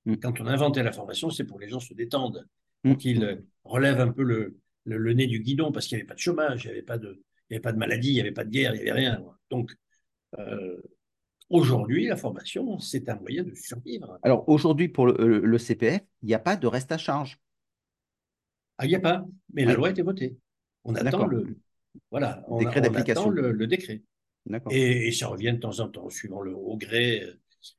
Mm. 0.05 0.17
Quand 0.17 0.41
on 0.41 0.47
a 0.47 0.53
inventé 0.53 0.83
la 0.83 0.93
formation, 0.93 1.31
c'est 1.31 1.45
pour 1.45 1.59
que 1.59 1.65
les 1.65 1.71
gens 1.71 1.81
se 1.81 1.95
détendent, 1.95 2.47
pour 2.83 2.97
qu'ils 2.97 3.25
euh, 3.25 3.37
relèvent 3.65 4.01
un 4.01 4.13
peu 4.13 4.23
le, 4.23 4.59
le, 4.85 4.99
le 4.99 5.13
nez 5.15 5.27
du 5.27 5.41
guidon, 5.41 5.73
parce 5.73 5.87
qu'il 5.87 5.97
n'y 5.97 6.03
avait 6.03 6.09
pas 6.09 6.15
de 6.15 6.21
chômage, 6.21 6.65
il 6.65 6.69
n'y 6.69 6.73
avait 6.73 6.83
pas 6.83 6.99
de, 6.99 7.23
il 7.51 7.55
y 7.55 7.57
avait 7.57 7.63
pas 7.63 7.73
de 7.73 7.79
maladie, 7.79 8.11
il 8.11 8.15
n'y 8.15 8.21
avait 8.21 8.33
pas 8.33 8.45
de 8.45 8.51
guerre, 8.51 8.75
il 8.75 8.83
n'y 8.83 8.91
avait 8.91 9.01
rien. 9.01 9.25
Donc, 9.51 9.73
euh, 10.39 10.77
aujourd'hui, 11.51 12.07
la 12.07 12.17
formation, 12.17 12.79
c'est 12.79 13.09
un 13.09 13.17
moyen 13.17 13.45
de 13.45 13.55
survivre. 13.55 14.19
Alors 14.23 14.49
aujourd'hui, 14.49 14.89
pour 14.89 15.07
le, 15.07 15.15
le- 15.19 15.41
le 15.41 15.59
CPF, 15.59 16.03
il 16.23 16.27
n'y 16.27 16.35
a 16.35 16.39
pas 16.39 16.57
de 16.57 16.67
reste 16.67 16.93
à 16.93 16.99
charge. 16.99 17.39
Ah, 18.79 18.85
il 18.85 18.89
n'y 18.91 18.95
a 18.95 19.01
pas, 19.01 19.25
mais 19.53 19.65
la 19.65 19.75
loi 19.75 19.89
a 19.89 19.91
été 19.91 20.03
votée. 20.03 20.37
On 20.85 20.95
attend 20.95 21.27
le, 21.27 21.57
voilà, 22.11 22.45
on, 22.49 22.59
Décret 22.59 22.81
d'application. 22.81 23.31
le, 23.31 23.53
le 23.53 23.67
décret. 23.67 24.03
Et, 24.71 25.09
et 25.09 25.13
ça 25.13 25.27
revient 25.29 25.53
de 25.53 25.59
temps 25.59 25.81
en 25.81 25.89
temps, 25.89 26.09
suivant 26.09 26.41
le 26.41 26.55
au 26.55 26.77
gré. 26.77 27.23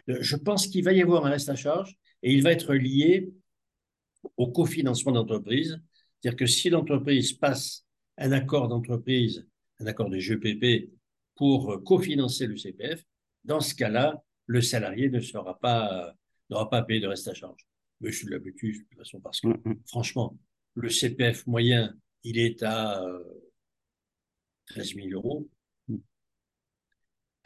Euh, 0.10 0.17
Je 0.21 0.36
pense 0.36 0.67
qu'il 0.67 0.84
va 0.84 0.91
y 0.93 1.01
avoir 1.01 1.25
un 1.25 1.30
reste 1.30 1.49
à 1.49 1.56
charge 1.56 1.95
et 2.23 2.34
il 2.34 2.43
va 2.43 2.51
être 2.51 2.73
lié 2.73 3.32
au 4.36 4.51
cofinancement 4.51 5.13
d'entreprise. 5.13 5.80
C'est-à-dire 6.21 6.38
que 6.38 6.45
si 6.45 6.69
l'entreprise 6.69 7.34
passe 7.34 7.86
un 8.17 8.32
accord 8.32 8.67
d'entreprise, 8.67 9.47
un 9.80 9.86
accord 9.88 10.10
de 10.10 10.17
GPP 10.17 10.91
pour 11.36 11.71
euh, 11.73 11.77
cofinancer 11.80 12.47
le 12.47 12.58
CPF, 12.58 13.03
dans 13.45 13.60
ce 13.62 13.73
cas-là, 13.75 14.21
le 14.47 14.62
salarié 14.62 15.10
ne 15.10 15.19
sera 15.21 15.58
pas, 15.60 16.08
euh, 16.10 16.12
n'aura 16.49 16.69
pas 16.69 16.77
à 16.80 16.84
payer 16.84 16.99
de 16.99 17.08
reste 17.08 17.27
à 17.27 17.34
charge. 17.34 17.62
Mais 18.01 18.12
je 18.12 18.17
suis 18.17 18.25
de 18.27 18.32
l'habitude, 18.32 18.75
de 18.75 18.84
toute 18.89 18.97
façon, 18.97 19.19
parce 19.21 19.39
que 19.39 19.47
Hum, 19.47 19.62
hum. 19.65 19.80
franchement, 19.88 20.38
le 20.75 20.89
CPF 20.89 21.47
moyen, 21.47 21.93
il 22.23 22.38
est 22.39 22.62
à 22.63 23.01
13 24.67 24.95
000 24.95 25.08
euros. 25.12 25.47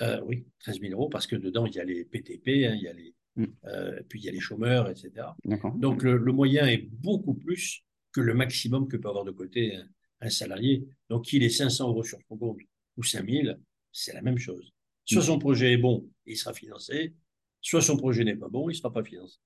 Euh, 0.01 0.19
oui, 0.25 0.45
13 0.59 0.79
000 0.81 0.93
euros, 0.93 1.09
parce 1.09 1.27
que 1.27 1.35
dedans, 1.35 1.65
il 1.67 1.75
y 1.75 1.79
a 1.79 1.83
les 1.83 2.05
PTP, 2.05 2.65
hein, 2.65 2.75
il 2.75 2.81
y 2.81 2.87
a 2.87 2.93
les, 2.93 3.13
Mm. 3.37 3.45
euh, 3.65 4.01
puis 4.09 4.19
il 4.19 4.25
y 4.25 4.29
a 4.29 4.31
les 4.33 4.41
chômeurs, 4.41 4.89
etc. 4.89 5.27
Donc, 5.75 6.03
le, 6.03 6.17
le 6.17 6.31
moyen 6.33 6.67
est 6.67 6.89
beaucoup 6.91 7.33
plus 7.33 7.81
que 8.11 8.19
le 8.19 8.33
maximum 8.33 8.89
que 8.89 8.97
peut 8.97 9.07
avoir 9.07 9.23
de 9.23 9.31
côté 9.31 9.75
un, 9.77 9.87
un 10.19 10.29
salarié. 10.29 10.85
Donc, 11.09 11.25
qu'il 11.25 11.43
ait 11.43 11.49
500 11.49 11.87
euros 11.87 12.03
sur 12.03 12.19
son 12.27 12.35
compte 12.37 12.57
ou 12.97 13.03
5 13.03 13.29
000, 13.29 13.55
c'est 13.93 14.13
la 14.13 14.21
même 14.21 14.37
chose. 14.37 14.73
Soit 15.05 15.21
Mm. 15.21 15.25
son 15.25 15.39
projet 15.39 15.71
est 15.73 15.77
bon, 15.77 16.09
il 16.25 16.35
sera 16.35 16.53
financé, 16.53 17.13
soit 17.61 17.81
son 17.81 17.95
projet 17.95 18.25
n'est 18.25 18.35
pas 18.35 18.49
bon, 18.49 18.69
il 18.69 18.73
ne 18.73 18.77
sera 18.77 18.91
pas 18.91 19.03
financé. 19.03 19.37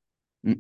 Mm. 0.43 0.53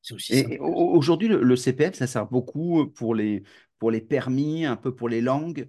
C'est 0.00 0.14
aussi 0.14 0.34
Et, 0.34 0.58
aujourd'hui, 0.58 1.28
le, 1.28 1.42
le 1.42 1.56
CPF, 1.56 1.94
ça 1.94 2.06
sert 2.06 2.26
beaucoup 2.26 2.86
pour 2.86 3.14
les, 3.14 3.42
pour 3.78 3.90
les 3.90 4.00
permis, 4.00 4.64
un 4.64 4.76
peu 4.76 4.94
pour 4.94 5.10
les 5.10 5.20
langues. 5.20 5.68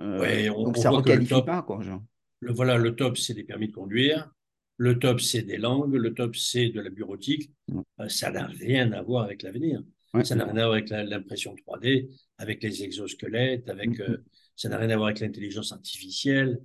Euh, 0.00 0.20
Ouais, 0.20 0.48
on- 0.50 0.64
donc 0.64 0.76
on 0.78 0.80
ça 0.80 0.90
ne 0.90 0.96
requalifie 0.96 1.30
top- 1.30 1.46
pas, 1.46 1.62
quoi. 1.62 1.82
genre. 1.82 2.02
Le, 2.40 2.52
voilà, 2.52 2.76
le 2.76 2.94
top, 2.94 3.16
c'est 3.16 3.34
des 3.34 3.44
permis 3.44 3.68
de 3.68 3.72
conduire. 3.72 4.30
Le 4.76 4.98
top, 4.98 5.20
c'est 5.20 5.42
des 5.42 5.56
langues. 5.56 5.94
Le 5.94 6.12
top, 6.14 6.34
c'est 6.36 6.68
de 6.70 6.80
la 6.80 6.90
bureautique. 6.90 7.52
Mm. 7.68 7.80
Euh, 8.00 8.08
ça 8.08 8.30
n'a 8.30 8.46
rien 8.46 8.92
à 8.92 9.02
voir 9.02 9.24
avec 9.24 9.42
l'avenir. 9.42 9.82
Ouais. 10.12 10.24
Ça 10.24 10.34
n'a 10.34 10.44
rien 10.44 10.56
à 10.56 10.66
voir 10.66 10.72
avec 10.74 10.90
l'impression 10.90 11.54
3D, 11.54 12.08
avec 12.38 12.62
les 12.62 12.82
exosquelettes, 12.82 13.68
avec, 13.70 13.98
Mm. 13.98 14.02
euh, 14.02 14.24
ça 14.56 14.68
n'a 14.68 14.78
rien 14.78 14.90
à 14.90 14.96
voir 14.96 15.08
avec 15.08 15.20
l'intelligence 15.20 15.72
artificielle. 15.72 16.60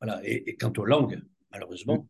Voilà. 0.00 0.20
Et, 0.28 0.50
et 0.50 0.56
quant 0.56 0.72
aux 0.76 0.84
langues, 0.84 1.20
malheureusement, 1.52 2.08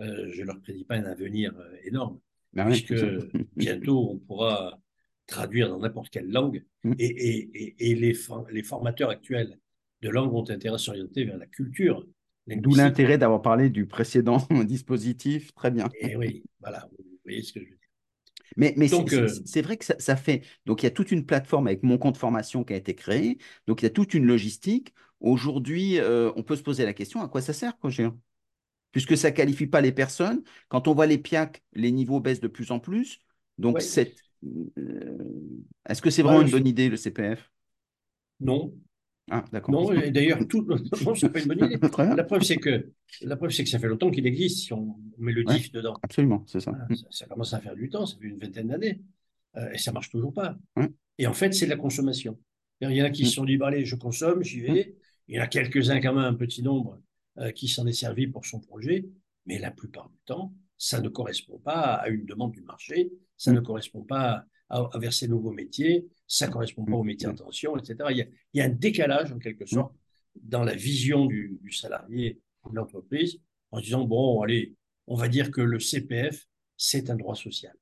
euh, 0.00 0.28
je 0.32 0.40
ne 0.42 0.46
leur 0.46 0.60
prédis 0.60 0.84
pas 0.84 0.96
un 0.96 1.04
avenir 1.04 1.56
euh, 1.56 1.76
énorme, 1.84 2.18
Ben 2.52 2.66
ouais, 2.66 2.72
puisque 2.72 2.94
bientôt, 3.56 4.10
on 4.10 4.18
pourra 4.18 4.80
traduire 5.26 5.68
dans 5.68 5.78
n'importe 5.78 6.10
quelle 6.10 6.30
langue. 6.30 6.64
Mm. 6.84 6.92
Et, 6.98 7.04
et- 7.06 7.50
et- 7.62 7.90
et 7.90 7.94
les, 7.94 8.12
for- 8.14 8.46
les 8.50 8.62
formateurs 8.64 9.10
actuels 9.10 9.56
de 10.02 10.08
langue 10.10 10.32
ont 10.34 10.48
intérêt 10.50 10.74
à 10.74 10.78
s'orienter 10.78 11.24
vers 11.24 11.38
la 11.38 11.46
culture. 11.46 12.04
D'où 12.48 12.74
l'intérêt 12.74 13.18
d'avoir 13.18 13.42
parlé 13.42 13.70
du 13.70 13.86
précédent 13.86 14.38
dispositif. 14.64 15.52
Très 15.54 15.70
bien. 15.70 15.88
Et 16.00 16.16
oui, 16.16 16.44
voilà, 16.60 16.88
vous 16.92 17.04
voyez 17.24 17.42
ce 17.42 17.52
que 17.52 17.60
je 17.60 17.64
veux 17.64 17.70
dire. 17.70 17.78
Mais, 18.56 18.74
c'est- 18.88 19.12
euh, 19.12 19.28
c'est 19.44 19.62
vrai 19.62 19.76
que 19.76 19.84
ça, 19.84 19.96
ça 19.98 20.16
fait. 20.16 20.42
Donc, 20.64 20.82
il 20.82 20.86
y 20.86 20.88
a 20.88 20.90
toute 20.90 21.10
une 21.10 21.26
plateforme 21.26 21.66
avec 21.66 21.82
mon 21.82 21.98
compte 21.98 22.16
formation 22.16 22.64
qui 22.64 22.72
a 22.72 22.76
été 22.76 22.94
créée. 22.94 23.38
Donc, 23.66 23.82
il 23.82 23.84
y 23.84 23.86
a 23.86 23.90
toute 23.90 24.14
une 24.14 24.26
logistique. 24.26 24.94
Aujourd'hui, 25.20 25.98
euh, 25.98 26.30
on 26.36 26.42
peut 26.42 26.56
se 26.56 26.62
poser 26.62 26.84
la 26.84 26.92
question 26.94 27.20
à 27.22 27.28
quoi 27.28 27.42
ça 27.42 27.52
sert, 27.52 27.78
quoi, 27.78 27.90
géant 27.90 28.18
Puisque 28.92 29.16
ça 29.16 29.30
ne 29.30 29.36
qualifie 29.36 29.66
pas 29.66 29.80
les 29.82 29.92
personnes. 29.92 30.42
Quand 30.68 30.88
on 30.88 30.94
voit 30.94 31.06
les 31.06 31.18
PIAC, 31.18 31.64
les 31.74 31.92
niveaux 31.92 32.20
baissent 32.20 32.40
de 32.40 32.48
plus 32.48 32.70
en 32.72 32.80
plus. 32.80 33.20
Donc, 33.58 33.76
Ouais. 33.76 33.82
cette- 33.82 34.16
euh, 34.78 35.18
est-ce 35.88 36.02
que 36.02 36.10
c'est 36.10 36.22
Ouais, 36.22 36.28
vraiment 36.30 36.42
une 36.42 36.50
bonne 36.50 36.66
idée, 36.68 36.88
le 36.88 36.96
CPF 36.96 37.50
Non, 38.40 38.72
Ah, 39.30 39.44
d'accord. 39.52 39.74
non, 39.74 39.92
et 39.92 40.10
d'ailleurs, 40.12 40.46
tout, 40.48 40.62
non, 40.62 40.76
c'est 41.16 41.28
pas 41.30 41.40
une 41.40 41.46
bonne 41.48 41.64
idée. 41.64 41.78
La 41.98 42.22
preuve, 42.24 42.42
c'est 42.42 42.56
que, 42.58 42.92
la 43.22 43.36
preuve, 43.36 43.50
c'est 43.50 43.64
que 43.64 43.70
ça 43.70 43.78
fait 43.78 43.88
longtemps 43.88 44.10
qu'il 44.10 44.26
existe 44.26 44.58
si 44.66 44.72
on 44.72 44.96
met 45.18 45.32
le 45.32 45.44
Ouais. 45.44 45.54
DIF 45.56 45.72
dedans. 45.72 45.96
Absolument, 46.02 46.44
c'est 46.46 46.60
ça. 46.60 46.70
Voilà, 46.70 46.86
ça, 46.94 47.06
ça 47.10 47.26
commence 47.26 47.52
à 47.52 47.60
faire 47.60 47.74
du 47.74 47.88
temps, 47.88 48.06
ça 48.06 48.16
fait 48.20 48.26
une 48.28 48.38
vingtaine 48.38 48.68
d'années. 48.68 49.00
Euh, 49.56 49.72
et 49.72 49.78
ça 49.78 49.90
marche 49.90 50.10
toujours 50.10 50.32
pas. 50.32 50.56
Ouais. 50.76 50.88
Et 51.18 51.26
en 51.26 51.32
fait, 51.32 51.52
c'est 51.54 51.64
de 51.66 51.70
la 51.70 51.76
consommation. 51.76 52.38
Il 52.80 52.90
y 52.92 53.02
en 53.02 53.04
a 53.06 53.10
qui 53.10 53.22
Mm. 53.22 53.26
se 53.26 53.32
sont 53.32 53.44
dit, 53.44 53.56
bah, 53.56 53.68
allez, 53.68 53.84
je 53.84 53.96
consomme, 53.96 54.42
j'y 54.44 54.60
vais. 54.60 54.94
Il 55.28 55.36
y 55.36 55.40
en 55.40 55.42
a 55.42 55.46
quelques-uns, 55.48 56.00
quand 56.00 56.12
même, 56.14 56.24
un 56.24 56.34
petit 56.34 56.62
nombre, 56.62 57.00
euh, 57.38 57.50
qui 57.50 57.66
s'en 57.68 57.86
est 57.86 57.92
servi 57.92 58.26
pour 58.28 58.44
son 58.46 58.60
projet. 58.60 59.06
Mais 59.46 59.58
la 59.58 59.70
plupart 59.70 60.08
du 60.10 60.18
temps, 60.26 60.52
ça 60.78 61.00
ne 61.00 61.08
correspond 61.08 61.58
pas 61.58 61.94
à 61.94 62.08
une 62.10 62.26
demande 62.26 62.52
du 62.52 62.60
marché, 62.62 63.10
ça 63.36 63.50
Mm. 63.50 63.54
ne 63.56 63.60
correspond 63.60 64.02
pas 64.02 64.44
à, 64.68 64.78
à 64.92 64.98
vers 64.98 65.12
ces 65.12 65.26
nouveaux 65.26 65.52
métiers, 65.52 66.06
ça 66.26 66.46
ne 66.46 66.52
correspond 66.52 66.84
pas 66.84 66.96
aux 66.96 67.04
métiers 67.04 67.28
en 67.28 67.32
Mm. 67.32 67.36
tension, 67.36 67.76
etc. 67.76 68.10
Il 68.10 68.16
y, 68.18 68.22
a, 68.22 68.26
il 68.54 68.58
y 68.58 68.60
a 68.60 68.64
un 68.64 68.68
décalage, 68.70 69.32
en 69.32 69.38
quelque 69.38 69.66
sorte, 69.66 69.94
dans 70.42 70.64
la 70.64 70.74
vision 70.74 71.26
du, 71.26 71.58
du 71.62 71.72
salarié 71.72 72.40
de 72.70 72.74
l'entreprise, 72.76 73.38
en 73.70 73.80
disant, 73.80 74.04
bon, 74.04 74.40
allez, 74.42 74.74
on 75.06 75.14
va 75.16 75.28
dire 75.28 75.50
que 75.50 75.60
le 75.60 75.78
CPF, 75.78 76.46
c'est 76.76 77.10
un 77.10 77.16
droit 77.16 77.34
social. 77.34 77.74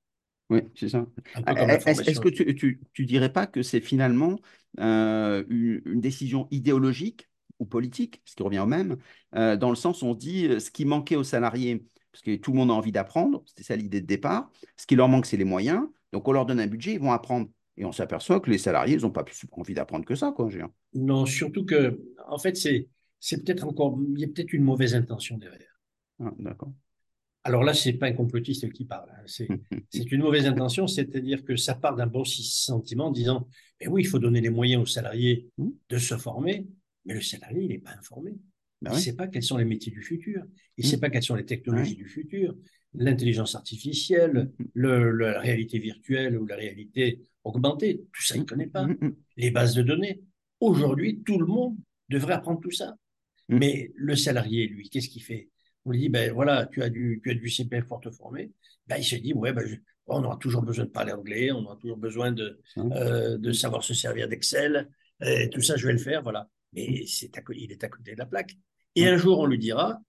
Oui, 0.51 0.61
c'est 0.75 0.91
ça. 0.91 1.07
La 1.47 1.75
Est-ce 1.77 2.21
que 2.21 2.29
tu, 2.29 2.55
tu, 2.55 2.81
tu 2.93 3.07
dirais 3.07 3.33
pas 3.33 3.47
que 3.47 3.63
c'est 3.63 3.81
finalement 3.81 4.39
euh, 4.79 5.43
une, 5.49 5.81
une 5.87 6.01
décision 6.01 6.49
idéologique 6.51 7.29
ou 7.59 7.65
politique, 7.67 8.21
ce 8.25 8.35
qui 8.35 8.43
revient 8.43 8.59
au 8.59 8.67
même, 8.67 8.99
euh, 9.37 9.57
dans 9.57 9.71
le 9.71 9.77
sens 9.77 10.03
où 10.03 10.07
on 10.07 10.13
se 10.13 10.19
dit 10.19 10.47
euh, 10.47 10.61
ce 10.61 10.71
qui 10.71 10.85
manquait 10.85 11.17
aux 11.17 11.25
salariés, 11.25 11.85
parce 12.13 12.23
que 12.23 12.37
tout 12.37 12.53
le 12.53 12.59
monde 12.59 12.71
a 12.71 12.75
envie 12.75 12.93
d'apprendre, 12.93 13.43
c'était 13.47 13.63
ça 13.63 13.75
l'idée 13.77 14.01
de 14.01 14.07
départ, 14.07 14.51
ce 14.77 14.87
qui 14.87 14.97
leur 14.97 15.09
manque, 15.09 15.27
c'est 15.27 15.37
les 15.37 15.45
moyens. 15.45 15.87
Donc, 16.13 16.29
on 16.29 16.33
leur 16.33 16.47
donne 16.47 16.61
un 16.61 16.67
budget, 16.67 16.93
ils 16.95 17.01
vont 17.01 17.13
apprendre. 17.13 17.49
Et 17.77 17.85
on 17.85 17.93
s'aperçoit 17.93 18.41
que 18.41 18.51
les 18.51 18.59
salariés, 18.59 18.97
ils 18.97 19.03
n'ont 19.03 19.11
pas 19.11 19.25
plus 19.25 19.41
envie 19.53 19.75
d'apprendre 19.75 20.05
que 20.05 20.15
ça, 20.15 20.33
quoi. 20.33 20.49
Non, 20.95 21.27
surtout 21.27 21.65
que, 21.65 22.01
en 22.29 22.39
fait, 22.39 22.57
c'est, 22.57 22.89
c'est 23.19 23.45
peut-être 23.45 23.67
encore, 23.67 23.99
il 24.15 24.21
y 24.21 24.25
a 24.25 24.29
peut-être 24.29 24.53
une 24.53 24.63
mauvaise 24.63 24.95
intention 24.95 25.39
derrière. 25.39 25.81
Ah, 26.21 26.33
d'accord. 26.39 26.73
Alors 27.43 27.63
là, 27.63 27.75
c'est 27.75 27.93
pas 27.93 28.07
un 28.07 28.13
complotiste 28.13 28.71
qui 28.73 28.87
parle. 28.87 29.11
Hein. 29.11 29.23
C'est 29.27 29.49
une 30.13 30.23
mauvaise 30.23 30.47
intention, 30.47 30.87
c'est-à-dire 30.87 31.45
que 31.45 31.57
ça 31.57 31.75
part 31.75 31.95
d'un 31.95 32.07
bon 32.07 32.25
sentiment, 32.25 33.11
disant 33.11 33.49
eh 33.81 33.89
oui, 33.89 34.03
il 34.03 34.07
faut 34.07 34.19
donner 34.19 34.41
les 34.41 34.51
moyens 34.51 34.83
aux 34.83 34.87
salariés 34.87 35.51
mmh. 35.59 35.69
de 35.91 35.99
se 35.99 36.17
former, 36.17 36.67
mais 37.05 37.15
le 37.15 37.21
salarié, 37.21 37.65
il 37.65 37.69
n'est 37.69 37.79
pas 37.79 37.93
informé. 37.99 38.33
Ben 38.81 38.93
il 38.93 38.97
ne 38.97 39.01
sait 39.01 39.17
pas 39.17 39.29
quels 39.29 39.43
sont 39.43 39.59
les 39.59 39.65
métiers 39.65 39.93
du 39.93 40.03
futur. 40.03 40.43
Il 40.79 40.85
ne 40.85 40.89
mmh. 40.89 40.91
sait 40.91 41.01
pas 41.01 41.11
quelles 41.11 41.23
sont 41.23 41.35
les 41.35 41.45
technologies 41.45 41.97
du 41.97 42.09
futur. 42.09 42.57
L'intelligence 42.95 43.55
artificielle, 43.55 44.51
mmh. 44.59 44.65
le, 44.73 45.11
la 45.11 45.41
réalité 45.41 45.79
virtuelle 45.79 46.39
ou 46.39 46.47
la 46.47 46.57
réalité 46.57 47.27
augmentée, 47.45 48.05
tout 48.13 48.23
ça, 48.23 48.37
il 48.37 48.41
ne 48.41 48.47
connaît 48.47 48.67
pas. 48.67 48.87
Les 49.37 49.51
bases 49.51 49.75
de 49.75 49.83
données. 49.83 50.23
Aujourd'hui, 50.61 51.23
tout 51.25 51.39
le 51.39 51.47
monde 51.47 51.77
devrait 52.09 52.35
apprendre 52.35 52.61
tout 52.61 52.71
ça. 52.71 52.97
Mais 53.49 53.93
le 53.95 54.17
salarié, 54.17 54.67
lui, 54.67 54.89
qu'est-ce 54.89 55.09
qu'il 55.09 55.23
fait? 55.23 55.51
On 55.85 55.91
lui 55.91 56.01
dit, 56.01 56.09
ben 56.09 56.33
voilà, 56.33 56.67
tu 56.67 56.83
as 56.83 56.89
du, 56.89 57.21
tu 57.23 57.31
as 57.31 57.35
du 57.35 57.51
CPF 57.51 57.85
pour 57.85 58.01
te 58.01 58.11
former. 58.11 58.51
Ben, 58.87 58.97
il 58.97 59.05
se 59.05 59.17
dit, 59.17 59.35
ouais, 59.35 59.53
ben, 59.53 59.65
on 60.07 60.25
aura 60.25 60.37
toujours 60.37 60.63
besoin 60.63 60.85
de 60.85 60.91
parler 60.91 61.13
anglais, 61.13 61.53
on 61.53 61.65
aura 61.65 61.77
toujours 61.77 61.97
besoin 61.97 62.33
de, 62.33 62.61
euh, 62.79 63.39
de 63.39 63.53
savoir 63.53 63.83
se 63.83 63.95
servir 63.95 64.29
d'Excel, 64.29 64.89
et 65.23 65.49
tout 65.51 65.61
ça, 65.61 65.77
je 65.77 65.87
vais 65.87 65.93
le 65.93 65.99
faire, 65.99 66.23
voilà. 66.23 66.49
Mais 66.73 67.05
c'est 67.07 67.31
il 67.55 67.73
est 67.73 67.85
à 67.85 67.89
côté 67.89 68.13
de 68.13 68.19
la 68.19 68.27
plaque. 68.27 68.53
Et 68.97 69.07
un 69.07 69.17
jour, 69.17 69.39
on 69.39 69.47
lui 69.47 69.59
dira, 69.59 70.01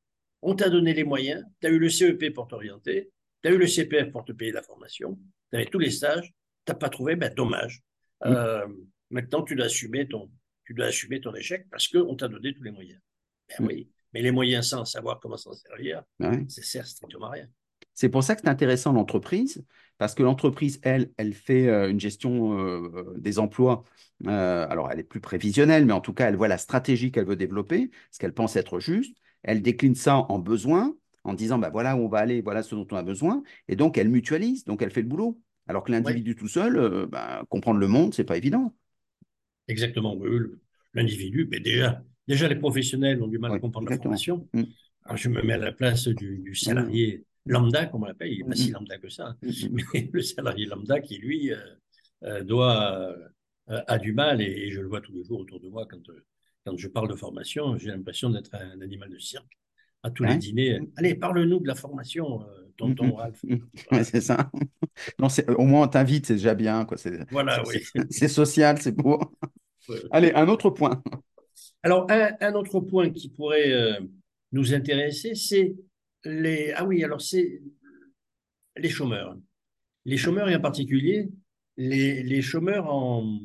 on 0.41 0.55
t'a 0.55 0.69
donné 0.69 0.93
les 0.93 1.03
moyens, 1.03 1.43
tu 1.61 1.67
as 1.67 1.69
eu 1.69 1.79
le 1.79 1.89
CEP 1.89 2.33
pour 2.33 2.47
t'orienter, 2.47 3.11
tu 3.41 3.49
as 3.49 3.51
eu 3.51 3.57
le 3.57 3.67
CPF 3.67 4.11
pour 4.11 4.25
te 4.25 4.31
payer 4.31 4.51
la 4.51 4.61
formation, 4.61 5.17
tu 5.51 5.55
avais 5.55 5.65
tous 5.65 5.79
les 5.79 5.91
stages, 5.91 6.33
tu 6.65 6.71
n'as 6.71 6.75
pas 6.75 6.89
trouvé, 6.89 7.15
ben 7.15 7.33
dommage. 7.33 7.83
Euh, 8.25 8.67
maintenant, 9.09 9.43
tu 9.43 9.55
dois 9.55 9.65
assumer 9.65 10.07
ton, 10.07 10.31
tu 10.65 10.73
dois 10.73 10.87
assumer 10.87 11.21
ton 11.21 11.33
échec 11.35 11.67
parce 11.69 11.87
qu'on 11.87 12.15
t'a 12.15 12.27
donné 12.27 12.53
tous 12.53 12.63
les 12.63 12.71
moyens. 12.71 12.99
Ben 13.49 13.65
oui. 13.65 13.89
Mais 14.13 14.21
les 14.21 14.31
moyens 14.31 14.69
sans 14.69 14.85
savoir 14.85 15.19
comment 15.19 15.37
s'en 15.37 15.53
servir, 15.53 16.03
ben 16.19 16.47
ça 16.49 16.61
sert 16.61 16.87
strictement 16.87 17.27
à 17.27 17.31
rien. 17.31 17.47
C'est 17.93 18.09
pour 18.09 18.23
ça 18.23 18.35
que 18.35 18.41
c'est 18.41 18.49
intéressant 18.49 18.91
l'entreprise, 18.91 19.63
parce 19.97 20.13
que 20.13 20.23
l'entreprise, 20.23 20.79
elle, 20.83 21.11
elle 21.17 21.33
fait 21.33 21.67
euh, 21.69 21.89
une 21.89 21.99
gestion 21.99 22.59
euh, 22.59 23.13
des 23.17 23.39
emplois. 23.39 23.83
Euh, 24.27 24.67
alors, 24.69 24.91
elle 24.91 24.99
est 24.99 25.03
plus 25.03 25.21
prévisionnelle, 25.21 25.85
mais 25.85 25.93
en 25.93 26.01
tout 26.01 26.13
cas, 26.13 26.27
elle 26.27 26.35
voit 26.35 26.49
la 26.49 26.57
stratégie 26.57 27.11
qu'elle 27.11 27.25
veut 27.25 27.37
développer, 27.37 27.91
ce 28.11 28.19
qu'elle 28.19 28.33
pense 28.33 28.57
être 28.57 28.79
juste. 28.79 29.17
Elle 29.43 29.61
décline 29.61 29.95
ça 29.95 30.17
en 30.17 30.39
besoin, 30.39 30.95
en 31.23 31.33
disant, 31.33 31.57
bah, 31.57 31.69
voilà 31.69 31.95
où 31.95 31.99
on 31.99 32.07
va 32.09 32.19
aller, 32.19 32.41
voilà 32.41 32.63
ce 32.63 32.75
dont 32.75 32.87
on 32.91 32.95
a 32.97 33.03
besoin. 33.03 33.43
Et 33.69 33.77
donc, 33.77 33.97
elle 33.97 34.09
mutualise, 34.09 34.65
donc 34.65 34.81
elle 34.81 34.91
fait 34.91 35.01
le 35.01 35.07
boulot. 35.07 35.39
Alors 35.67 35.83
que 35.83 35.91
l'individu 35.91 36.35
tout 36.35 36.47
seul, 36.47 37.07
bah, 37.07 37.43
comprendre 37.49 37.79
le 37.79 37.87
monde, 37.87 38.13
c'est 38.13 38.23
pas 38.23 38.37
évident. 38.37 38.75
Exactement. 39.67 40.15
L'individu, 40.93 41.47
mais 41.49 41.59
déjà, 41.59 42.03
Déjà, 42.27 42.47
les 42.47 42.55
professionnels 42.55 43.21
ont 43.21 43.27
du 43.27 43.37
mal 43.37 43.51
à 43.51 43.59
comprendre 43.59 43.89
la 43.89 43.97
formation. 43.97 44.47
Mm. 44.53 44.63
Alors, 45.03 45.17
je 45.17 45.29
me 45.29 45.41
mets 45.43 45.53
à 45.53 45.57
la 45.57 45.71
place 45.71 46.07
du, 46.07 46.55
salarié 46.55 47.23
lambda, 47.45 47.85
comme 47.85 48.03
on 48.03 48.05
l'appelle. 48.05 48.31
Il 48.31 48.39
n'est 48.39 48.49
pas 48.49 48.55
si 48.55 48.69
mm. 48.69 48.73
lambda 48.73 48.97
que 48.97 49.09
ça. 49.09 49.35
Mais 49.71 50.09
le 50.11 50.21
salarié 50.21 50.65
lambda 50.65 50.99
qui, 50.99 51.17
lui, 51.17 51.51
euh, 51.51 51.57
euh, 52.23 52.43
doit, 52.43 53.15
euh, 53.69 53.81
a 53.87 53.99
du 53.99 54.13
mal, 54.13 54.41
et, 54.41 54.71
je 54.71 54.81
le 54.81 54.87
vois 54.87 55.01
tous 55.01 55.13
les 55.13 55.23
jours 55.23 55.39
autour 55.39 55.59
de 55.59 55.69
moi 55.69 55.85
quand, 55.89 56.01
quand 56.65 56.77
je 56.77 56.87
parle 56.87 57.09
de 57.09 57.15
formation, 57.15 57.77
j'ai 57.77 57.89
l'impression 57.89 58.31
d'être 58.31 58.53
un, 58.55 58.81
animal 58.81 59.09
de 59.09 59.19
cirque. 59.19 59.51
À 60.01 60.11
tous 60.11 60.23
les 60.23 60.37
dîners, 60.37 60.79
allez, 60.97 61.15
parle-nous 61.15 61.59
de 61.59 61.67
la 61.67 61.73
formation, 61.73 62.45
tonton 62.77 63.15
Ralph. 63.15 63.43
c'est 64.03 64.21
ça. 64.21 64.51
Non, 65.19 65.27
au 65.57 65.65
moins, 65.65 65.83
on 65.83 65.87
t'invite, 65.89 66.25
c'est 66.25 66.35
déjà 66.35 66.55
bien. 66.55 66.85
Quoi. 66.85 66.95
Voilà, 67.29 67.61
oui. 67.67 67.83
C'est 68.09 68.29
social, 68.29 68.81
c'est 68.81 68.93
beau. 68.93 69.19
Allez, 70.09 70.31
un 70.33 70.47
autre 70.47 70.69
point. 70.69 71.03
Alors, 71.83 72.07
un, 72.09 72.53
autre 72.53 72.79
point 72.79 73.09
qui 73.09 73.27
pourrait 73.29 73.73
euh, 73.73 73.99
nous 74.53 74.73
intéresser, 74.73 75.35
c'est 75.35 75.75
les. 76.23 76.71
Ah 76.77 76.85
oui, 76.85 77.03
alors 77.03 77.21
c'est 77.21 77.61
les 78.77 78.89
chômeurs. 78.89 79.37
Les 80.05 80.17
chômeurs 80.17 80.49
et 80.49 80.55
en 80.55 80.61
particulier 80.61 81.29
les, 81.77 82.41
chômeurs 82.41 82.87
en, 82.87 83.41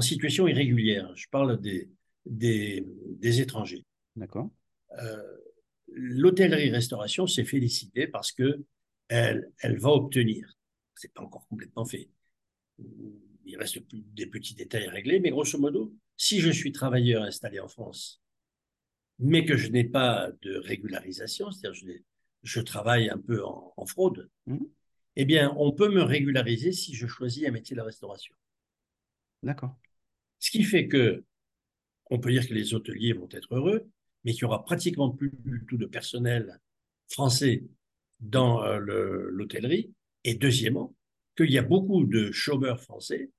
situation 0.00 0.48
irrégulière. 0.48 1.10
Je 1.14 1.26
parle 1.30 1.60
des, 1.60 1.88
des, 2.26 3.40
étrangers. 3.40 3.84
D'accord. 4.16 4.50
Euh, 5.00 5.36
l'hôtellerie-restauration 5.94 7.26
s'est 7.26 7.44
félicitée 7.44 8.06
parce 8.06 8.32
que 8.32 8.64
elle, 9.08 9.50
elle 9.60 9.78
va 9.78 9.90
obtenir, 9.90 10.56
c'est 10.94 11.12
pas 11.12 11.22
encore 11.22 11.46
complètement 11.48 11.84
fait, 11.84 12.08
il 13.44 13.56
reste 13.56 13.78
des 13.92 14.26
petits 14.26 14.54
détails 14.54 14.88
réglés, 14.88 15.20
mais 15.20 15.30
grosso 15.30 15.58
modo, 15.58 15.94
si 16.16 16.40
je 16.40 16.50
suis 16.50 16.72
travailleur 16.72 17.22
installé 17.22 17.60
en 17.60 17.68
France, 17.68 18.22
mais 19.18 19.44
que 19.44 19.56
je 19.56 19.68
n'ai 19.68 19.84
pas 19.84 20.30
de 20.42 20.56
régularisation, 20.56 21.50
c'est-à-dire 21.50 21.74
je, 21.74 21.92
je 22.42 22.60
travaille 22.60 23.10
un 23.10 23.18
peu 23.18 23.44
en, 23.44 23.86
fraude, 23.86 24.30
mmh. 24.46 24.58
eh 25.16 25.24
bien, 25.24 25.54
on 25.58 25.72
peut 25.72 25.88
me 25.88 26.02
régulariser 26.02 26.72
si 26.72 26.94
je 26.94 27.06
choisis 27.06 27.46
un 27.46 27.50
métier 27.50 27.74
de 27.74 27.80
la 27.80 27.86
restauration. 27.86 28.34
D'accord. 29.42 29.76
Ce 30.38 30.50
qui 30.50 30.62
fait 30.62 30.88
que 30.88 31.24
on 32.10 32.18
peut 32.18 32.30
dire 32.30 32.46
que 32.46 32.52
les 32.52 32.74
hôteliers 32.74 33.14
vont 33.14 33.28
être 33.30 33.54
heureux, 33.54 33.88
mais 34.24 34.32
qu'il 34.32 34.42
y 34.42 34.44
aura 34.44 34.64
pratiquement 34.64 35.10
plus 35.10 35.32
du 35.44 35.64
tout 35.68 35.76
de 35.76 35.86
personnel 35.86 36.60
français 37.08 37.64
dans 38.20 38.62
euh, 38.64 38.78
l'hôtellerie. 39.30 39.92
Et 40.24 40.34
deuxièmement, 40.34 40.94
qu'il 41.36 41.50
y 41.50 41.58
a 41.58 41.62
beaucoup 41.62 42.04
de 42.04 42.30
chômeurs 42.30 42.80
français 42.80 43.30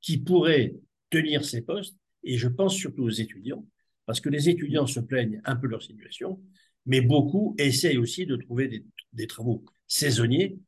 qui 0.00 0.18
pourraient 0.18 0.74
tenir 1.10 1.44
ces 1.44 1.62
postes, 1.62 1.96
et 2.24 2.36
je 2.36 2.48
pense 2.48 2.74
surtout 2.74 3.04
aux 3.04 3.10
étudiants, 3.10 3.64
parce 4.06 4.20
que 4.20 4.28
les 4.28 4.48
étudiants 4.48 4.86
se 4.86 5.00
plaignent 5.00 5.40
un 5.44 5.56
peu 5.56 5.66
de 5.66 5.72
leur 5.72 5.82
situation, 5.82 6.40
mais 6.86 7.00
beaucoup 7.00 7.54
essayent 7.58 7.98
aussi 7.98 8.26
de 8.26 8.36
trouver 8.36 8.84
des, 9.12 9.26
travaux 9.26 9.64
saisonniers 9.86 10.58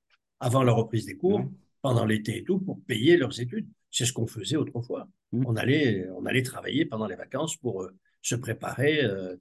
avant 0.41 0.63
la 0.63 0.73
reprise 0.73 1.07
des 1.07 1.17
cours, 1.17 1.45
pendant 1.83 2.05
l'été 2.05 2.39
et 2.39 2.45
tout, 2.45 2.59
pour 2.59 2.81
payer 2.85 3.17
leurs 3.17 3.41
études. 3.41 3.69
C'est 3.91 4.05
ce 4.05 4.13
qu'on 4.13 4.27
faisait 4.27 4.57
autrefois. 4.57 5.09
Mmh. 5.33 5.45
On, 5.47 5.57
allait, 5.57 6.09
on 6.11 6.27
allait 6.27 6.43
travailler 6.43 6.85
pendant 6.85 7.07
les 7.07 7.17
vacances 7.17 7.57
pour 7.57 7.83
euh, 7.83 7.97
se 8.23 8.35
préparer. 8.35 9.05
Euh, 9.05 9.37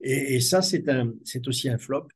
et, 0.00 0.40
ça, 0.40 0.62
c'est 0.62 1.48
aussi 1.48 1.68
un 1.68 1.78
flop 1.78 2.08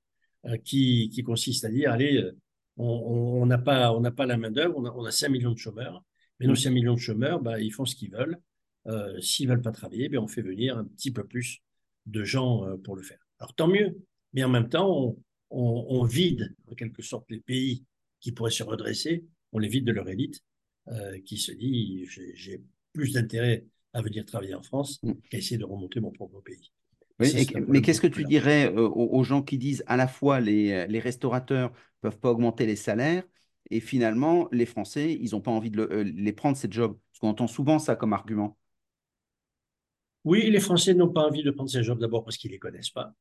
euh, 0.47 0.57
qui, 0.59 1.11
qui, 1.13 1.23
consiste 1.23 1.65
à 1.65 1.71
dire, 1.71 1.93
allez, 1.93 2.31
on 2.77 3.47
n'a 3.47 3.59
pas, 3.59 3.93
on 3.93 4.03
pas 4.13 4.27
la 4.27 4.37
main-d'œuvre, 4.37 4.75
on 4.77 4.85
a, 4.85 4.91
on 4.91 5.05
a 5.05 5.11
5 5.11 5.29
millions 5.31 5.53
de 5.53 5.59
chômeurs, 5.59 6.05
mais 6.39 6.47
nos 6.47 6.55
5 6.55 6.71
millions 6.71 6.95
de 6.95 7.01
chômeurs, 7.01 7.41
bah, 7.41 7.61
ils 7.61 7.73
font 7.73 7.87
ce 7.87 7.95
qu'ils 7.97 8.11
veulent. 8.11 8.39
Euh, 8.87 9.21
S'ils 9.21 9.49
ne 9.49 9.53
veulent 9.55 9.63
pas 9.63 9.73
travailler, 9.73 10.09
ben, 10.09 10.19
on 10.19 10.29
fait 10.29 10.43
venir 10.43 10.79
un 10.79 10.85
petit 10.85 11.11
peu 11.11 11.25
plus 11.25 11.61
de 12.07 12.23
gens 12.25 12.67
euh, 12.67 12.77
pour 12.77 12.97
le 12.97 13.03
faire. 13.03 13.19
Alors 13.39 13.55
tant 13.55 13.69
mieux, 13.69 13.99
mais 14.33 14.45
en 14.45 14.49
même 14.49 14.69
temps, 14.69 15.17
on, 15.51 15.87
on, 15.89 16.05
vide 16.05 16.55
en 16.71 16.75
quelque 16.75 17.03
sorte 17.03 17.31
les 17.31 17.41
pays 17.41 17.85
qui 18.21 18.33
pourraient 18.33 18.51
se 18.51 18.63
redresser, 18.63 19.25
on 19.53 19.59
les 19.59 19.69
vide 19.69 19.85
de 19.85 19.93
leur 19.93 20.09
élite, 20.09 20.41
euh, 20.89 21.19
qui 21.21 21.37
se 21.37 21.53
dit 21.53 22.07
j'ai 22.35 22.63
plus 22.93 23.13
d'intérêt 23.13 23.65
à 23.97 24.03
venir 24.03 24.25
travailler 24.25 24.55
en 24.55 24.63
France 24.63 25.01
mm. 25.03 25.13
qu'à 25.31 25.39
essayer 25.39 25.59
de 25.59 25.65
remonter 25.65 26.01
mon 26.01 26.13
propre 26.13 26.41
pays. 26.41 26.73
mais 27.19 27.81
qu'est-ce 27.81 28.01
que 28.01 28.07
tu 28.07 28.25
dirais 28.25 28.69
aux, 28.75 28.91
aux, 28.91 29.25
gens 29.25 29.43
qui 29.43 29.59
disent 29.59 29.83
à 29.87 29.97
la 29.97 30.07
fois 30.07 30.41
les, 30.41 30.87
les 30.87 31.01
restaurateurs 31.01 31.73
peuvent 32.01 32.19
pas 32.19 32.31
augmenter 32.31 32.67
les 32.67 32.77
salaires 32.77 33.25
et 33.71 33.81
finalement, 33.81 34.49
les 34.53 34.67
Français, 34.67 35.13
ils 35.21 35.33
n'ont 35.33 35.41
pas 35.41 35.51
envie 35.51 35.71
de 35.71 35.81
euh, 35.81 36.05
les 36.05 36.33
prendre, 36.33 36.57
ces 36.57 36.71
jobs? 36.71 36.97
Parce 37.11 37.21
qu'on 37.21 37.29
entend 37.29 37.47
souvent 37.47 37.79
ça 37.79 37.97
comme 37.97 38.13
argument. 38.13 38.57
Oui, 40.25 40.51
les 40.51 40.61
Français 40.61 40.95
n'ont 40.95 41.13
pas 41.13 41.23
envie 41.23 41.43
de 41.43 41.51
prendre 41.51 41.71
ces 41.71 41.83
jobs 41.83 41.99
d'abord 41.99 42.25
parce 42.25 42.37
qu'ils 42.37 42.51
ne 42.51 42.55
les 42.55 42.59
connaissent 42.59 42.91
pas, 42.91 43.15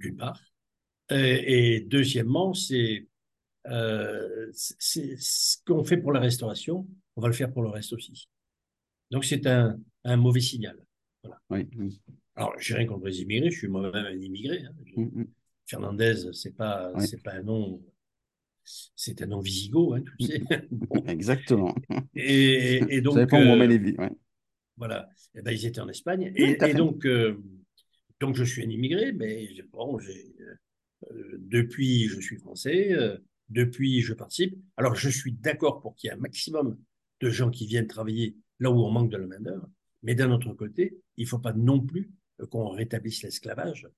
d'une 0.00 0.16
part. 0.16 0.40
Et, 1.10 1.80
deuxièmement, 1.80 2.54
c'est 2.54 3.08
euh, 3.66 4.50
ce 4.52 5.56
qu'on 5.66 5.84
fait 5.84 5.96
pour 5.96 6.12
la 6.12 6.20
restauration, 6.20 6.86
on 7.16 7.20
va 7.20 7.28
le 7.28 7.34
faire 7.34 7.52
pour 7.52 7.62
le 7.62 7.68
reste 7.68 7.92
aussi. 7.92 8.28
Donc 9.12 9.24
c'est 9.24 9.46
un, 9.46 9.76
mauvais 10.16 10.40
signal. 10.40 10.76
Voilà. 11.22 11.40
Oui, 11.50 11.68
Alors, 12.34 12.54
je 12.58 12.72
n'ai 12.72 12.78
rien 12.80 12.88
contre 12.88 13.06
les 13.06 13.20
immigrés, 13.20 13.50
je 13.50 13.58
suis 13.58 13.68
moi-même 13.68 13.94
un 13.94 14.16
immigré. 14.16 14.64
Hein. 14.64 14.72
Mm, 14.96 15.20
mm. 15.20 15.26
Fernandez, 15.66 16.32
ce 16.32 16.48
n'est 16.48 16.54
pas, 16.54 16.92
pas 17.22 17.34
un 17.34 17.42
nom 17.42 17.80
c'est 18.64 19.22
un 19.22 19.26
nom 19.26 19.40
visigoth, 19.40 19.98
hein, 19.98 20.04
tu 20.18 20.26
sais. 20.26 20.42
Exactement. 21.06 21.74
Et, 22.14 23.00
donc. 23.00 23.14
Ça 23.14 23.36
euh, 23.36 24.08
Voilà. 24.76 25.08
Et 25.34 25.38
eh 25.38 25.42
ben, 25.42 25.52
ils 25.52 25.66
étaient 25.66 25.80
en 25.80 25.88
Espagne. 25.88 26.32
et, 26.36 26.74
donc, 26.74 27.04
euh, 27.06 27.42
donc, 28.20 28.36
je 28.36 28.44
suis 28.44 28.64
un 28.64 28.68
immigré, 28.68 29.12
mais 29.12 29.48
bon, 29.72 29.98
euh, 29.98 31.38
depuis, 31.38 32.08
je 32.08 32.20
suis 32.20 32.36
français. 32.36 32.94
depuis, 33.48 34.00
je 34.00 34.14
participe. 34.14 34.56
Alors, 34.76 34.94
je 34.94 35.08
suis 35.08 35.32
d'accord 35.32 35.80
pour 35.80 35.94
qu'il 35.96 36.08
y 36.08 36.10
ait 36.10 36.16
un 36.16 36.20
maximum 36.20 36.78
de 37.20 37.30
gens 37.30 37.50
qui 37.50 37.66
viennent 37.66 37.86
travailler 37.86 38.36
là 38.62 38.70
où 38.70 38.80
on 38.84 38.90
manque 38.90 39.10
de 39.10 39.16
la 39.16 39.26
main-d'œuvre. 39.26 39.68
Mais 40.02 40.14
d'un 40.14 40.30
autre 40.30 40.52
côté, 40.54 40.96
il 41.16 41.24
ne 41.24 41.28
faut 41.28 41.38
pas 41.38 41.52
non 41.52 41.80
plus 41.80 42.10
qu'on 42.50 42.68
rétablisse 42.70 43.22
l'esclavage. 43.22 43.88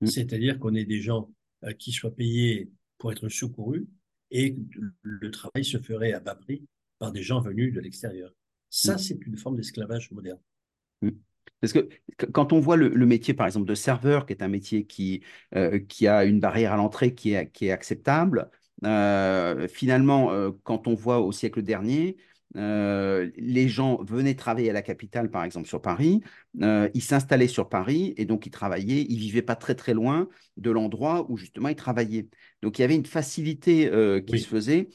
Mm. 0.00 0.06
C'est-à-dire 0.06 0.58
qu'on 0.58 0.74
ait 0.74 0.84
des 0.84 1.00
gens 1.00 1.30
qui 1.78 1.92
soient 1.92 2.14
payés 2.14 2.70
pour 2.98 3.10
être 3.12 3.28
secourus 3.28 3.86
et 4.30 4.56
le 5.02 5.30
travail 5.30 5.64
se 5.64 5.78
ferait 5.78 6.12
à 6.12 6.20
bas 6.20 6.34
prix 6.34 6.64
par 6.98 7.12
des 7.12 7.22
gens 7.22 7.40
venus 7.40 7.72
de 7.72 7.80
l'extérieur. 7.80 8.30
Ça, 8.70 8.94
Mm. 8.94 8.98
c'est 8.98 9.26
une 9.26 9.36
forme 9.36 9.56
d'esclavage 9.56 10.10
moderne. 10.12 10.40
Mm. 11.02 11.10
Parce 11.60 11.72
que 11.72 11.88
qu- 12.18 12.30
quand 12.30 12.52
on 12.52 12.60
voit 12.60 12.76
le, 12.76 12.88
le 12.88 13.06
métier, 13.06 13.34
par 13.34 13.46
exemple, 13.46 13.66
de 13.66 13.74
serveur, 13.74 14.26
qui 14.26 14.32
est 14.32 14.42
un 14.42 14.48
métier 14.48 14.84
qui, 14.86 15.22
euh, 15.56 15.78
qui 15.80 16.06
a 16.06 16.24
une 16.24 16.38
barrière 16.40 16.72
à 16.72 16.76
l'entrée 16.76 17.14
qui 17.14 17.32
est, 17.32 17.50
qui 17.50 17.66
est 17.66 17.70
acceptable, 17.72 18.50
euh, 18.84 19.66
finalement, 19.66 20.30
euh, 20.32 20.52
quand 20.62 20.86
on 20.86 20.94
voit 20.94 21.20
au 21.20 21.32
siècle 21.32 21.62
dernier, 21.62 22.16
euh, 22.56 23.30
les 23.36 23.68
gens 23.68 24.02
venaient 24.02 24.34
travailler 24.34 24.70
à 24.70 24.72
la 24.72 24.82
capitale, 24.82 25.30
par 25.30 25.44
exemple, 25.44 25.68
sur 25.68 25.82
Paris, 25.82 26.22
euh, 26.62 26.88
ils 26.94 27.02
s'installaient 27.02 27.46
sur 27.46 27.68
Paris 27.68 28.14
et 28.16 28.24
donc 28.24 28.46
ils 28.46 28.50
travaillaient, 28.50 29.06
ils 29.08 29.18
vivaient 29.18 29.42
pas 29.42 29.56
très 29.56 29.74
très 29.74 29.94
loin 29.94 30.28
de 30.56 30.70
l'endroit 30.70 31.26
où 31.30 31.36
justement 31.36 31.68
ils 31.68 31.76
travaillaient. 31.76 32.28
Donc 32.62 32.78
il 32.78 32.82
y 32.82 32.84
avait 32.84 32.96
une 32.96 33.06
facilité 33.06 33.88
euh, 33.92 34.20
qui 34.20 34.38
se 34.38 34.48
faisait. 34.48 34.88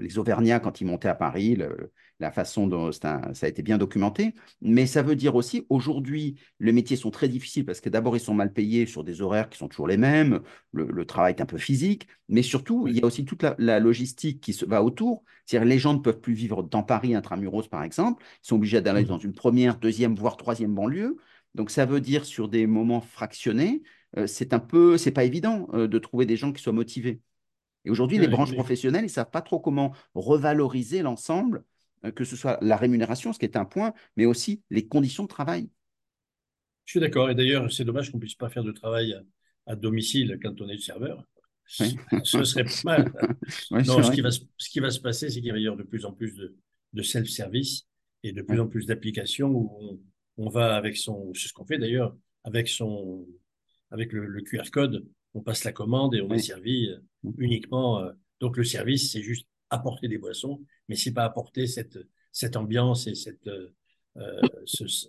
Les 0.00 0.18
Auvergnats, 0.18 0.60
quand 0.60 0.80
ils 0.80 0.86
montaient 0.86 1.08
à 1.08 1.14
Paris, 1.14 1.56
le- 1.56 1.92
la 2.20 2.30
façon 2.30 2.66
dont 2.66 2.90
un- 3.02 3.34
ça 3.34 3.46
a 3.46 3.48
été 3.48 3.62
bien 3.62 3.78
documenté, 3.78 4.34
mais 4.60 4.86
ça 4.86 5.02
veut 5.02 5.16
dire 5.16 5.34
aussi, 5.34 5.66
aujourd'hui, 5.68 6.36
les 6.60 6.72
métiers 6.72 6.96
sont 6.96 7.10
très 7.10 7.28
difficiles 7.28 7.64
parce 7.64 7.80
que 7.80 7.88
d'abord, 7.88 8.16
ils 8.16 8.20
sont 8.20 8.34
mal 8.34 8.52
payés 8.52 8.86
sur 8.86 9.04
des 9.04 9.20
horaires 9.20 9.48
qui 9.50 9.58
sont 9.58 9.68
toujours 9.68 9.88
les 9.88 9.96
mêmes, 9.96 10.40
le, 10.72 10.86
le 10.86 11.04
travail 11.04 11.34
est 11.36 11.40
un 11.42 11.46
peu 11.46 11.58
physique, 11.58 12.06
mais 12.28 12.42
surtout, 12.42 12.86
il 12.88 12.96
y 12.98 13.02
a 13.02 13.06
aussi 13.06 13.24
toute 13.24 13.42
la, 13.42 13.54
la 13.58 13.80
logistique 13.80 14.40
qui 14.40 14.52
se 14.52 14.64
va 14.64 14.82
autour. 14.82 15.24
C'est-à-dire, 15.46 15.68
les 15.68 15.78
gens 15.78 15.94
ne 15.94 15.98
peuvent 15.98 16.20
plus 16.20 16.34
vivre 16.34 16.62
dans 16.62 16.82
Paris 16.82 17.14
intramuros, 17.14 17.68
par 17.68 17.82
exemple, 17.82 18.22
ils 18.42 18.46
sont 18.48 18.56
obligés 18.56 18.80
d'aller 18.80 19.04
dans 19.04 19.18
Mhm. 19.18 19.18
une 19.18 19.34
première, 19.34 19.76
deuxième, 19.78 20.14
voire 20.14 20.36
troisième 20.36 20.74
banlieue. 20.74 21.16
Donc, 21.54 21.70
ça 21.70 21.86
veut 21.86 22.00
dire, 22.00 22.24
sur 22.24 22.48
des 22.48 22.66
moments 22.66 23.00
fractionnés, 23.00 23.82
euh, 24.16 24.26
c'est 24.26 24.52
un 24.54 24.58
peu, 24.58 24.96
c'est 24.98 25.10
pas 25.12 25.24
évident 25.24 25.68
euh, 25.74 25.86
de 25.88 25.98
trouver 25.98 26.26
des 26.26 26.36
gens 26.36 26.52
qui 26.52 26.62
soient 26.62 26.72
motivés. 26.72 27.20
Et 27.84 27.90
aujourd'hui, 27.90 28.18
les 28.18 28.28
branches 28.28 28.52
professionnelles, 28.54 29.02
ils 29.02 29.06
ne 29.06 29.10
savent 29.10 29.30
pas 29.30 29.42
trop 29.42 29.60
comment 29.60 29.94
revaloriser 30.14 31.02
l'ensemble, 31.02 31.64
que 32.12 32.24
ce 32.24 32.36
soit 32.36 32.58
la 32.62 32.76
rémunération, 32.76 33.32
ce 33.32 33.38
qui 33.38 33.44
est 33.46 33.56
un 33.56 33.64
point, 33.64 33.94
mais 34.16 34.26
aussi 34.26 34.62
les 34.70 34.86
conditions 34.86 35.24
de 35.24 35.28
travail. 35.28 35.68
je 36.84 36.92
suis 36.92 37.00
d'accord. 37.00 37.30
Et 37.30 37.34
d'ailleurs, 37.34 37.70
c'est 37.72 37.84
dommage 37.84 38.10
qu'on 38.10 38.18
ne 38.18 38.20
puisse 38.20 38.34
pas 38.34 38.48
faire 38.50 38.64
de 38.64 38.72
travail 38.72 39.14
à, 39.14 39.72
à 39.72 39.76
domicile 39.76 40.38
quand 40.42 40.60
on 40.60 40.68
est 40.68 40.78
serveur. 40.78 41.24
Oui, 41.80 41.96
Ce 42.24 42.44
serait 42.44 42.64
pas 42.64 42.70
mal. 42.84 43.12
Oui, 43.70 43.82
Non, 43.86 44.02
ce 44.02 44.10
qui 44.10 44.20
va 44.20 44.30
se, 44.30 44.40
ce 44.58 44.68
qui 44.70 44.80
va 44.80 44.90
se 44.90 45.00
passer, 45.00 45.30
c'est 45.30 45.40
qu'il 45.40 45.52
va 45.52 45.58
y 45.58 45.66
avoir 45.66 45.78
de 45.78 45.82
plus 45.88 46.04
en 46.04 46.12
plus 46.12 46.34
de, 46.34 46.56
de 46.92 47.02
self-service 47.02 47.86
et 48.22 48.32
de 48.32 48.42
plus 48.42 48.60
en 48.60 48.66
plus 48.68 48.86
d'applications 48.86 49.48
où 49.50 49.70
on, 49.80 50.00
on 50.46 50.48
va 50.50 50.76
avec 50.76 50.96
son, 50.96 51.32
c'est 51.34 51.48
ce 51.48 51.52
qu'on 51.52 51.64
fait 51.66 51.78
d'ailleurs, 51.78 52.16
avec 52.44 52.68
son, 52.68 53.26
avec 53.90 54.12
le, 54.12 54.26
le 54.26 54.42
QR 54.42 54.70
code, 54.70 55.06
on 55.34 55.40
passe 55.42 55.64
la 55.64 55.72
commande 55.72 56.14
et 56.14 56.20
on 56.20 56.30
est 56.32 56.38
servi 56.38 56.88
euh, 56.88 56.98
uniquement. 57.38 58.00
euh, 58.00 58.12
donc 58.40 58.56
le 58.56 58.64
service, 58.64 59.12
c'est 59.12 59.22
juste 59.22 59.46
apporter 59.74 60.08
des 60.08 60.18
boissons, 60.18 60.62
mais 60.88 60.96
c'est 60.96 61.12
pas 61.12 61.24
apporter 61.24 61.66
cette, 61.66 61.98
cette 62.32 62.56
ambiance 62.56 63.06
et 63.06 63.14
cette, 63.14 63.46
euh, 63.48 63.68
euh, 64.18 64.40
ce- 64.66 64.86
ce- 64.86 65.08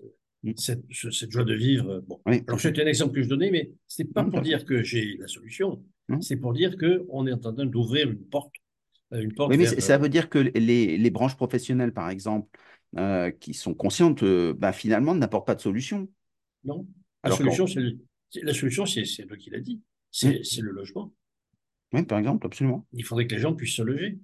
cette, 0.57 0.83
ce- 0.91 1.11
cette 1.11 1.31
joie 1.31 1.43
de 1.43 1.53
vivre. 1.55 2.01
Bon. 2.07 2.21
Oui, 2.25 2.43
Alors 2.47 2.59
c'était 2.59 2.83
un 2.83 2.87
exemple 2.87 3.13
que 3.15 3.23
je 3.23 3.29
donnais, 3.29 3.51
mais 3.51 3.71
c'est 3.87 4.05
pas 4.05 4.23
Non, 4.23 4.29
tout 4.31 4.31
pour 4.31 4.41
dire 4.41 4.65
que 4.65 4.83
j'ai 4.83 5.17
la 5.17 5.27
solution. 5.27 5.83
C'est 6.21 6.37
pour 6.37 6.53
dire 6.53 6.77
que 6.77 7.05
on 7.09 7.25
est 7.27 7.33
en 7.33 7.39
train 7.39 7.53
d'ouvrir 7.65 8.09
une 8.09 8.23
porte, 8.25 8.53
euh, 9.13 9.21
une 9.21 9.33
porte 9.33 9.51
Oui, 9.51 9.57
mais 9.57 9.65
vers 9.65 9.73
ça 9.81 9.97
euh, 9.97 9.99
veut 9.99 10.09
dire 10.09 10.29
que 10.29 10.39
les, 10.39 10.97
les 10.97 11.09
branches 11.11 11.35
professionnelles, 11.35 11.93
par 11.93 12.09
exemple, 12.09 12.49
euh, 12.97 13.29
qui 13.31 13.53
sont 13.53 13.75
conscientes, 13.75 14.23
euh, 14.23 14.53
bah, 14.57 14.73
finalement, 14.73 15.13
n'apportent 15.13 15.45
pas 15.47 15.55
de 15.55 15.61
solution. 15.61 16.07
non. 16.63 16.85
La 17.23 17.31
Alors 17.31 17.37
solution, 17.37 17.67
c'est 17.67 17.79
le- 17.79 17.97
c'est- 18.29 18.43
la 18.43 18.53
solution, 18.53 18.85
c'est 18.85 19.05
c'est 19.05 19.25
toi 19.25 19.37
qui 19.37 19.49
l'a 19.49 19.59
dit. 19.59 19.81
C'est 20.11 20.43
c'est 20.43 20.61
le 20.61 20.71
logement. 20.71 21.13
oui, 21.93 22.03
par 22.03 22.19
exemple, 22.19 22.45
absolument. 22.45 22.85
Il 22.93 23.03
faudrait 23.05 23.27
que 23.27 23.35
les 23.35 23.41
gens 23.41 23.53
puissent 23.53 23.75
se 23.75 23.83
loger. 23.83 24.17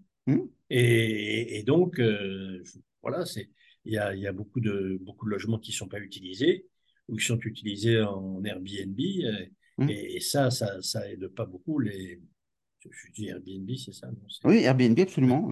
Et, 0.69 1.59
et 1.59 1.63
donc, 1.63 1.99
euh, 1.99 2.63
voilà, 3.01 3.25
c'est, 3.25 3.49
il 3.85 3.93
y 3.93 3.97
a, 3.97 4.13
il 4.15 4.21
y 4.21 4.27
a 4.27 4.31
beaucoup 4.31 4.59
de, 4.59 4.97
beaucoup 5.01 5.25
de 5.25 5.31
logements 5.31 5.59
qui 5.59 5.71
ne 5.71 5.75
sont 5.75 5.87
pas 5.87 5.99
utilisés 5.99 6.65
ou 7.07 7.15
qui 7.17 7.25
sont 7.25 7.39
utilisés 7.39 8.01
en 8.01 8.43
Airbnb. 8.43 8.99
euh, 8.99 9.45
hum. 9.77 9.89
Et, 9.89 10.19
ça, 10.19 10.49
ça, 10.51 10.81
ça 10.81 11.09
aide 11.09 11.27
pas 11.27 11.45
beaucoup 11.45 11.79
les. 11.79 12.21
Je 12.89 13.11
dis 13.13 13.27
Airbnb, 13.27 13.69
c'est 13.77 13.93
ça, 13.93 14.07
non, 14.07 14.17
Oui, 14.45 14.63
Airbnb, 14.63 14.99
absolument. 14.99 15.51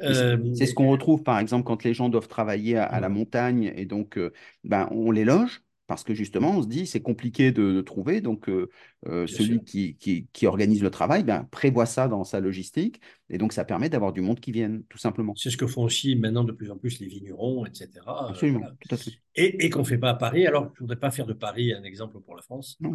Euh, 0.00 0.54
c'est 0.54 0.66
ce 0.66 0.74
qu'on 0.74 0.90
retrouve, 0.90 1.24
par 1.24 1.40
exemple, 1.40 1.64
quand 1.64 1.82
les 1.82 1.92
gens 1.92 2.08
doivent 2.08 2.28
travailler 2.28 2.76
à, 2.76 2.84
à 2.84 3.00
la 3.00 3.08
montagne 3.08 3.72
et 3.74 3.84
donc 3.84 4.16
euh, 4.16 4.32
ben, 4.62 4.88
on 4.92 5.10
les 5.10 5.24
loge 5.24 5.60
parce 5.88 6.04
que 6.04 6.14
justement, 6.14 6.58
on 6.58 6.62
se 6.62 6.68
dit 6.68 6.86
c'est 6.86 7.00
compliqué 7.00 7.50
de, 7.50 7.72
de 7.72 7.80
trouver. 7.80 8.20
Donc, 8.20 8.48
euh, 8.48 8.68
euh, 9.06 9.26
celui 9.26 9.64
qui, 9.64 9.96
qui, 9.96 10.28
qui 10.32 10.46
organise 10.46 10.82
le 10.82 10.90
travail 10.90 11.24
ben, 11.24 11.48
prévoit 11.50 11.86
ça 11.86 12.06
dans 12.06 12.22
sa 12.22 12.38
logistique 12.38 13.00
et 13.28 13.38
donc 13.38 13.52
ça 13.52 13.64
permet 13.64 13.88
d'avoir 13.88 14.12
du 14.12 14.20
monde 14.20 14.38
qui 14.38 14.52
vienne, 14.52 14.84
tout 14.88 14.98
simplement. 14.98 15.32
C'est 15.34 15.50
ce 15.50 15.56
que 15.56 15.66
font 15.66 15.82
aussi 15.82 16.14
maintenant 16.14 16.44
de 16.44 16.52
plus 16.52 16.70
en 16.70 16.76
plus 16.76 17.00
les 17.00 17.08
vignerons, 17.08 17.66
etc. 17.66 17.88
Absolument, 18.06 18.60
voilà. 18.60 18.74
tout 18.78 18.94
à 18.94 18.98
fait. 18.98 19.12
Et, 19.34 19.66
et 19.66 19.70
qu'on 19.70 19.80
ne 19.80 19.84
fait 19.84 19.98
pas 19.98 20.10
à 20.10 20.14
Paris. 20.14 20.46
Alors, 20.46 20.66
je 20.74 20.82
ne 20.82 20.86
voudrais 20.86 21.00
pas 21.00 21.10
faire 21.10 21.26
de 21.26 21.32
Paris 21.32 21.72
un 21.72 21.82
exemple 21.82 22.20
pour 22.20 22.36
la 22.36 22.42
France. 22.42 22.78
Euh, 22.82 22.88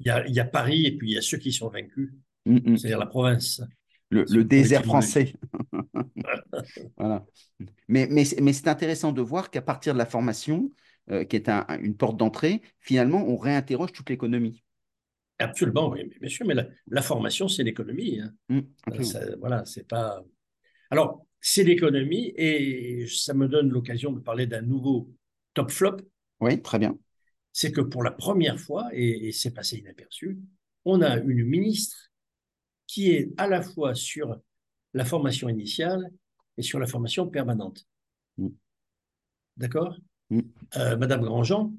Il 0.00 0.06
y 0.06 0.10
a, 0.10 0.26
y 0.26 0.32
y 0.32 0.40
y 0.40 0.44
Paris 0.50 0.86
et 0.86 0.96
puis 0.96 1.10
il 1.10 1.14
y 1.14 1.18
a 1.18 1.22
ceux 1.22 1.38
qui 1.38 1.52
sont 1.52 1.68
vaincus, 1.68 2.10
Mm, 2.46 2.58
mm. 2.72 2.76
c'est-à-dire 2.76 2.98
la 2.98 3.06
province. 3.06 3.62
Le, 4.10 4.24
le 4.30 4.44
désert 4.44 4.84
français. 4.84 5.34
Voilà. 6.96 7.24
Mais, 7.88 8.06
mais, 8.10 8.24
mais 8.40 8.52
c'est 8.52 8.68
intéressant 8.68 9.12
de 9.12 9.20
voir 9.20 9.50
qu'à 9.50 9.60
partir 9.60 9.92
de 9.92 9.98
la 9.98 10.06
formation, 10.06 10.70
euh, 11.10 11.24
qui 11.24 11.36
est 11.36 11.48
un- 11.48 11.64
un- 11.68 11.78
une 11.80 11.96
porte 11.96 12.16
d'entrée, 12.16 12.62
finalement, 12.80 13.26
on 13.28 13.36
réinterroge 13.36 13.92
toute 13.92 14.10
l'économie. 14.10 14.64
Absolument, 15.38 15.88
oui, 15.90 16.08
bien 16.20 16.28
sûr, 16.28 16.46
mais 16.46 16.54
la, 16.54 16.66
la 16.88 17.02
formation, 17.02 17.48
c'est 17.48 17.64
l'économie. 17.64 18.20
hein. 18.20 18.32
Mm, 18.48 18.60
Euh, 18.92 19.02
ça- 19.02 19.36
voilà, 19.38 19.64
c'est 19.66 19.86
pas. 19.88 20.24
Alors, 20.90 21.26
c'est 21.40 21.64
l'économie 21.64 22.32
et 22.36 23.06
ça 23.08 23.34
me 23.34 23.48
donne 23.48 23.70
l'occasion 23.70 24.12
de 24.12 24.20
parler 24.20 24.46
d'un 24.46 24.62
nouveau 24.62 25.10
top 25.54 25.70
flop. 25.70 25.98
Oui, 26.40 26.60
très 26.62 26.78
bien. 26.78 26.96
C'est 27.52 27.72
que 27.72 27.80
pour 27.80 28.02
la 28.02 28.10
première 28.10 28.58
fois, 28.58 28.88
et, 28.92 29.28
et 29.28 29.32
c'est 29.32 29.52
passé 29.52 29.78
inaperçu, 29.78 30.38
on 30.84 31.00
a 31.02 31.16
une 31.18 31.44
ministre 31.44 32.10
qui 32.86 33.12
est 33.12 33.32
à 33.38 33.48
la 33.48 33.62
fois 33.62 33.94
sur 33.94 34.40
la 34.94 35.04
formation 35.04 35.48
initiale 35.48 36.10
et 36.58 36.62
sur 36.62 36.78
la 36.80 36.86
formation 36.86 37.28
permanente. 37.28 37.86
Mm, 38.38 38.54
D'accord? 39.56 39.96
Mm, 40.30 40.40
Euh, 40.76 40.96
Madame 40.96 41.22
Grandjean, 41.22 41.72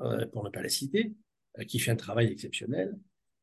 euh, 0.00 0.26
pour 0.26 0.44
ne 0.44 0.50
pas 0.50 0.62
la 0.62 0.68
citer, 0.68 1.14
euh, 1.58 1.64
qui 1.64 1.78
fait 1.78 1.90
un 1.90 1.96
travail 1.96 2.26
exceptionnel, 2.26 2.98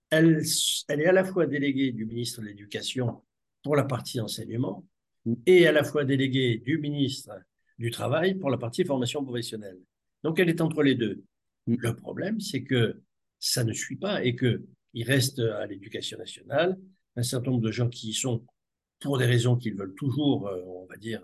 elle, 0.09 0.43
elle 0.87 1.01
est 1.01 1.07
à 1.07 1.11
la 1.11 1.23
fois 1.23 1.47
déléguée 1.47 1.91
du 1.91 2.05
ministre 2.05 2.41
de 2.41 2.47
l'Éducation 2.47 3.23
pour 3.63 3.75
la 3.75 3.83
partie 3.83 4.19
enseignement 4.19 4.85
mm, 5.25 5.33
et 5.45 5.67
à 5.67 5.71
la 5.71 5.83
fois 5.83 6.05
déléguée 6.05 6.57
du 6.57 6.77
ministre 6.77 7.31
du 7.79 7.89
Travail 7.89 8.35
pour 8.35 8.49
la 8.51 8.57
partie 8.57 8.85
formation 8.85 9.23
professionnelle. 9.23 9.79
Donc 10.23 10.39
elle 10.39 10.49
est 10.49 10.61
entre 10.61 10.83
les 10.83 10.95
deux. 10.95 11.23
mm. 11.67 11.75
Le 11.79 11.95
problème, 11.95 12.39
c'est 12.39 12.63
que 12.63 13.01
ça 13.39 13.63
ne 13.63 13.73
suit 13.73 13.97
pas 13.97 14.23
et 14.23 14.35
que 14.35 14.63
il 14.93 15.05
reste 15.05 15.39
à 15.39 15.65
l'éducation 15.65 16.19
nationale 16.19 16.77
un 17.15 17.23
certain 17.23 17.49
nombre 17.49 17.63
de 17.63 17.71
gens 17.71 17.89
qui 17.89 18.09
y 18.09 18.13
sont 18.13 18.45
pour 18.99 19.17
des 19.17 19.25
raisons 19.25 19.55
qu'ils 19.57 19.75
veulent 19.75 19.95
toujours, 19.95 20.47
on 20.67 20.85
va 20.85 20.97
dire, 20.97 21.21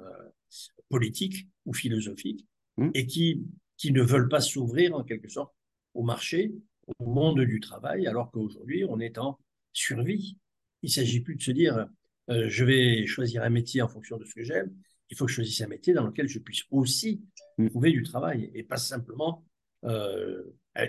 politiques 0.89 1.47
ou 1.65 1.73
philosophiques, 1.73 2.45
mm. 2.79 2.91
et 2.93 3.05
qui, 3.05 3.45
qui 3.77 3.91
ne 3.91 4.01
veulent 4.01 4.29
pas 4.29 4.41
s'ouvrir 4.41 4.95
en 4.95 5.03
quelque 5.03 5.29
sorte 5.29 5.53
au 5.93 6.03
marché, 6.03 6.53
au 6.99 7.05
monde 7.05 7.41
du 7.41 7.59
travail, 7.59 8.07
alors 8.07 8.31
qu'aujourd'hui, 8.31 8.83
on 8.85 8.99
est 8.99 9.17
en 9.17 9.39
survie. 9.73 10.37
Il 10.81 10.87
ne 10.87 10.91
s'agit 10.91 11.21
plus 11.21 11.35
de 11.35 11.41
se 11.41 11.51
dire, 11.51 11.87
euh, 12.29 12.47
je 12.49 12.65
vais 12.65 13.05
choisir 13.05 13.43
un 13.43 13.49
métier 13.49 13.81
en 13.81 13.87
fonction 13.87 14.17
de 14.17 14.25
ce 14.25 14.33
que 14.33 14.43
j'aime. 14.43 14.71
Il 15.09 15.17
faut 15.17 15.25
que 15.25 15.31
je 15.31 15.35
choisisse 15.35 15.61
un 15.61 15.67
métier 15.67 15.93
dans 15.93 16.05
lequel 16.05 16.27
je 16.27 16.39
puisse 16.39 16.63
aussi 16.71 17.21
Mm. 17.59 17.69
trouver 17.69 17.91
du 17.91 18.03
travail 18.03 18.49
et 18.55 18.63
pas 18.63 18.77
simplement, 18.77 19.45
euh, 19.83 20.43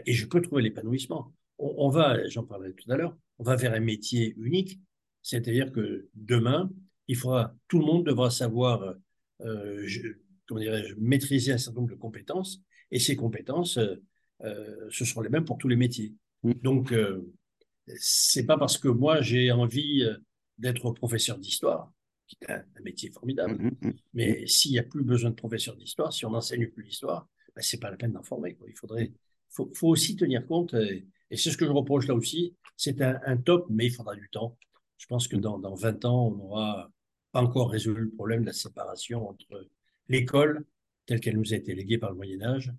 et 0.06 0.12
je 0.12 0.26
peux 0.26 0.40
trouver 0.40 0.62
l'épanouissement. 0.62 1.34
On, 1.58 1.74
on 1.78 1.88
va, 1.88 2.26
j'en 2.28 2.44
parlerai 2.44 2.72
tout 2.74 2.90
à 2.90 2.96
l'heure, 2.96 3.16
on 3.38 3.42
va 3.44 3.56
vers 3.56 3.74
un 3.74 3.80
métier 3.80 4.34
unique, 4.38 4.80
c'est-à-dire 5.22 5.72
que 5.72 6.08
demain, 6.14 6.70
il 7.08 7.16
faudra, 7.16 7.56
tout 7.66 7.80
le 7.80 7.86
monde 7.86 8.06
devra 8.06 8.30
savoir, 8.30 8.94
euh, 9.40 9.82
je, 9.84 10.00
comment 10.50 10.60
dirais-je, 10.60 10.96
maîtriser 10.98 11.52
un 11.52 11.58
certain 11.58 11.80
nombre 11.80 11.92
de 11.94 11.98
compétences, 11.98 12.60
et 12.90 12.98
ces 12.98 13.14
compétences, 13.14 13.78
euh, 13.78 13.94
euh, 14.42 14.88
ce 14.90 15.04
seront 15.04 15.20
les 15.20 15.28
mêmes 15.28 15.44
pour 15.44 15.58
tous 15.58 15.68
les 15.68 15.76
métiers. 15.76 16.12
Mm. 16.42 16.52
Donc, 16.62 16.92
euh, 16.92 17.32
c'est 17.96 18.46
pas 18.46 18.58
parce 18.58 18.78
que 18.78 18.88
moi 18.88 19.20
j'ai 19.20 19.52
envie 19.52 20.02
euh, 20.02 20.16
d'être 20.58 20.90
professeur 20.90 21.38
d'histoire, 21.38 21.92
qui 22.26 22.36
est 22.42 22.50
un, 22.50 22.64
un 22.76 22.82
métier 22.82 23.10
formidable, 23.10 23.54
Mm, 23.62 23.88
mm, 23.88 23.92
mais 24.14 24.46
s'il 24.48 24.72
n'y 24.72 24.78
a 24.80 24.82
plus 24.82 25.04
besoin 25.04 25.30
de 25.30 25.36
professeur 25.36 25.76
d'histoire, 25.76 26.12
si 26.12 26.26
on 26.26 26.30
n'enseigne 26.30 26.66
plus 26.68 26.82
l'histoire, 26.82 27.28
ben, 27.54 27.62
c'est 27.62 27.78
pas 27.78 27.90
la 27.90 27.96
peine 27.96 28.12
d'en 28.12 28.22
former. 28.24 28.54
Quoi. 28.54 28.68
Il 28.68 28.76
faudrait, 28.76 29.12
faut, 29.50 29.70
faut 29.74 29.88
aussi 29.88 30.16
tenir 30.16 30.44
compte, 30.46 30.74
et, 30.74 31.06
et 31.30 31.36
c'est 31.36 31.50
ce 31.50 31.56
que 31.56 31.64
je 31.66 31.70
reproche 31.70 32.08
là 32.08 32.14
aussi, 32.14 32.56
c'est 32.76 33.00
un, 33.02 33.20
un 33.24 33.36
top, 33.36 33.66
mais 33.70 33.86
il 33.86 33.92
faudra 33.92 34.16
du 34.16 34.28
temps. 34.30 34.58
Je 34.98 35.06
pense 35.06 35.28
que 35.28 35.36
dans, 35.36 35.58
dans 35.58 35.74
20 35.74 36.04
ans, 36.06 36.26
on 36.26 36.36
n'aura 36.36 36.90
pas 37.32 37.42
encore 37.42 37.70
résolu 37.70 38.02
le 38.02 38.10
problème 38.10 38.42
de 38.42 38.46
la 38.46 38.52
séparation 38.52 39.28
entre 39.28 39.68
l'école, 40.10 40.64
telle 41.06 41.20
qu'elle 41.20 41.36
nous 41.36 41.54
a 41.54 41.56
été 41.56 41.74
léguée 41.74 41.98
par 41.98 42.10
le 42.10 42.16
Moyen 42.16 42.42
Âge, 42.42 42.72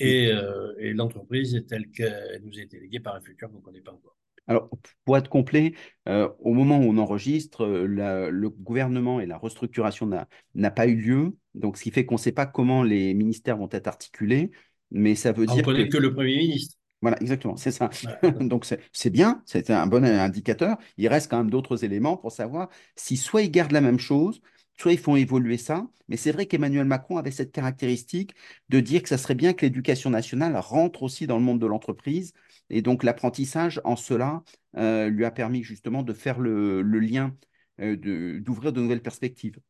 Mm. 0.00 0.06
et, 0.06 0.32
euh, 0.32 0.74
et 0.78 0.92
l'entreprise 0.94 1.62
telle 1.68 1.90
qu'elle 1.90 2.40
nous 2.44 2.58
a 2.58 2.62
été 2.62 2.80
léguée 2.80 3.00
par 3.00 3.14
un 3.14 3.20
futur 3.20 3.50
qu'on 3.50 3.58
ne 3.58 3.62
connaît 3.62 3.82
pas 3.82 3.92
encore. 3.92 4.16
Alors, 4.46 4.68
pour 5.04 5.16
être 5.16 5.28
complet, 5.28 5.74
euh, 6.08 6.28
au 6.40 6.54
moment 6.54 6.78
où 6.78 6.82
on 6.84 6.98
enregistre, 6.98 7.64
euh, 7.64 7.86
la- 7.86 8.30
le 8.30 8.50
gouvernement 8.50 9.20
et 9.20 9.26
la 9.26 9.38
restructuration 9.38 10.10
n'a 10.54 10.70
pas 10.70 10.86
eu 10.88 10.96
lieu. 10.96 11.36
Donc, 11.54 11.76
ce 11.76 11.84
qui 11.84 11.90
fait 11.90 12.04
qu'on 12.04 12.16
ne 12.16 12.20
sait 12.20 12.32
pas 12.32 12.46
comment 12.46 12.82
les 12.82 13.14
ministères 13.14 13.58
vont 13.58 13.68
être 13.70 13.86
articulés. 13.86 14.50
Mais 14.90 15.14
ça 15.14 15.30
veut 15.32 15.44
Ah, 15.46 15.52
on 15.52 15.54
dire 15.54 15.64
que 15.64 15.70
connaît 15.70 15.88
que 15.88 15.98
le 15.98 16.12
Premier 16.12 16.36
ministre. 16.38 16.76
Voilà, 17.02 17.20
exactement, 17.20 17.56
c'est 17.56 17.70
ça. 17.70 17.90
Voilà. 18.02 18.18
Donc 18.48 18.66
c'est 18.92 19.10
bien, 19.10 19.42
c'est 19.46 19.70
un 19.70 19.86
bon 19.86 20.04
indicateur. 20.04 20.76
Il 20.98 21.08
reste 21.08 21.30
quand 21.30 21.38
même 21.38 21.50
d'autres 21.50 21.84
éléments 21.84 22.16
pour 22.16 22.32
savoir 22.32 22.68
si 22.96 23.16
soit 23.16 23.42
ils 23.42 23.50
gardent 23.50 23.72
la 23.72 23.80
même 23.80 23.98
chose, 24.00 24.40
soit 24.80 24.92
ils 24.92 24.98
font 24.98 25.16
évoluer 25.16 25.58
ça. 25.58 25.88
Mais 26.08 26.16
c'est 26.16 26.32
vrai 26.32 26.46
qu'Emmanuel 26.46 26.84
Macron 26.86 27.18
avait 27.18 27.30
cette 27.30 27.52
caractéristique 27.52 28.34
de 28.68 28.80
dire 28.80 29.02
que 29.02 29.08
ça 29.08 29.18
serait 29.18 29.34
bien 29.36 29.52
que 29.52 29.64
l'éducation 29.66 30.10
nationale 30.10 30.56
rentre 30.56 31.02
aussi 31.04 31.26
dans 31.26 31.36
le 31.38 31.44
monde 31.44 31.60
de 31.60 31.66
l'entreprise. 31.66 32.32
Et 32.70 32.82
donc 32.82 33.04
l'apprentissage, 33.04 33.80
en 33.84 33.96
cela, 33.96 34.42
euh, 34.76 35.08
lui 35.08 35.24
a 35.24 35.30
permis 35.30 35.62
justement 35.62 36.02
de 36.02 36.12
faire 36.12 36.38
le, 36.40 36.82
le 36.82 36.98
lien, 37.00 37.36
euh, 37.80 37.96
de- 37.96 38.38
d'ouvrir 38.40 38.72
de 38.72 38.80
nouvelles 38.80 39.02
perspectives. 39.02 39.60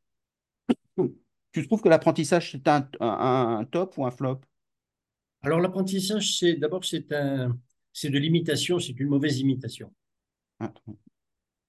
Tu 1.52 1.66
trouves 1.66 1.80
que 1.82 1.88
l'apprentissage, 1.88 2.50
c'est 2.52 2.66
un, 2.68 2.88
un- 3.00 3.58
un 3.60 3.64
top 3.64 3.96
ou 3.98 4.04
un 4.06 4.10
flop? 4.10 4.40
Alors 5.42 5.60
l'apprentissage, 5.60 6.38
c'est 6.38 6.54
d'abord 6.54 6.82
c'est 6.86 7.12
un, 7.12 7.58
c'est 7.92 8.08
de 8.10 8.18
l'imitation, 8.18 8.78
c'est 8.78 8.98
une 8.98 9.08
mauvaise 9.08 9.38
imitation. 9.40 9.92
Ah, 10.60 10.92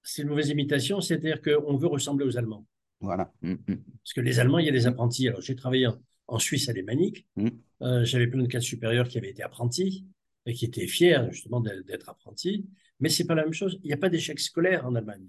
C'est 0.03 0.21
une 0.21 0.27
mauvaise 0.27 0.49
imitation, 0.49 1.01
c'est-à-dire 1.01 1.41
qu'on 1.41 1.75
veut 1.75 1.87
ressembler 1.87 2.23
aux 2.27 2.37
Allemands. 2.37 2.67
Voilà. 3.01 3.31
Mm, 3.41 3.53
mm, 3.53 3.75
Parce 4.03 4.13
que 4.13 4.21
les 4.21 4.39
Allemands, 4.39 4.59
il 4.59 4.65
y 4.65 4.69
a 4.69 4.71
des 4.71 4.87
apprentis. 4.87 5.27
Alors 5.27 5.41
j'ai 5.41 5.55
travaillé 5.55 5.87
en, 6.27 6.39
Suisse 6.39 6.69
alémanique. 6.69 7.25
mm. 7.35 7.49
Euh, 7.81 8.05
J'avais 8.05 8.27
plein 8.27 8.41
de 8.41 8.47
cadres 8.47 8.63
supérieurs 8.63 9.07
qui 9.07 9.17
avaient 9.17 9.29
été 9.31 9.43
apprentis 9.43 10.05
et 10.45 10.53
qui 10.53 10.65
étaient 10.65 10.87
fiers 10.87 11.19
justement 11.31 11.59
d'être 11.61 12.07
apprentis. 12.09 12.65
Mais 12.99 13.09
c'est 13.09 13.25
pas 13.25 13.35
la 13.35 13.43
même 13.43 13.53
chose. 13.53 13.79
Il 13.83 13.87
n'y 13.87 13.93
a 13.93 13.97
pas 13.97 14.09
d'échec 14.09 14.39
scolaire 14.39 14.85
en 14.85 14.95
Allemagne. 14.95 15.25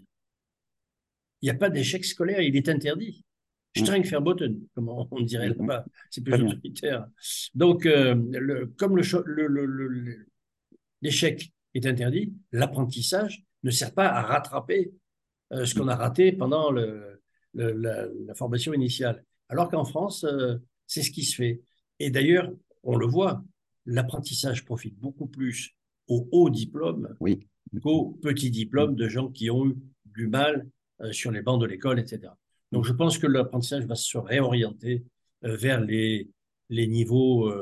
Il 1.41 1.47
n'y 1.47 1.51
a 1.51 1.55
pas 1.55 1.71
d'échec 1.71 2.05
scolaire, 2.05 2.41
il 2.41 2.55
est 2.57 2.69
interdit. 2.69 3.25
Strengverboten, 3.75 4.61
comme 4.75 4.91
on, 4.91 5.09
on 5.11 5.21
dirait 5.23 5.49
là-bas. 5.49 5.87
C'est 6.11 6.21
plus 6.23 6.33
Très 6.33 6.43
bien. 6.43 6.53
autoritaire. 6.53 7.07
Donc, 7.55 7.87
euh, 7.87 8.15
le- 8.33 8.67
comme 8.67 8.97
le 8.97 9.03
cho- 9.03 9.23
le- 9.25 9.47
le- 9.47 9.65
le- 9.65 9.89
le- 9.89 10.27
l'échec 11.01 11.53
est 11.75 11.87
interdit, 11.87 12.35
l'apprentissage 12.53 13.45
ne 13.63 13.71
sert 13.71 13.95
pas 13.95 14.09
à 14.09 14.21
rattraper 14.23 14.93
euh, 15.53 15.65
ce 15.65 15.75
qu'on 15.75 15.89
a 15.89 15.97
raté 15.97 16.33
pendant 16.33 16.71
le, 16.71 17.12
le- 17.55 17.73
la, 17.73 18.07
la 18.27 18.35
formation 18.35 18.73
initiale. 18.73 19.25
Alors 19.49 19.71
qu'en 19.71 19.85
France, 19.85 20.25
euh, 20.25 20.57
c'est 20.87 21.03
ce 21.03 21.11
qui 21.11 21.25
se 21.25 21.37
fait. 21.37 21.63
Et 21.99 22.11
d'ailleurs, 22.11 22.51
on 22.83 22.97
le 22.97 23.07
voit, 23.07 23.45
l'apprentissage 23.87 24.65
profite 24.65 24.99
beaucoup 24.99 25.27
plus 25.27 25.75
aux 26.09 26.29
hauts 26.33 26.51
diplômes 26.51 27.15
Oui. 27.21 27.47
qu'aux 27.83 28.19
petits 28.23 28.51
diplômes 28.51 28.95
de 28.97 29.09
gens 29.09 29.29
qui 29.29 29.51
ont 29.51 29.67
eu 29.69 29.77
du 30.07 30.27
mal 30.29 30.69
euh, 31.01 31.13
sur 31.13 31.31
les 31.31 31.43
bancs 31.43 31.61
de 31.61 31.67
l'école, 31.67 31.99
etc. 32.01 32.33
Donc, 32.73 32.85
je 32.85 32.93
pense 32.93 33.19
que 33.19 33.27
l'apprentissage 33.27 33.85
va 33.87 33.95
se 33.95 34.19
réorienter 34.19 35.05
euh, 35.45 35.57
vers 35.57 35.81
les, 35.81 36.31
les 36.71 36.87
niveaux, 36.87 37.53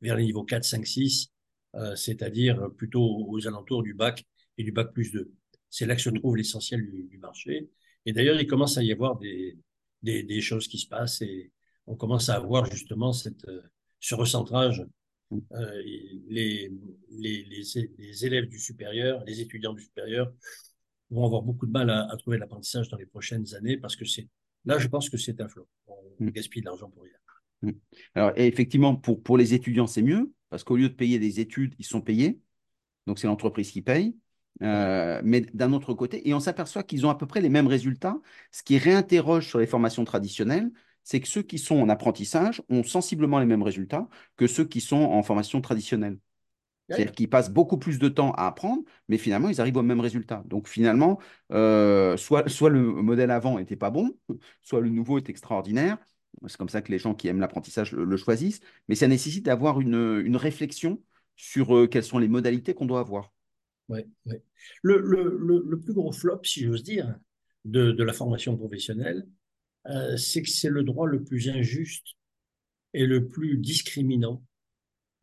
vers 0.00 0.16
les 0.16 0.24
niveaux 0.24 0.44
4, 0.44 0.64
5, 0.64 0.86
6, 0.86 1.28
euh, 1.74 1.94
c'est-à-dire 1.96 2.70
plutôt 2.76 3.26
aux 3.28 3.46
alentours 3.46 3.82
du 3.82 3.94
bac 3.94 4.24
et 4.58 4.64
du 4.64 4.72
bac 4.72 4.92
plus 4.92 5.12
2. 5.12 5.30
C'est 5.70 5.86
là 5.86 5.94
que 5.96 6.02
se 6.02 6.10
trouve 6.10 6.36
l'essentiel 6.36 6.84
du, 6.90 7.04
du 7.04 7.18
marché. 7.18 7.68
Et 8.06 8.12
d'ailleurs, 8.12 8.40
il 8.40 8.46
commence 8.46 8.78
à 8.78 8.82
y 8.82 8.92
avoir 8.92 9.18
des, 9.18 9.56
des, 10.02 10.22
des 10.22 10.40
choses 10.40 10.68
qui 10.68 10.78
se 10.78 10.86
passent 10.88 11.22
et 11.22 11.50
on 11.86 11.96
commence 11.96 12.28
à 12.28 12.34
avoir 12.36 12.66
justement 12.70 13.12
cette, 13.12 13.44
euh, 13.48 13.62
ce 14.00 14.14
recentrage. 14.14 14.84
Euh, 15.52 15.82
les, 16.28 16.70
les, 17.10 17.44
les, 17.44 17.62
les 17.98 18.26
élèves 18.26 18.48
du 18.48 18.58
supérieur, 18.58 19.24
les 19.24 19.40
étudiants 19.40 19.72
du 19.72 19.82
supérieur 19.82 20.30
vont 21.10 21.24
avoir 21.24 21.42
beaucoup 21.42 21.66
de 21.66 21.72
mal 21.72 21.88
à, 21.90 22.10
à 22.10 22.16
trouver 22.16 22.38
l'apprentissage 22.38 22.88
dans 22.88 22.98
les 22.98 23.06
prochaines 23.06 23.54
années 23.54 23.76
parce 23.78 23.96
que 23.96 24.04
c'est 24.04 24.28
là, 24.64 24.78
je 24.78 24.88
pense 24.88 25.08
que 25.08 25.16
c'est 25.16 25.40
un 25.40 25.48
flot. 25.48 25.66
On 25.86 25.94
Mm. 26.18 26.30
gaspille 26.30 26.60
de 26.62 26.66
l'argent 26.66 26.90
pour 26.90 27.02
rien. 27.04 27.12
Mm. 27.62 27.70
Alors, 28.14 28.32
et 28.36 28.46
effectivement, 28.46 28.94
pour, 28.96 29.22
pour 29.22 29.38
les 29.38 29.54
étudiants, 29.54 29.86
c'est 29.86 30.02
mieux, 30.02 30.32
parce 30.50 30.64
qu'au 30.64 30.76
lieu 30.76 30.88
de 30.88 30.94
payer 30.94 31.18
des 31.18 31.40
études, 31.40 31.74
ils 31.78 31.84
sont 31.86 32.00
payés. 32.00 32.40
Donc, 33.06 33.18
c'est 33.18 33.26
l'entreprise 33.26 33.70
qui 33.70 33.82
paye. 33.82 34.14
Euh, 34.62 35.20
mais 35.24 35.40
d'un 35.54 35.72
autre 35.72 35.94
côté, 35.94 36.28
et 36.28 36.34
on 36.34 36.40
s'aperçoit 36.40 36.82
qu'ils 36.82 37.06
ont 37.06 37.10
à 37.10 37.14
peu 37.16 37.26
près 37.26 37.40
les 37.40 37.48
mêmes 37.48 37.66
résultats. 37.66 38.16
Ce 38.52 38.62
qui 38.62 38.78
réinterroge 38.78 39.48
sur 39.48 39.58
les 39.58 39.66
formations 39.66 40.04
traditionnelles, 40.04 40.70
c'est 41.04 41.20
que 41.20 41.28
ceux 41.28 41.42
qui 41.42 41.58
sont 41.58 41.76
en 41.80 41.88
apprentissage 41.88 42.62
ont 42.68 42.84
sensiblement 42.84 43.38
les 43.40 43.46
mêmes 43.46 43.62
résultats 43.62 44.08
que 44.36 44.46
ceux 44.46 44.64
qui 44.64 44.80
sont 44.80 44.96
en 45.02 45.22
formation 45.22 45.60
traditionnelle. 45.60 46.18
C'est-à-dire 46.90 47.12
qu'ils 47.14 47.30
passent 47.30 47.50
beaucoup 47.50 47.78
plus 47.78 47.98
de 47.98 48.08
temps 48.08 48.32
à 48.32 48.46
apprendre, 48.46 48.82
mais 49.08 49.16
finalement, 49.18 49.48
ils 49.48 49.60
arrivent 49.60 49.78
au 49.78 49.82
même 49.82 50.00
résultat. 50.00 50.42
Donc 50.46 50.68
finalement, 50.68 51.18
euh, 51.52 52.16
soit, 52.18 52.48
soit 52.50 52.68
le 52.70 52.82
modèle 52.82 53.30
avant 53.30 53.58
n'était 53.58 53.76
pas 53.76 53.90
bon, 53.90 54.14
soit 54.62 54.80
le 54.80 54.90
nouveau 54.90 55.16
est 55.18 55.28
extraordinaire. 55.30 55.96
C'est 56.46 56.56
comme 56.56 56.68
ça 56.68 56.82
que 56.82 56.90
les 56.92 56.98
gens 56.98 57.14
qui 57.14 57.28
aiment 57.28 57.40
l'apprentissage 57.40 57.92
le, 57.92 58.04
le 58.04 58.16
choisissent. 58.16 58.60
Mais 58.88 58.94
ça 58.94 59.08
nécessite 59.08 59.44
d'avoir 59.46 59.80
une, 59.80 60.22
une 60.24 60.36
réflexion 60.36 61.02
sur 61.36 61.76
euh, 61.76 61.86
quelles 61.86 62.04
sont 62.04 62.18
les 62.18 62.28
modalités 62.28 62.74
qu'on 62.74 62.86
doit 62.86 63.00
avoir. 63.00 63.32
Ouais, 63.92 64.06
ouais. 64.24 64.42
Le, 64.82 65.00
le, 65.00 65.36
le, 65.38 65.62
le 65.68 65.80
plus 65.80 65.92
gros 65.92 66.12
flop, 66.12 66.40
si 66.44 66.64
j'ose 66.64 66.82
dire, 66.82 67.14
de, 67.66 67.92
de 67.92 68.02
la 68.04 68.14
formation 68.14 68.56
professionnelle, 68.56 69.26
euh, 69.86 70.16
c'est 70.16 70.42
que 70.42 70.48
c'est 70.48 70.70
le 70.70 70.82
droit 70.82 71.06
le 71.06 71.22
plus 71.22 71.50
injuste 71.50 72.06
et 72.94 73.04
le 73.06 73.28
plus 73.28 73.58
discriminant 73.58 74.42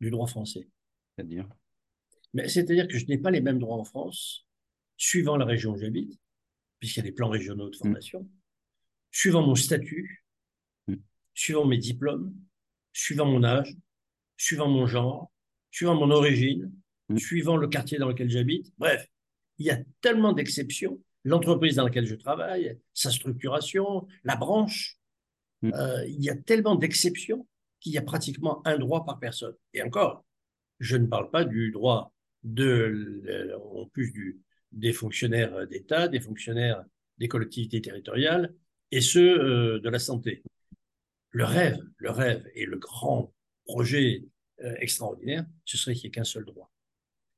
du 0.00 0.10
droit 0.10 0.28
français. 0.28 0.68
C'est-à-dire? 1.16 1.48
Mais 2.32 2.48
c'est-à-dire 2.48 2.86
que 2.86 2.96
je 2.96 3.06
n'ai 3.06 3.18
pas 3.18 3.32
les 3.32 3.40
mêmes 3.40 3.58
droits 3.58 3.76
en 3.76 3.84
France, 3.84 4.46
suivant 4.96 5.36
la 5.36 5.44
région 5.44 5.72
où 5.72 5.76
j'habite, 5.76 6.20
puisqu'il 6.78 7.00
y 7.00 7.02
a 7.02 7.10
des 7.10 7.12
plans 7.12 7.28
régionaux 7.28 7.70
de 7.70 7.76
formation, 7.76 8.28
suivant 9.10 9.44
mon 9.44 9.56
statut, 9.56 10.24
Mm. 10.86 10.94
suivant 11.34 11.66
mes 11.66 11.76
diplômes, 11.78 12.34
suivant 12.92 13.26
mon 13.26 13.44
âge, 13.44 13.76
suivant 14.36 14.68
mon 14.68 14.86
genre, 14.86 15.30
suivant 15.70 15.94
mon 15.94 16.10
origine, 16.10 16.72
Mm. 17.10 17.18
suivant 17.18 17.56
le 17.56 17.68
quartier 17.68 17.98
dans 17.98 18.08
lequel 18.08 18.30
j'habite. 18.30 18.72
Bref, 18.78 19.06
il 19.58 19.66
y 19.66 19.70
a 19.70 19.78
tellement 20.00 20.32
d'exceptions. 20.32 21.00
L'entreprise 21.24 21.76
dans 21.76 21.84
laquelle 21.84 22.06
je 22.06 22.14
travaille, 22.14 22.78
sa 22.94 23.10
structuration, 23.10 24.06
la 24.24 24.36
branche, 24.36 25.00
Mm. 25.62 25.72
euh, 25.74 26.06
il 26.06 26.22
y 26.22 26.30
a 26.30 26.36
tellement 26.36 26.74
d'exceptions 26.74 27.46
qu'il 27.80 27.92
y 27.92 27.98
a 27.98 28.02
pratiquement 28.02 28.66
un 28.66 28.78
droit 28.78 29.04
par 29.04 29.18
personne. 29.18 29.54
Et 29.74 29.82
encore, 29.82 30.24
je 30.78 30.96
ne 30.96 31.06
parle 31.06 31.30
pas 31.30 31.44
du 31.44 31.70
droit 31.70 32.12
de, 32.42 33.54
en 33.62 33.86
plus 33.86 34.12
du, 34.12 34.40
des 34.72 34.92
fonctionnaires 34.92 35.66
d'État, 35.66 36.08
des 36.08 36.20
fonctionnaires 36.20 36.82
des 37.18 37.28
collectivités 37.28 37.82
territoriales 37.82 38.54
et 38.90 39.00
ceux 39.00 39.38
euh, 39.38 39.80
de 39.80 39.88
la 39.88 39.98
santé. 39.98 40.42
Le 41.30 41.44
rêve, 41.44 41.78
le 41.98 42.10
rêve 42.10 42.44
et 42.54 42.64
le 42.64 42.78
grand 42.78 43.32
projet 43.66 44.24
euh, 44.64 44.74
extraordinaire, 44.80 45.44
ce 45.64 45.76
serait 45.76 45.94
qu'il 45.94 46.04
n'y 46.04 46.08
ait 46.08 46.12
qu'un 46.12 46.24
seul 46.24 46.44
droit. 46.44 46.70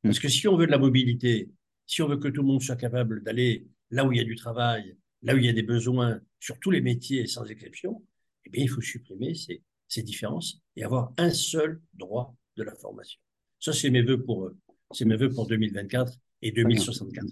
Parce 0.02 0.18
que 0.18 0.28
si 0.28 0.48
on 0.48 0.56
veut 0.56 0.66
de 0.66 0.70
la 0.70 0.78
mobilité, 0.78 1.50
si 1.86 2.02
on 2.02 2.08
veut 2.08 2.16
que 2.16 2.28
tout 2.28 2.42
le 2.42 2.46
monde 2.48 2.62
soit 2.62 2.76
capable 2.76 3.22
d'aller 3.22 3.66
là 3.90 4.04
où 4.04 4.12
il 4.12 4.18
y 4.18 4.20
a 4.20 4.24
du 4.24 4.34
travail, 4.36 4.96
là 5.22 5.34
où 5.34 5.38
il 5.38 5.44
y 5.44 5.48
a 5.48 5.52
des 5.52 5.62
besoins, 5.62 6.20
sur 6.40 6.58
tous 6.58 6.70
les 6.70 6.80
métiers 6.80 7.26
sans 7.26 7.44
exception, 7.46 8.02
eh 8.44 8.50
bien, 8.50 8.64
il 8.64 8.68
faut 8.68 8.80
supprimer 8.80 9.34
ces, 9.34 9.62
ces 9.88 10.02
différences 10.02 10.60
et 10.76 10.84
avoir 10.84 11.12
un 11.18 11.30
seul 11.30 11.80
droit 11.94 12.34
de 12.56 12.62
la 12.62 12.74
formation. 12.74 13.20
Ça, 13.60 13.72
c'est 13.72 13.90
mes 13.90 14.02
voeux 14.02 14.22
pour, 14.22 14.50
c'est 14.90 15.04
mes 15.04 15.16
voeux 15.16 15.30
pour 15.30 15.46
2024 15.46 16.12
et 16.42 16.50
2064. 16.50 17.26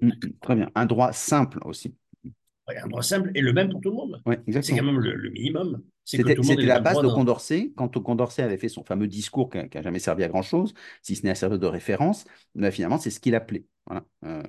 Mm, 0.00 0.10
Très 0.40 0.56
bien. 0.56 0.70
Un 0.74 0.86
droit 0.86 1.12
simple 1.12 1.58
aussi. 1.64 1.94
Ouais, 2.68 2.78
un 2.78 2.88
droit 2.88 3.02
simple 3.02 3.30
et 3.34 3.40
le 3.40 3.52
même 3.52 3.70
pour 3.70 3.80
tout 3.80 3.90
le 3.90 3.96
monde. 3.96 4.22
Ouais, 4.26 4.40
C'est 4.62 4.76
quand 4.76 4.84
même 4.84 5.00
le, 5.00 5.14
le 5.14 5.30
minimum. 5.30 5.82
C'était 6.04 6.34
la 6.34 6.80
base 6.80 7.00
de 7.00 7.08
Condorcet, 7.08 7.72
quand 7.76 7.98
Condorcet 8.02 8.42
avait 8.42 8.58
fait 8.58 8.68
son 8.68 8.84
fameux 8.84 9.06
discours 9.06 9.48
qui 9.50 9.58
n'a 9.58 9.82
jamais 9.82 9.98
servi 9.98 10.22
à 10.24 10.28
grand-chose, 10.28 10.74
si 11.02 11.16
ce 11.16 11.22
n'est 11.24 11.30
à 11.30 11.34
servir 11.34 11.58
de 11.58 11.66
référence, 11.66 12.24
ben, 12.54 12.70
finalement, 12.70 12.98
c'est 12.98 13.10
ce 13.10 13.20
qu'il 13.20 13.34
appelait. 13.34 13.64
Voilà. 13.86 14.04
Euh, 14.24 14.42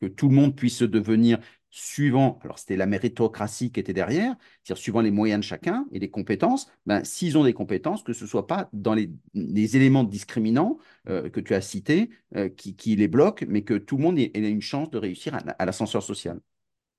que 0.00 0.06
tout 0.06 0.28
le 0.28 0.34
monde 0.34 0.54
puisse 0.54 0.82
devenir 0.82 1.38
suivant, 1.70 2.38
alors 2.42 2.58
c'était 2.58 2.76
la 2.76 2.84
méritocratie 2.84 3.72
qui 3.72 3.80
était 3.80 3.94
derrière, 3.94 4.36
c'est-à-dire 4.62 4.82
suivant 4.82 5.00
les 5.00 5.10
moyens 5.10 5.40
de 5.40 5.44
chacun 5.44 5.86
et 5.90 5.98
les 5.98 6.10
compétences, 6.10 6.70
ben, 6.84 7.02
s'ils 7.02 7.38
ont 7.38 7.44
des 7.44 7.54
compétences, 7.54 8.02
que 8.02 8.12
ce 8.12 8.24
ne 8.24 8.28
soit 8.28 8.46
pas 8.46 8.68
dans 8.74 8.92
les, 8.92 9.10
les 9.32 9.76
éléments 9.76 10.04
discriminants 10.04 10.78
euh, 11.08 11.30
que 11.30 11.40
tu 11.40 11.54
as 11.54 11.62
cités 11.62 12.10
euh, 12.36 12.50
qui, 12.50 12.76
qui 12.76 12.94
les 12.96 13.08
bloquent, 13.08 13.46
mais 13.48 13.62
que 13.62 13.74
tout 13.74 13.96
le 13.96 14.02
monde 14.02 14.18
ait, 14.18 14.30
ait 14.34 14.50
une 14.50 14.60
chance 14.60 14.90
de 14.90 14.98
réussir 14.98 15.34
à, 15.34 15.38
à 15.38 15.64
l'ascenseur 15.64 16.02
social. 16.02 16.40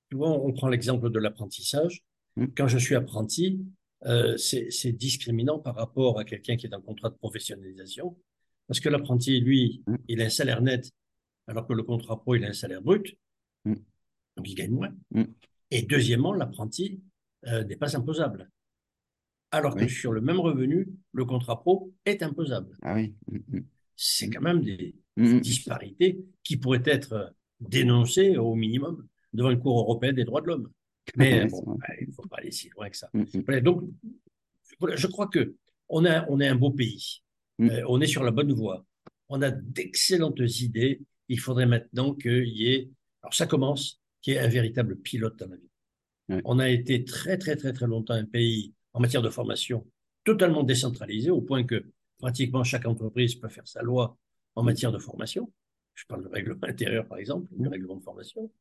Tu 0.09 0.17
vois, 0.17 0.31
on 0.31 0.51
prend 0.53 0.69
l'exemple 0.69 1.11
de 1.11 1.19
l'apprentissage. 1.19 2.03
Mm. 2.35 2.45
Quand 2.57 2.67
je 2.67 2.79
suis 2.79 2.95
apprenti, 2.95 3.61
euh, 4.05 4.37
c'est 4.37 4.91
discriminant 4.91 5.59
par 5.59 5.75
rapport 5.75 6.19
à 6.19 6.25
quelqu'un 6.25 6.57
qui 6.57 6.67
est 6.67 6.73
en 6.73 6.81
contrat 6.81 7.09
de 7.09 7.15
professionnalisation. 7.15 8.17
Parce 8.67 8.79
que 8.79 8.89
l'apprenti, 8.89 9.39
lui, 9.39 9.83
Mm. 9.87 9.95
il 10.07 10.21
a 10.21 10.25
un 10.25 10.29
salaire 10.29 10.61
net, 10.61 10.91
alors 11.47 11.67
que 11.67 11.73
le 11.73 11.83
contrat 11.83 12.19
pro, 12.19 12.35
il 12.35 12.45
a 12.45 12.49
un 12.49 12.53
salaire 12.53 12.81
brut. 12.81 13.17
Mm. 13.65 13.75
Donc, 14.37 14.49
il 14.49 14.55
gagne 14.55 14.71
moins. 14.71 14.93
Mm. 15.11 15.23
Et 15.71 15.81
deuxièmement, 15.83 16.33
l'apprenti 16.33 17.01
euh, 17.47 17.63
n'est 17.63 17.75
pas 17.75 17.95
imposable. 17.95 18.49
Alors 19.51 19.75
que 19.75 19.87
sur 19.87 20.11
le 20.11 20.21
même 20.21 20.39
revenu, 20.39 20.89
le 21.11 21.25
contrat 21.25 21.59
pro 21.61 21.93
est 22.05 22.23
imposable. 22.23 22.75
Ah 22.81 22.95
oui. 22.95 23.13
C'est 23.95 24.27
quand 24.31 24.41
même 24.41 24.61
des, 24.61 24.95
disparités 25.15 26.25
qui 26.43 26.57
pourraient 26.57 26.81
être 26.85 27.35
dénoncées 27.59 28.35
au 28.37 28.55
minimum 28.55 29.07
devant 29.31 29.51
une 29.51 29.59
Cour 29.59 29.79
européenne 29.79 30.15
des 30.15 30.23
droits 30.23 30.41
de 30.41 30.47
l'homme. 30.47 30.71
Mais 31.15 31.45
bon, 31.45 31.77
il 32.01 32.07
ne 32.07 32.13
faut 32.13 32.27
pas 32.27 32.37
aller 32.37 32.51
si 32.51 32.69
loin 32.69 32.89
que 32.89 32.97
ça. 32.97 33.09
Mm, 33.13 33.21
mm. 33.21 33.43
Voilà, 33.45 33.61
donc, 33.61 33.83
voilà, 34.79 34.95
je 34.95 35.07
crois 35.07 35.27
que 35.27 35.55
on 35.89 36.05
a, 36.05 36.27
on 36.29 36.39
est 36.39 36.47
un 36.47 36.55
beau 36.55 36.71
pays. 36.71 37.21
Mm. 37.59 37.69
Euh, 37.69 37.85
on 37.87 38.01
est 38.01 38.07
sur 38.07 38.23
la 38.23 38.31
bonne 38.31 38.53
voie. 38.53 38.85
On 39.29 39.41
a 39.41 39.51
d'excellentes 39.51 40.39
idées. 40.61 41.01
Il 41.29 41.39
faudrait 41.39 41.65
maintenant 41.65 42.13
qu'il 42.13 42.47
y 42.47 42.73
ait, 42.73 42.89
alors 43.21 43.33
ça 43.33 43.47
commence, 43.47 44.01
qu'il 44.21 44.33
y 44.33 44.37
ait 44.37 44.39
un 44.39 44.47
véritable 44.47 44.97
pilote 44.97 45.37
dans 45.37 45.47
la 45.47 45.55
vie. 45.55 45.69
On 46.45 46.57
a 46.57 46.69
été 46.69 47.03
très, 47.03 47.37
très, 47.37 47.55
très, 47.57 47.73
très 47.73 47.85
longtemps 47.85 48.13
un 48.13 48.25
pays 48.25 48.73
en 48.93 49.01
matière 49.01 49.21
de 49.21 49.29
formation 49.29 49.85
totalement 50.23 50.63
décentralisé 50.63 51.29
au 51.29 51.41
point 51.41 51.63
que 51.63 51.85
pratiquement 52.17 52.63
chaque 52.63 52.85
entreprise 52.85 53.35
peut 53.35 53.49
faire 53.49 53.67
sa 53.67 53.81
loi 53.81 54.17
en 54.55 54.63
matière 54.63 54.91
de 54.91 54.99
formation. 54.99 55.51
Je 55.95 56.05
parle 56.05 56.23
de 56.23 56.29
règlement 56.29 56.63
intérieur, 56.63 57.07
par 57.07 57.17
exemple, 57.17 57.47
de 57.51 57.69
règlement 57.69 57.95
de 57.95 58.03
formation. 58.03 58.51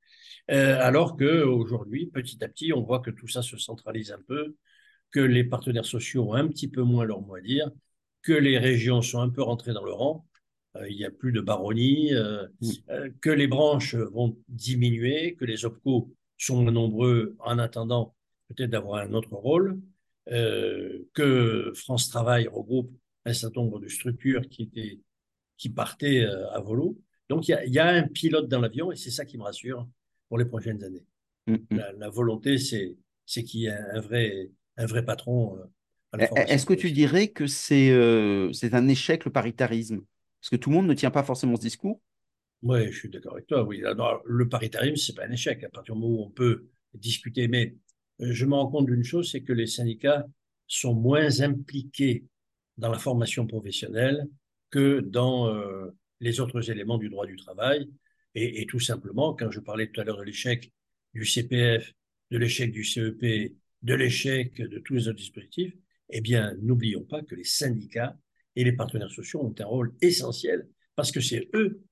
Euh, 0.50 0.78
alors 0.80 1.16
qu'aujourd'hui, 1.16 2.06
petit 2.06 2.42
à 2.44 2.48
petit, 2.48 2.72
on 2.72 2.82
voit 2.82 3.00
que 3.00 3.10
tout 3.10 3.28
ça 3.28 3.42
se 3.42 3.56
centralise 3.56 4.12
un 4.12 4.22
peu, 4.26 4.56
que 5.10 5.20
les 5.20 5.44
partenaires 5.44 5.84
sociaux 5.84 6.30
ont 6.30 6.34
un 6.34 6.48
petit 6.48 6.68
peu 6.68 6.82
moins 6.82 7.04
leur 7.04 7.20
mot 7.20 7.34
à 7.34 7.40
dire, 7.40 7.70
que 8.22 8.32
les 8.32 8.58
régions 8.58 9.02
sont 9.02 9.20
un 9.20 9.28
peu 9.28 9.42
rentrées 9.42 9.72
dans 9.72 9.84
le 9.84 9.92
rang. 9.92 10.26
Euh, 10.76 10.88
il 10.88 10.96
n'y 10.96 11.04
a 11.04 11.10
plus 11.10 11.32
de 11.32 11.40
baronnie, 11.40 12.14
euh, 12.14 12.46
euh, 12.90 13.10
que 13.20 13.30
les 13.30 13.46
branches 13.46 13.94
vont 13.94 14.38
diminuer, 14.48 15.34
que 15.34 15.44
les 15.44 15.64
OPCO 15.64 16.14
sont 16.38 16.62
moins 16.62 16.72
nombreux 16.72 17.36
en 17.40 17.58
attendant 17.58 18.14
peut-être 18.48 18.70
d'avoir 18.70 19.02
un 19.02 19.12
autre 19.12 19.34
rôle, 19.34 19.80
que 20.26 21.72
France 21.74 22.08
Travail 22.08 22.46
regroupe 22.46 22.92
un 23.24 23.32
certain 23.32 23.62
nombre 23.62 23.80
de 23.80 23.88
structures 23.88 24.48
qui, 24.48 24.62
étaient, 24.62 25.00
qui 25.58 25.68
partaient 25.68 26.24
à 26.24 26.60
volo. 26.60 26.96
Donc 27.36 27.48
il 27.48 27.52
y 27.52 27.54
a, 27.54 27.64
il 27.66 27.72
y 27.72 27.78
a 27.78 27.88
un 27.88 28.08
pilote 28.08 28.48
dans 28.48 28.60
l'avion 28.60 28.92
et 28.92 28.96
c'est 28.96 29.10
ça 29.10 29.24
qui 29.24 29.38
me 29.38 29.42
rassure 29.44 29.88
pour 30.28 30.38
les 30.38 30.44
prochaines 30.44 30.82
années. 30.84 31.04
Mm, 31.46 31.66
mm. 31.70 31.82
La, 31.82 31.92
la 31.92 32.10
volonté, 32.10 32.58
c'est 32.58 32.96
c'est 33.26 33.44
qu'il 33.44 33.60
y 33.62 33.66
ait 33.66 33.72
un 33.72 34.00
vrai, 34.00 34.50
un 34.78 34.86
vrai 34.86 35.04
patron 35.04 35.56
euh, 35.58 35.64
à 36.12 36.18
la 36.18 36.22
E- 36.22 36.26
formation 36.26 36.48
Est-ce 36.48 36.66
que 36.66 36.74
tu 36.74 36.92
dirais 36.92 37.28
que 37.28 37.46
c'est 37.46 37.90
euh, 37.90 38.52
c'est 38.52 38.74
un 38.74 38.88
échec 38.88 39.24
le 39.24 39.32
paritarisme? 39.32 40.02
Parce 40.40 40.50
que 40.50 40.56
tout 40.56 40.70
le 40.70 40.76
monde 40.76 40.86
ne 40.86 40.94
tient 40.94 41.10
pas 41.10 41.22
forcément 41.24 41.56
ce 41.56 41.62
discours. 41.62 42.00
Oui, 42.62 42.92
je 42.92 42.98
suis 42.98 43.08
d'accord 43.08 43.32
avec 43.34 43.46
toi. 43.48 43.64
Oui, 43.64 43.84
Alors, 43.84 44.22
le 44.24 44.48
paritarisme, 44.48 44.96
c'est 44.96 45.14
pas 45.16 45.26
un 45.26 45.32
échec 45.32 45.64
à 45.64 45.68
partir 45.68 45.94
du 45.94 46.00
moment 46.00 46.14
où 46.22 46.24
on 46.26 46.30
peut 46.30 46.68
discuter. 46.94 47.48
Mais 47.48 47.74
euh, 48.20 48.32
je 48.32 48.46
me 48.46 48.54
rends 48.54 48.68
compte 48.70 48.86
d'une 48.86 49.02
chose, 49.04 49.30
c'est 49.30 49.42
que 49.42 49.52
les 49.52 49.66
syndicats 49.66 50.26
sont 50.68 50.94
moins 50.94 51.40
impliqués 51.40 52.24
dans 52.78 52.90
la 52.90 52.98
formation 52.98 53.46
professionnelle 53.46 54.28
que 54.70 55.00
dans 55.00 55.48
euh, 55.48 55.90
les 56.22 56.40
autres 56.40 56.70
éléments 56.70 56.96
du 56.96 57.10
droit 57.10 57.26
du 57.26 57.36
travail. 57.36 57.90
Et, 58.34 58.62
et 58.62 58.66
tout 58.66 58.80
simplement, 58.80 59.34
quand 59.34 59.50
je 59.50 59.60
parlais 59.60 59.88
tout 59.88 60.00
à 60.00 60.04
l'heure 60.04 60.16
de 60.16 60.24
l'échec 60.24 60.72
du 61.12 61.26
CPF, 61.26 61.92
de 62.30 62.38
l'échec 62.38 62.72
du 62.72 62.84
CEP, 62.84 63.52
de 63.82 63.94
l'échec 63.94 64.56
de 64.56 64.78
tous 64.78 64.94
les 64.94 65.08
autres 65.08 65.18
dispositifs, 65.18 65.74
eh 66.08 66.20
bien, 66.20 66.54
n'oublions 66.62 67.04
pas 67.04 67.22
que 67.22 67.34
les 67.34 67.44
syndicats 67.44 68.16
et 68.56 68.64
les 68.64 68.72
partenaires 68.72 69.10
sociaux 69.10 69.42
ont 69.42 69.54
un 69.58 69.66
rôle 69.66 69.94
essentiel 70.00 70.68
parce 70.94 71.10
que 71.10 71.20
c'est 71.20 71.48
eux 71.54 71.82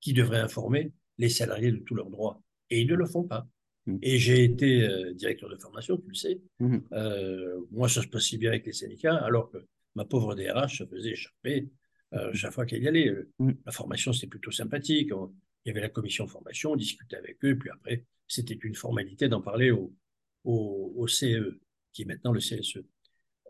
qui 0.00 0.12
devraient 0.12 0.40
informer 0.40 0.92
les 1.18 1.28
salariés 1.28 1.72
de 1.72 1.78
tous 1.78 1.94
leurs 1.94 2.10
droits. 2.10 2.42
Et 2.68 2.80
ils 2.80 2.88
ne 2.88 2.94
le 2.94 3.06
font 3.06 3.24
pas. 3.24 3.46
Mm. 3.86 3.98
Et 4.02 4.18
j'ai 4.18 4.44
été 4.44 4.82
euh, 4.82 5.14
directeur 5.14 5.48
de 5.48 5.56
formation, 5.56 5.96
tu 5.96 6.08
le 6.08 6.14
sais. 6.14 6.40
Mhm. 6.58 6.82
Euh, 6.92 7.60
moi, 7.70 7.88
ça 7.88 8.02
se 8.02 8.08
passe 8.08 8.24
si 8.24 8.38
bien 8.38 8.50
avec 8.50 8.66
les 8.66 8.72
syndicats, 8.72 9.16
alors 9.16 9.50
que 9.50 9.58
ma 9.94 10.04
pauvre 10.04 10.34
DRH 10.34 10.78
se 10.78 10.84
faisait 10.84 11.12
échapper 11.12 11.68
euh, 12.14 12.32
chaque 12.34 12.52
fois 12.52 12.66
qu'elle 12.66 12.82
y 12.82 12.88
allait. 12.88 13.08
Euh, 13.08 13.30
Mm. 13.38 13.52
La 13.66 13.72
formation, 13.72 14.12
c'était 14.12 14.26
plutôt 14.28 14.50
sympathique. 14.50 15.12
On- 15.14 15.34
il 15.64 15.70
y 15.70 15.72
avait 15.72 15.80
la 15.80 15.88
commission 15.88 16.26
formation, 16.28 16.72
on 16.72 16.76
discutait 16.76 17.16
avec 17.16 17.44
eux, 17.44 17.58
puis 17.58 17.70
après, 17.70 18.04
c'était 18.28 18.54
une 18.54 18.76
formalité 18.76 19.28
d'en 19.28 19.40
parler 19.42 19.72
au, 19.72 19.92
au, 20.44 20.92
au 20.96 21.08
CE, 21.08 21.58
qui 21.92 22.02
est 22.02 22.04
maintenant 22.04 22.32
le 22.32 22.38
CSE. 22.40 22.78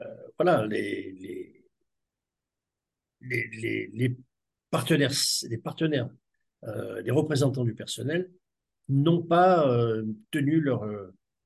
Euh, 0.00 0.04
voilà, 0.38 0.66
les, 0.66 1.12
les, 1.12 1.64
les, 3.20 3.48
les, 3.60 3.86
les 3.92 4.16
partenaires, 4.70 5.12
les 5.48 5.58
partenaires, 5.58 6.08
euh, 6.64 7.00
les 7.02 7.10
représentants 7.10 7.64
du 7.64 7.74
personnel 7.74 8.30
n'ont 8.88 9.22
pas 9.22 9.68
euh, 9.70 10.04
tenu 10.30 10.60
leur, 10.60 10.84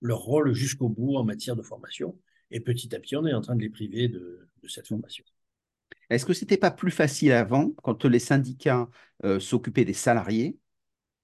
leur 0.02 0.18
rôle 0.18 0.52
jusqu'au 0.52 0.88
bout 0.88 1.16
en 1.16 1.24
matière 1.24 1.56
de 1.56 1.62
formation. 1.62 2.18
Et 2.50 2.60
petit 2.60 2.94
à 2.94 3.00
petit, 3.00 3.16
on 3.16 3.26
est 3.26 3.34
en 3.34 3.40
train 3.40 3.56
de 3.56 3.62
les 3.62 3.70
priver 3.70 4.08
de, 4.08 4.48
de 4.62 4.68
cette 4.68 4.88
formation. 4.88 5.24
Est-ce 6.10 6.26
que 6.26 6.32
c'était 6.32 6.56
pas 6.56 6.70
plus 6.70 6.90
facile 6.90 7.32
avant, 7.32 7.70
quand 7.82 8.04
les 8.04 8.18
syndicats 8.18 8.88
euh, 9.24 9.40
s'occupaient 9.40 9.84
des 9.84 9.92
salariés, 9.92 10.58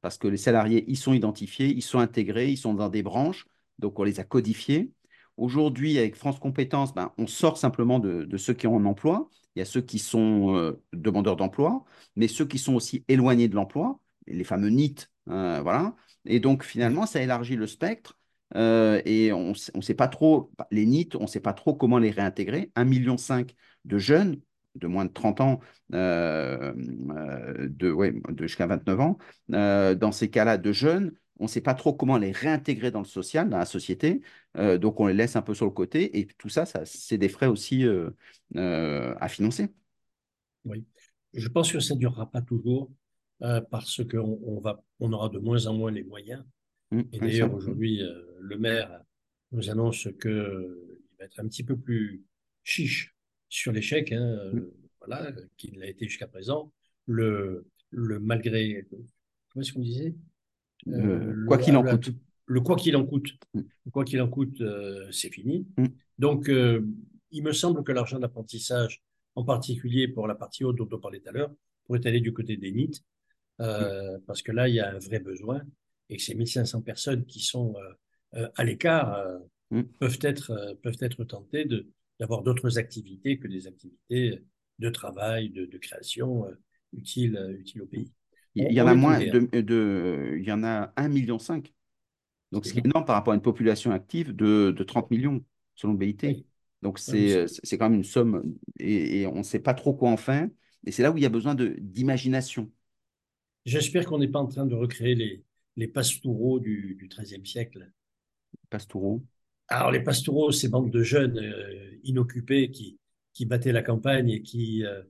parce 0.00 0.18
que 0.18 0.28
les 0.28 0.36
salariés, 0.36 0.84
ils 0.88 0.96
sont 0.96 1.12
identifiés, 1.12 1.68
ils 1.68 1.82
sont 1.82 1.98
intégrés, 1.98 2.50
ils 2.50 2.56
sont 2.56 2.74
dans 2.74 2.88
des 2.88 3.02
branches, 3.02 3.46
donc 3.78 3.98
on 3.98 4.04
les 4.04 4.20
a 4.20 4.24
codifiés. 4.24 4.92
Aujourd'hui, 5.36 5.98
avec 5.98 6.16
France 6.16 6.38
Compétences, 6.38 6.94
ben, 6.94 7.12
on 7.18 7.26
sort 7.26 7.58
simplement 7.58 7.98
de, 7.98 8.36
ceux 8.36 8.54
qui 8.54 8.66
ont 8.66 8.78
un 8.78 8.84
emploi. 8.86 9.28
Il 9.54 9.58
y 9.60 9.62
a 9.62 9.64
ceux 9.64 9.80
qui 9.82 9.98
sont 9.98 10.54
euh, 10.56 10.82
demandeurs 10.92 11.36
d'emploi, 11.36 11.84
mais 12.14 12.28
ceux 12.28 12.46
qui 12.46 12.58
sont 12.58 12.74
aussi 12.74 13.04
éloignés 13.08 13.48
de 13.48 13.54
l'emploi, 13.54 14.00
les 14.26 14.44
fameux 14.44 14.70
NEET, 14.70 15.08
euh, 15.28 15.60
voilà. 15.62 15.94
Et 16.24 16.40
donc, 16.40 16.62
finalement, 16.64 17.06
ça 17.06 17.22
élargit 17.22 17.56
le 17.56 17.66
spectre. 17.66 18.18
euh, 18.54 19.02
et 19.04 19.32
on 19.32 19.52
ne 19.74 19.80
sait 19.82 19.94
pas 19.94 20.08
trop, 20.08 20.52
les 20.70 20.86
NEET, 20.86 21.16
on 21.16 21.22
ne 21.22 21.26
sait 21.26 21.40
pas 21.40 21.52
trop 21.52 21.74
comment 21.74 21.98
les 21.98 22.10
réintégrer. 22.10 22.70
1,5 22.76 22.84
million 22.84 23.16
de 23.84 23.98
jeunes 23.98 24.40
de 24.76 24.86
moins 24.86 25.04
de 25.04 25.12
30 25.12 25.40
ans, 25.40 25.60
euh, 25.94 26.72
euh, 27.10 27.68
de, 27.68 27.90
ouais, 27.90 28.12
de 28.28 28.46
jusqu'à 28.46 28.66
29 28.66 29.00
ans, 29.00 29.18
euh, 29.52 29.94
dans 29.94 30.12
ces 30.12 30.30
cas-là 30.30 30.58
de 30.58 30.72
jeunes, 30.72 31.12
on 31.38 31.44
ne 31.44 31.48
sait 31.48 31.60
pas 31.60 31.74
trop 31.74 31.92
comment 31.92 32.16
les 32.16 32.32
réintégrer 32.32 32.90
dans 32.90 33.00
le 33.00 33.06
social, 33.06 33.48
dans 33.50 33.58
la 33.58 33.66
société, 33.66 34.22
euh, 34.56 34.78
donc 34.78 35.00
on 35.00 35.06
les 35.06 35.14
laisse 35.14 35.36
un 35.36 35.42
peu 35.42 35.54
sur 35.54 35.66
le 35.66 35.70
côté, 35.72 36.18
et 36.18 36.26
tout 36.38 36.48
ça, 36.48 36.64
ça 36.64 36.84
c'est 36.84 37.18
des 37.18 37.28
frais 37.28 37.46
aussi 37.46 37.84
à 38.54 39.28
financer. 39.28 39.72
Oui. 40.64 40.84
Je 41.34 41.48
pense 41.48 41.70
que 41.72 41.80
ça 41.80 41.94
ne 41.94 42.00
durera 42.00 42.30
pas 42.30 42.40
toujours 42.40 42.90
parce 43.70 44.02
qu'on 44.04 44.38
on 44.44 44.60
va, 44.60 44.82
on 45.00 45.12
aura 45.12 45.28
de 45.28 45.38
moins 45.38 45.66
en 45.66 45.74
moins 45.74 45.90
les 45.90 46.04
moyens. 46.04 46.42
Mmh, 46.90 47.02
Et 47.12 47.18
d'ailleurs, 47.18 47.52
aujourd'hui, 47.52 48.02
le 48.40 48.58
maire 48.58 49.02
nous 49.52 49.68
annonce 49.70 50.08
qu'il 50.20 50.30
va 51.18 51.24
être 51.24 51.40
un 51.40 51.48
petit 51.48 51.64
peu 51.64 51.76
plus 51.76 52.22
chiche 52.64 53.15
sur 53.48 53.72
l'échec, 53.72 54.12
hein, 54.12 54.20
euh, 54.54 54.70
voilà, 55.00 55.32
qu'il 55.56 55.78
l'a 55.78 55.86
été 55.88 56.06
jusqu'à 56.08 56.26
présent. 56.26 56.72
Le, 57.06 57.66
le 57.90 58.18
malgré, 58.18 58.86
comment 59.50 59.62
est-ce 59.62 59.72
qu'on 59.72 59.80
disait? 59.80 60.14
Euh, 60.88 61.00
le- 61.00 61.32
le, 61.32 61.46
quoi 61.46 61.58
qu'il 61.58 61.76
en 61.76 61.82
coûte. 61.84 62.10
le 62.46 62.60
quoi 62.60 62.76
qu'il 62.76 62.96
en 62.96 63.06
coûte. 63.06 63.28
Le 63.54 63.90
quoi 63.90 64.04
qu'il 64.04 64.20
en 64.20 64.28
coûte, 64.28 64.60
euh, 64.60 65.10
c'est 65.12 65.30
fini. 65.30 65.66
mmh, 65.76 65.86
Donc, 66.18 66.48
euh, 66.48 66.86
il 67.30 67.42
me 67.42 67.52
semble 67.52 67.82
que 67.84 67.92
l'argent 67.92 68.18
d'apprentissage, 68.18 69.02
en 69.34 69.44
particulier 69.44 70.08
pour 70.08 70.26
la 70.26 70.34
partie 70.34 70.64
haute 70.64 70.76
dont 70.76 70.88
on 70.92 70.98
parlait 70.98 71.20
tout 71.20 71.28
à 71.28 71.32
l'heure, 71.32 71.52
pourrait 71.84 72.06
aller 72.06 72.20
du 72.20 72.32
côté 72.32 72.56
des 72.56 72.68
NIT, 72.72 73.02
euh, 73.60 74.18
parce 74.26 74.42
que 74.42 74.52
là, 74.52 74.68
il 74.68 74.74
y 74.74 74.80
a 74.80 74.94
un 74.94 74.98
vrai 74.98 75.18
besoin 75.20 75.62
et 76.08 76.16
que 76.16 76.22
ces 76.22 76.34
1500 76.34 76.82
personnes 76.82 77.24
qui 77.26 77.40
sont 77.40 77.74
euh, 77.76 78.40
euh, 78.40 78.48
à 78.56 78.64
l'écart 78.64 79.14
euh, 79.14 79.82
peuvent 79.98 80.18
être, 80.22 80.50
euh, 80.50 80.74
peuvent 80.82 80.96
être 81.00 81.24
tentées 81.24 81.64
de, 81.64 81.86
d'avoir 82.20 82.42
d'autres 82.42 82.78
activités 82.78 83.38
que 83.38 83.48
des 83.48 83.66
activités 83.66 84.42
de 84.78 84.90
travail, 84.90 85.50
de, 85.50 85.66
de 85.66 85.78
création 85.78 86.46
euh, 86.46 86.54
utiles, 86.92 87.36
euh, 87.36 87.58
utiles 87.58 87.82
au 87.82 87.86
pays. 87.86 88.12
Il 88.54 88.72
y 88.72 88.80
en 88.80 88.86
a 88.86 88.94
moins 88.94 89.20
de, 89.20 89.40
de- 89.60 90.36
il 90.38 90.44
y 90.44 90.52
en 90.52 90.64
a 90.64 90.92
1,5 90.96 91.08
million. 91.08 91.38
Donc, 92.52 92.64
C'est 92.64 92.70
ce 92.70 92.72
qui 92.74 92.80
est 92.80 92.86
énorme. 92.86 93.04
par 93.06 93.16
rapport 93.16 93.32
à 93.32 93.36
une 93.36 93.42
population 93.42 93.90
active 93.92 94.34
de, 94.34 94.72
de 94.76 94.84
30 94.84 95.10
millions, 95.10 95.44
selon 95.74 95.92
le 95.94 95.98
BIT. 95.98 96.24
Oui, 96.24 96.46
Donc, 96.82 96.98
oui, 97.08 97.28
c'est 97.28 97.46
c'est 97.48 97.78
quand 97.78 97.86
même 97.90 97.98
une 97.98 98.04
somme 98.04 98.54
et, 98.78 99.22
et 99.22 99.26
on 99.26 99.36
ne 99.38 99.42
sait 99.42 99.60
pas 99.60 99.74
trop 99.74 99.94
quoi 99.94 100.10
en 100.10 100.16
faire. 100.16 100.48
Et 100.86 100.92
c'est 100.92 101.02
là 101.02 101.10
où 101.12 101.16
il 101.18 101.22
y 101.22 101.26
a 101.26 101.28
besoin 101.30 101.54
d'imagination. 101.56 102.70
J'espère 103.66 104.06
qu'on 104.06 104.16
n'est 104.18 104.28
pas 104.28 104.38
en 104.38 104.46
train 104.46 104.64
de 104.64 104.74
recréer 104.74 105.14
les, 105.14 105.44
les 105.76 105.88
pastoureaux 105.88 106.58
du, 106.58 106.94
du 106.98 107.06
XIIIe 107.06 107.44
siècle. 107.46 107.92
Pastoureau. 108.70 109.22
Alors, 109.68 109.90
les 109.90 110.00
pastoureaux, 110.00 110.52
ces 110.52 110.68
bandes 110.68 110.90
de 110.90 111.02
jeunes 111.02 111.38
euh, 111.38 111.90
inoccupés 112.04 112.70
qui, 112.70 112.98
qui 113.32 113.46
battaient 113.46 113.72
la 113.72 113.82
campagne 113.82 114.30
et 114.30 114.42
qui, 114.42 114.84
euh, 114.84 115.02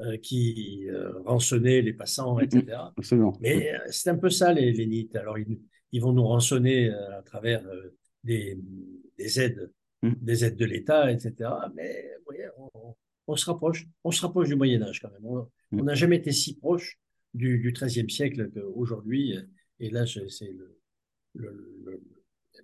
euh, 0.00 0.16
qui 0.18 0.86
euh, 0.88 1.12
rançonnaient 1.24 1.82
les 1.82 1.92
passants, 1.92 2.38
etc. 2.38 2.92
Absolument. 2.96 3.36
Mais 3.40 3.74
euh, 3.74 3.78
c'est 3.90 4.10
un 4.10 4.16
peu 4.16 4.30
ça, 4.30 4.52
les, 4.52 4.72
les 4.72 4.86
NIT. 4.86 5.10
Alors, 5.16 5.38
ils, 5.38 5.60
ils 5.92 6.00
vont 6.00 6.12
nous 6.12 6.24
rançonner 6.24 6.88
euh, 6.90 7.18
à 7.18 7.22
travers 7.22 7.66
euh, 7.66 7.96
des, 8.24 8.58
des 9.18 9.40
aides, 9.40 9.72
Mm. 10.02 10.12
des 10.20 10.44
aides 10.44 10.56
de 10.56 10.66
l'État, 10.66 11.10
etc. 11.10 11.50
Mais 11.74 12.04
vous 12.18 12.24
voyez, 12.26 12.44
on, 12.74 12.94
on 13.28 13.34
se 13.34 13.46
rapproche, 13.46 13.86
on 14.04 14.10
se 14.10 14.20
rapproche 14.20 14.48
du 14.48 14.54
Moyen 14.54 14.82
Âge 14.82 15.00
quand 15.00 15.10
même. 15.10 15.24
On 15.24 15.48
Mm. 15.72 15.80
on 15.80 15.84
n'a 15.84 15.94
jamais 15.94 16.16
été 16.16 16.30
si 16.32 16.54
proche 16.58 16.98
du, 17.34 17.72
XIIIe 17.74 18.08
siècle 18.10 18.50
qu'aujourd'hui. 18.52 19.34
Et 19.80 19.88
là, 19.90 20.04
c'est 20.06 20.52
le, 20.52 20.78
le, 21.34 21.80
le- 21.84 22.02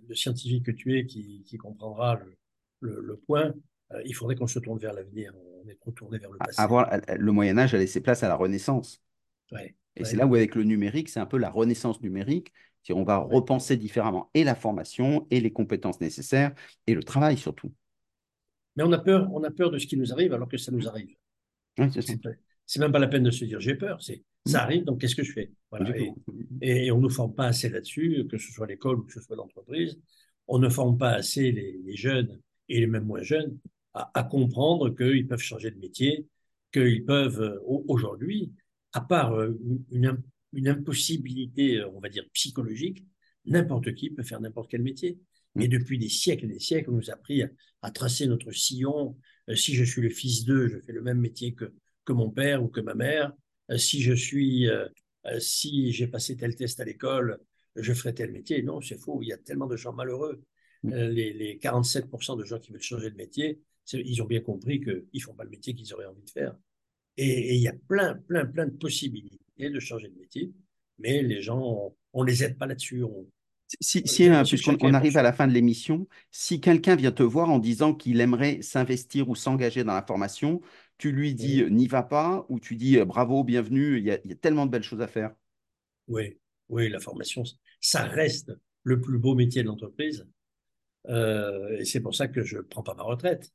le 0.09 0.15
scientifique 0.15 0.65
que 0.67 0.71
tu 0.71 0.99
es 0.99 1.07
qui, 1.07 1.43
qui 1.47 1.57
comprendra 1.57 2.15
le, 2.17 2.37
le- 2.81 3.01
le 3.01 3.17
point. 3.17 3.53
Euh, 3.93 4.03
il 4.05 4.15
faudrait 4.15 4.37
qu'on 4.37 4.47
se 4.47 4.59
tourne 4.59 4.79
vers 4.79 4.93
l'avenir. 4.93 5.33
On 5.65 5.69
est 5.69 5.77
trop 5.77 5.93
tourné 5.93 6.19
vers 6.19 6.31
le 6.31 6.39
passé. 6.41 6.61
Avoir, 6.63 6.91
le 7.09 7.33
Moyen 7.33 7.59
Âge 7.59 7.75
a 7.75 7.79
laissé 7.79 8.01
place 8.01 8.23
à 8.23 8.29
la 8.29 8.35
Renaissance. 8.37 9.01
Ouais, 9.53 9.75
Et 9.97 10.05
c'est 10.05 10.17
là 10.17 10.27
où, 10.27 10.35
avec 10.35 10.55
le 10.55 10.65
numérique, 10.65 11.09
c'est 11.09 11.21
un 11.21 11.27
peu 11.27 11.39
la 11.39 11.51
renaissance 11.51 12.01
numérique. 12.03 12.53
On 12.91 13.05
va 13.05 13.19
repenser 13.19 13.77
différemment 13.77 14.31
et 14.35 14.45
la 14.45 14.55
formation 14.55 15.27
et 15.31 15.41
les 15.41 15.53
compétences 15.53 16.01
nécessaires 16.01 16.53
et 16.87 16.95
le 16.95 17.03
travail 17.03 17.39
surtout. 17.39 17.73
Mais 18.77 18.83
on 18.83 18.93
a 18.93 18.99
peur, 18.99 19.33
on 19.33 19.43
a 19.45 19.51
peur 19.51 19.71
de 19.71 19.79
ce 19.79 19.87
qui 19.87 19.97
nous 19.97 20.13
arrive 20.13 20.35
alors 20.35 20.49
que 20.49 20.59
ça 20.59 20.73
nous 20.73 20.87
arrive. 20.87 21.17
C'est 22.67 22.81
même 22.81 22.93
pas 22.93 22.99
la 22.99 23.09
peine 23.09 23.23
de 23.25 23.31
se 23.31 23.45
dire 23.45 23.61
j'ai 23.61 23.75
peur. 23.75 24.03
C'est 24.03 24.23
ça 24.47 24.59
Mm. 24.59 24.63
arrive, 24.63 24.85
donc 24.85 25.01
qu'est-ce 25.01 25.17
que 25.17 25.23
je 25.23 25.33
fais? 25.33 25.51
Voilà. 25.71 25.93
Et, 26.61 26.91
on 26.91 26.97
ne 26.99 27.03
nous 27.03 27.11
forme 27.11 27.35
pas 27.35 27.47
assez 27.47 27.69
là-dessus, 27.69 28.27
que 28.31 28.39
ce 28.39 28.53
soit 28.53 28.67
l'école 28.67 28.99
ou 29.01 29.03
que 29.05 29.13
ce 29.13 29.21
soit 29.21 29.37
l'entreprise. 29.37 29.99
On 30.49 30.59
ne 30.59 30.69
forme 30.69 30.99
pas 30.99 31.11
assez 31.13 31.53
les, 31.53 31.81
les 31.85 31.97
jeunes 31.97 32.41
et 32.69 32.81
les 32.81 32.87
même 32.87 33.05
moins 33.05 33.23
jeunes 33.23 33.59
à, 33.95 34.11
à 34.19 34.25
comprendre 34.25 34.91
qu'ils 34.91 35.27
peuvent 35.27 35.41
changer 35.41 35.71
de 35.71 35.79
métier, 35.79 36.27
qu'ils 36.73 37.05
peuvent 37.05 37.41
euh, 37.41 37.59
au- 37.67 37.85
aujourd'hui, 37.89 38.53
à 38.93 39.01
part 39.01 39.33
euh, 39.35 39.59
une, 39.91 40.07
im- 40.07 40.23
une 40.53 40.69
impossibilité, 40.69 41.79
euh, 41.79 41.89
on 41.95 42.01
va 42.01 42.09
dire 42.09 42.25
psychologique, 42.33 43.05
n'importe 43.47 43.95
qui 43.95 44.11
peut 44.11 44.23
faire 44.23 44.41
n'importe 44.41 44.71
quel 44.71 44.83
métier. 44.83 45.19
Et 45.61 45.67
Mm. 45.67 45.71
depuis 45.71 45.99
des 45.99 46.09
siècles 46.09 46.47
et 46.47 46.49
des 46.49 46.59
siècles, 46.61 46.91
on 46.91 46.95
nous 46.97 47.11
a 47.11 47.15
appris 47.15 47.43
à, 47.43 47.49
à 47.83 47.91
tracer 47.91 48.27
notre 48.27 48.51
sillon. 48.53 49.17
Si 49.55 49.75
je 49.75 49.85
suis 49.85 50.01
le 50.03 50.09
fils 50.11 50.45
d'eux, 50.45 50.69
je 50.69 50.79
fais 50.81 50.93
le 50.93 51.03
même 51.03 51.19
métier 51.21 51.55
que, 51.55 51.73
que 52.05 52.13
mon 52.13 52.31
père 52.31 52.63
ou 52.65 52.69
que 52.69 52.81
ma 52.81 52.95
mère. 52.95 53.33
Euh, 53.73 53.79
si 53.79 54.03
je 54.03 54.13
suis, 54.13 54.69
euh, 54.69 54.87
euh, 55.27 55.41
si 55.41 55.93
j'ai 55.93 56.07
passé 56.07 56.37
tel 56.37 56.55
test 56.55 56.81
à 56.81 56.85
l'école, 56.85 57.39
je 57.77 57.93
ferai 57.93 58.15
tel 58.15 58.33
métier. 58.33 58.63
Non, 58.63 58.81
c'est 58.81 58.99
faux. 58.99 59.21
Il 59.23 59.29
y 59.29 59.33
a 59.33 59.39
tellement 59.39 59.67
de 59.67 59.77
gens 59.77 59.93
malheureux. 59.93 60.43
Mm. 60.83 60.91
Les, 60.91 61.33
les 61.33 61.59
47% 61.59 62.37
de 62.37 62.45
gens 62.45 62.59
qui 62.59 62.73
veulent 62.73 62.83
changer 62.83 63.11
de 63.11 63.17
métier, 63.17 63.61
ils 63.93 64.23
ont 64.23 64.27
bien 64.27 64.41
compris 64.41 64.81
qu'ils 64.81 65.07
ne 65.15 65.21
font 65.21 65.35
pas 65.35 65.45
le 65.45 65.51
métier 65.51 65.75
qu'ils 65.75 65.93
auraient 65.95 66.07
envie 66.07 66.23
de 66.23 66.31
faire. 66.31 66.57
Et, 67.17 67.29
et 67.29 67.55
il 67.55 67.61
y 67.61 67.69
a 67.69 67.75
plein, 67.89 68.15
plein, 68.15 68.47
plein 68.47 68.67
de 68.67 68.77
possibilités 68.77 69.71
de 69.71 69.81
changer 69.81 70.09
de 70.09 70.19
métier, 70.19 70.53
mais 70.99 71.23
les 71.23 71.41
gens, 71.41 71.95
on 72.13 72.25
ne 72.25 72.29
les 72.29 72.43
aide 72.43 72.59
pas 72.59 72.67
là-dessus. 72.67 73.05
On, 73.05 73.27
Si, 73.81 74.03
si, 74.07 74.29
euh, 74.29 74.45
parce 74.45 74.51
que 74.51 74.57
puisqu'on 74.57 74.95
arrive 74.95 75.17
à 75.17 75.23
la 75.23 75.33
fin 75.33 75.47
de 75.47 75.53
l'émission, 75.53 76.07
si 76.31 76.61
quelqu'un 76.61 76.97
vient 76.97 77.13
te 77.13 77.23
voir 77.23 77.51
en 77.51 77.59
disant 77.59 77.95
qu'il 77.95 78.21
aimerait 78.21 78.61
s'investir 78.63 79.29
ou 79.29 79.35
s'engager 79.37 79.85
dans 79.85 79.95
la 79.95 80.03
formation, 80.05 80.61
tu 80.99 81.13
lui 81.13 81.35
dis 81.35 81.61
Oui, 81.61 81.63
euh, 81.63 81.71
n'y 81.71 81.87
va 81.89 82.03
pas 82.03 82.45
ou 82.49 82.61
tu 82.61 82.77
dis 82.77 82.99
bravo, 83.05 83.45
bienvenue, 83.45 83.99
il 83.99 84.05
y 84.05 84.11
a, 84.11 84.19
il 84.25 84.31
y 84.31 84.35
a 84.35 84.37
tellement 84.37 84.67
de 84.67 84.71
belles 84.71 84.83
choses 84.83 85.01
à 85.01 85.09
faire. 85.09 85.33
oui, 86.09 86.39
oui, 86.69 86.89
la 86.89 87.01
formation, 87.01 87.43
ça 87.81 88.05
reste 88.05 88.53
le 88.85 89.01
plus 89.01 89.19
beau 89.19 89.35
métier 89.35 89.63
de 89.63 89.69
l'entreprise. 89.69 90.27
Euh, 91.09 91.79
et 91.79 91.85
c'est 91.85 92.01
pour 92.01 92.15
ça 92.15 92.29
que 92.29 92.45
je 92.45 92.59
ne 92.59 92.63
prends 92.63 92.83
pas 92.83 92.95
ma 92.95 93.05
retraite. 93.05 93.53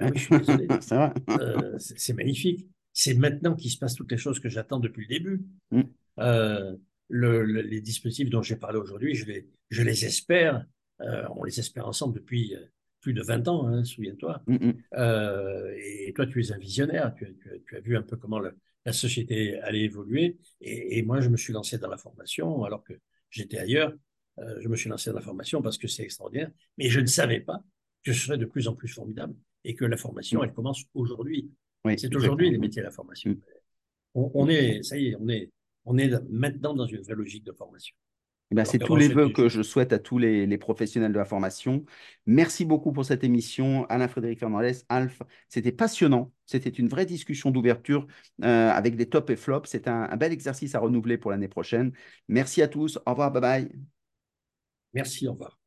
Ouais. 0.00 0.10
oui, 0.10 0.18
je 0.18 0.22
suis 0.24 0.34
désolé. 0.34 0.72
C'est 0.80 0.96
vrai. 0.96 1.12
Euh, 1.38 1.78
c'est 1.78 1.98
c'est 1.98 2.12
magnifique. 2.14 2.68
C'est 2.92 3.14
maintenant 3.14 3.54
qu'il 3.56 3.70
se 3.70 3.78
passe 3.78 3.94
toutes 3.94 4.10
les 4.12 4.18
choses 4.18 4.40
que 4.40 4.48
j'attends 4.48 4.80
depuis 4.80 5.02
le 5.02 5.08
début. 5.08 5.42
Mm, 5.70 5.84
Euh, 6.20 6.76
le- 7.10 7.44
le- 7.44 7.60
les 7.62 7.80
dispositifs 7.80 8.30
dont 8.30 8.40
j'ai 8.42 8.56
parlé 8.56 8.78
aujourd'hui, 8.78 9.14
je 9.14 9.26
les, 9.26 9.46
je 9.68 9.82
les 9.82 10.04
espère. 10.06 10.64
Euh, 11.02 11.24
on 11.36 11.44
les 11.44 11.58
espère 11.58 11.86
ensemble 11.88 12.14
depuis 12.14 12.54
euh, 12.54 12.64
plus 13.00 13.12
de 13.14 13.22
20 13.22 13.48
ans, 13.48 13.66
hein, 13.66 13.84
souviens-toi. 13.84 14.42
mm, 14.46 14.54
mm. 14.56 14.74
Euh, 14.96 15.74
et 15.76 16.12
toi, 16.14 16.26
tu 16.26 16.42
es 16.42 16.52
un 16.52 16.58
visionnaire. 16.58 17.14
Tu, 17.16 17.24
as- 17.24 17.28
tu 17.28 17.62
tu 17.66 17.76
as 17.76 17.80
vu 17.80 17.96
un 17.96 18.02
peu 18.02 18.16
comment 18.16 18.38
le- 18.38 18.54
la 18.86 18.92
société 18.92 19.58
allait 19.60 19.82
évoluer. 19.82 20.38
Et, 20.60 20.98
et 20.98 21.02
moi, 21.02 21.20
je 21.20 21.28
me 21.28 21.36
suis 21.36 21.52
lancé 21.52 21.78
dans 21.78 21.88
la 21.88 21.96
formation 21.98 22.64
alors 22.64 22.82
que 22.84 22.94
j'étais 23.30 23.58
ailleurs. 23.58 23.92
Euh, 24.38 24.58
je 24.62 24.68
me 24.68 24.76
suis 24.76 24.88
lancé 24.88 25.10
dans 25.10 25.16
la 25.16 25.22
formation 25.22 25.60
parce 25.62 25.76
que 25.78 25.88
c'est 25.88 26.02
extraordinaire. 26.04 26.50
Mais 26.78 26.88
je 26.88 27.00
ne 27.00 27.06
savais 27.06 27.40
pas 27.40 27.62
que 28.04 28.12
ce 28.12 28.20
serait 28.26 28.38
de 28.38 28.46
plus 28.46 28.68
en 28.68 28.74
plus 28.74 28.88
formidable 28.88 29.34
et 29.64 29.74
que 29.74 29.84
la 29.84 29.96
formation, 29.98 30.40
Mm. 30.40 30.44
elle 30.44 30.52
commence 30.52 30.84
aujourd'hui. 30.94 31.50
Oui, 31.84 31.98
C'est 31.98 32.14
aujourd'hui 32.14 32.50
les 32.50 32.58
métiers 32.58 32.82
de 32.82 32.86
la 32.86 32.92
formation. 32.92 33.30
Mm. 33.32 33.40
On, 34.14 34.30
on 34.34 34.48
est, 34.48 34.82
ça 34.82 34.96
y 34.98 35.08
est, 35.08 35.16
on 35.16 35.28
est, 35.28 35.50
on 35.90 35.98
est 35.98 36.10
maintenant 36.30 36.72
dans 36.74 36.86
une 36.86 37.02
vraie 37.02 37.16
logique 37.16 37.44
de 37.44 37.52
formation. 37.52 37.94
Eh 38.52 38.56
ben, 38.56 38.64
c'est 38.64 38.78
tous 38.78 38.96
les 38.96 39.08
vœux 39.08 39.28
que 39.28 39.48
je 39.48 39.62
souhaite 39.62 39.92
à 39.92 40.00
tous 40.00 40.18
les, 40.18 40.44
les 40.44 40.58
professionnels 40.58 41.12
de 41.12 41.18
la 41.18 41.24
formation. 41.24 41.84
Merci 42.26 42.64
beaucoup 42.64 42.92
pour 42.92 43.04
cette 43.04 43.22
émission, 43.22 43.86
Alain-Frédéric 43.86 44.40
Fernandez, 44.40 44.72
Alf. 44.88 45.22
C'était 45.48 45.70
passionnant. 45.70 46.32
C'était 46.46 46.70
une 46.70 46.88
vraie 46.88 47.06
discussion 47.06 47.52
d'ouverture 47.52 48.06
euh, 48.42 48.70
avec 48.70 48.96
des 48.96 49.08
tops 49.08 49.30
et 49.30 49.36
flops. 49.36 49.68
C'est 49.70 49.86
un, 49.86 50.08
un 50.10 50.16
bel 50.16 50.32
exercice 50.32 50.74
à 50.74 50.80
renouveler 50.80 51.16
pour 51.16 51.30
l'année 51.30 51.48
prochaine. 51.48 51.92
Merci 52.26 52.60
à 52.62 52.68
tous. 52.68 52.98
Au 53.06 53.10
revoir. 53.10 53.30
Bye 53.30 53.40
bye. 53.40 53.68
Merci, 54.92 55.28
au 55.28 55.32
revoir. 55.32 55.59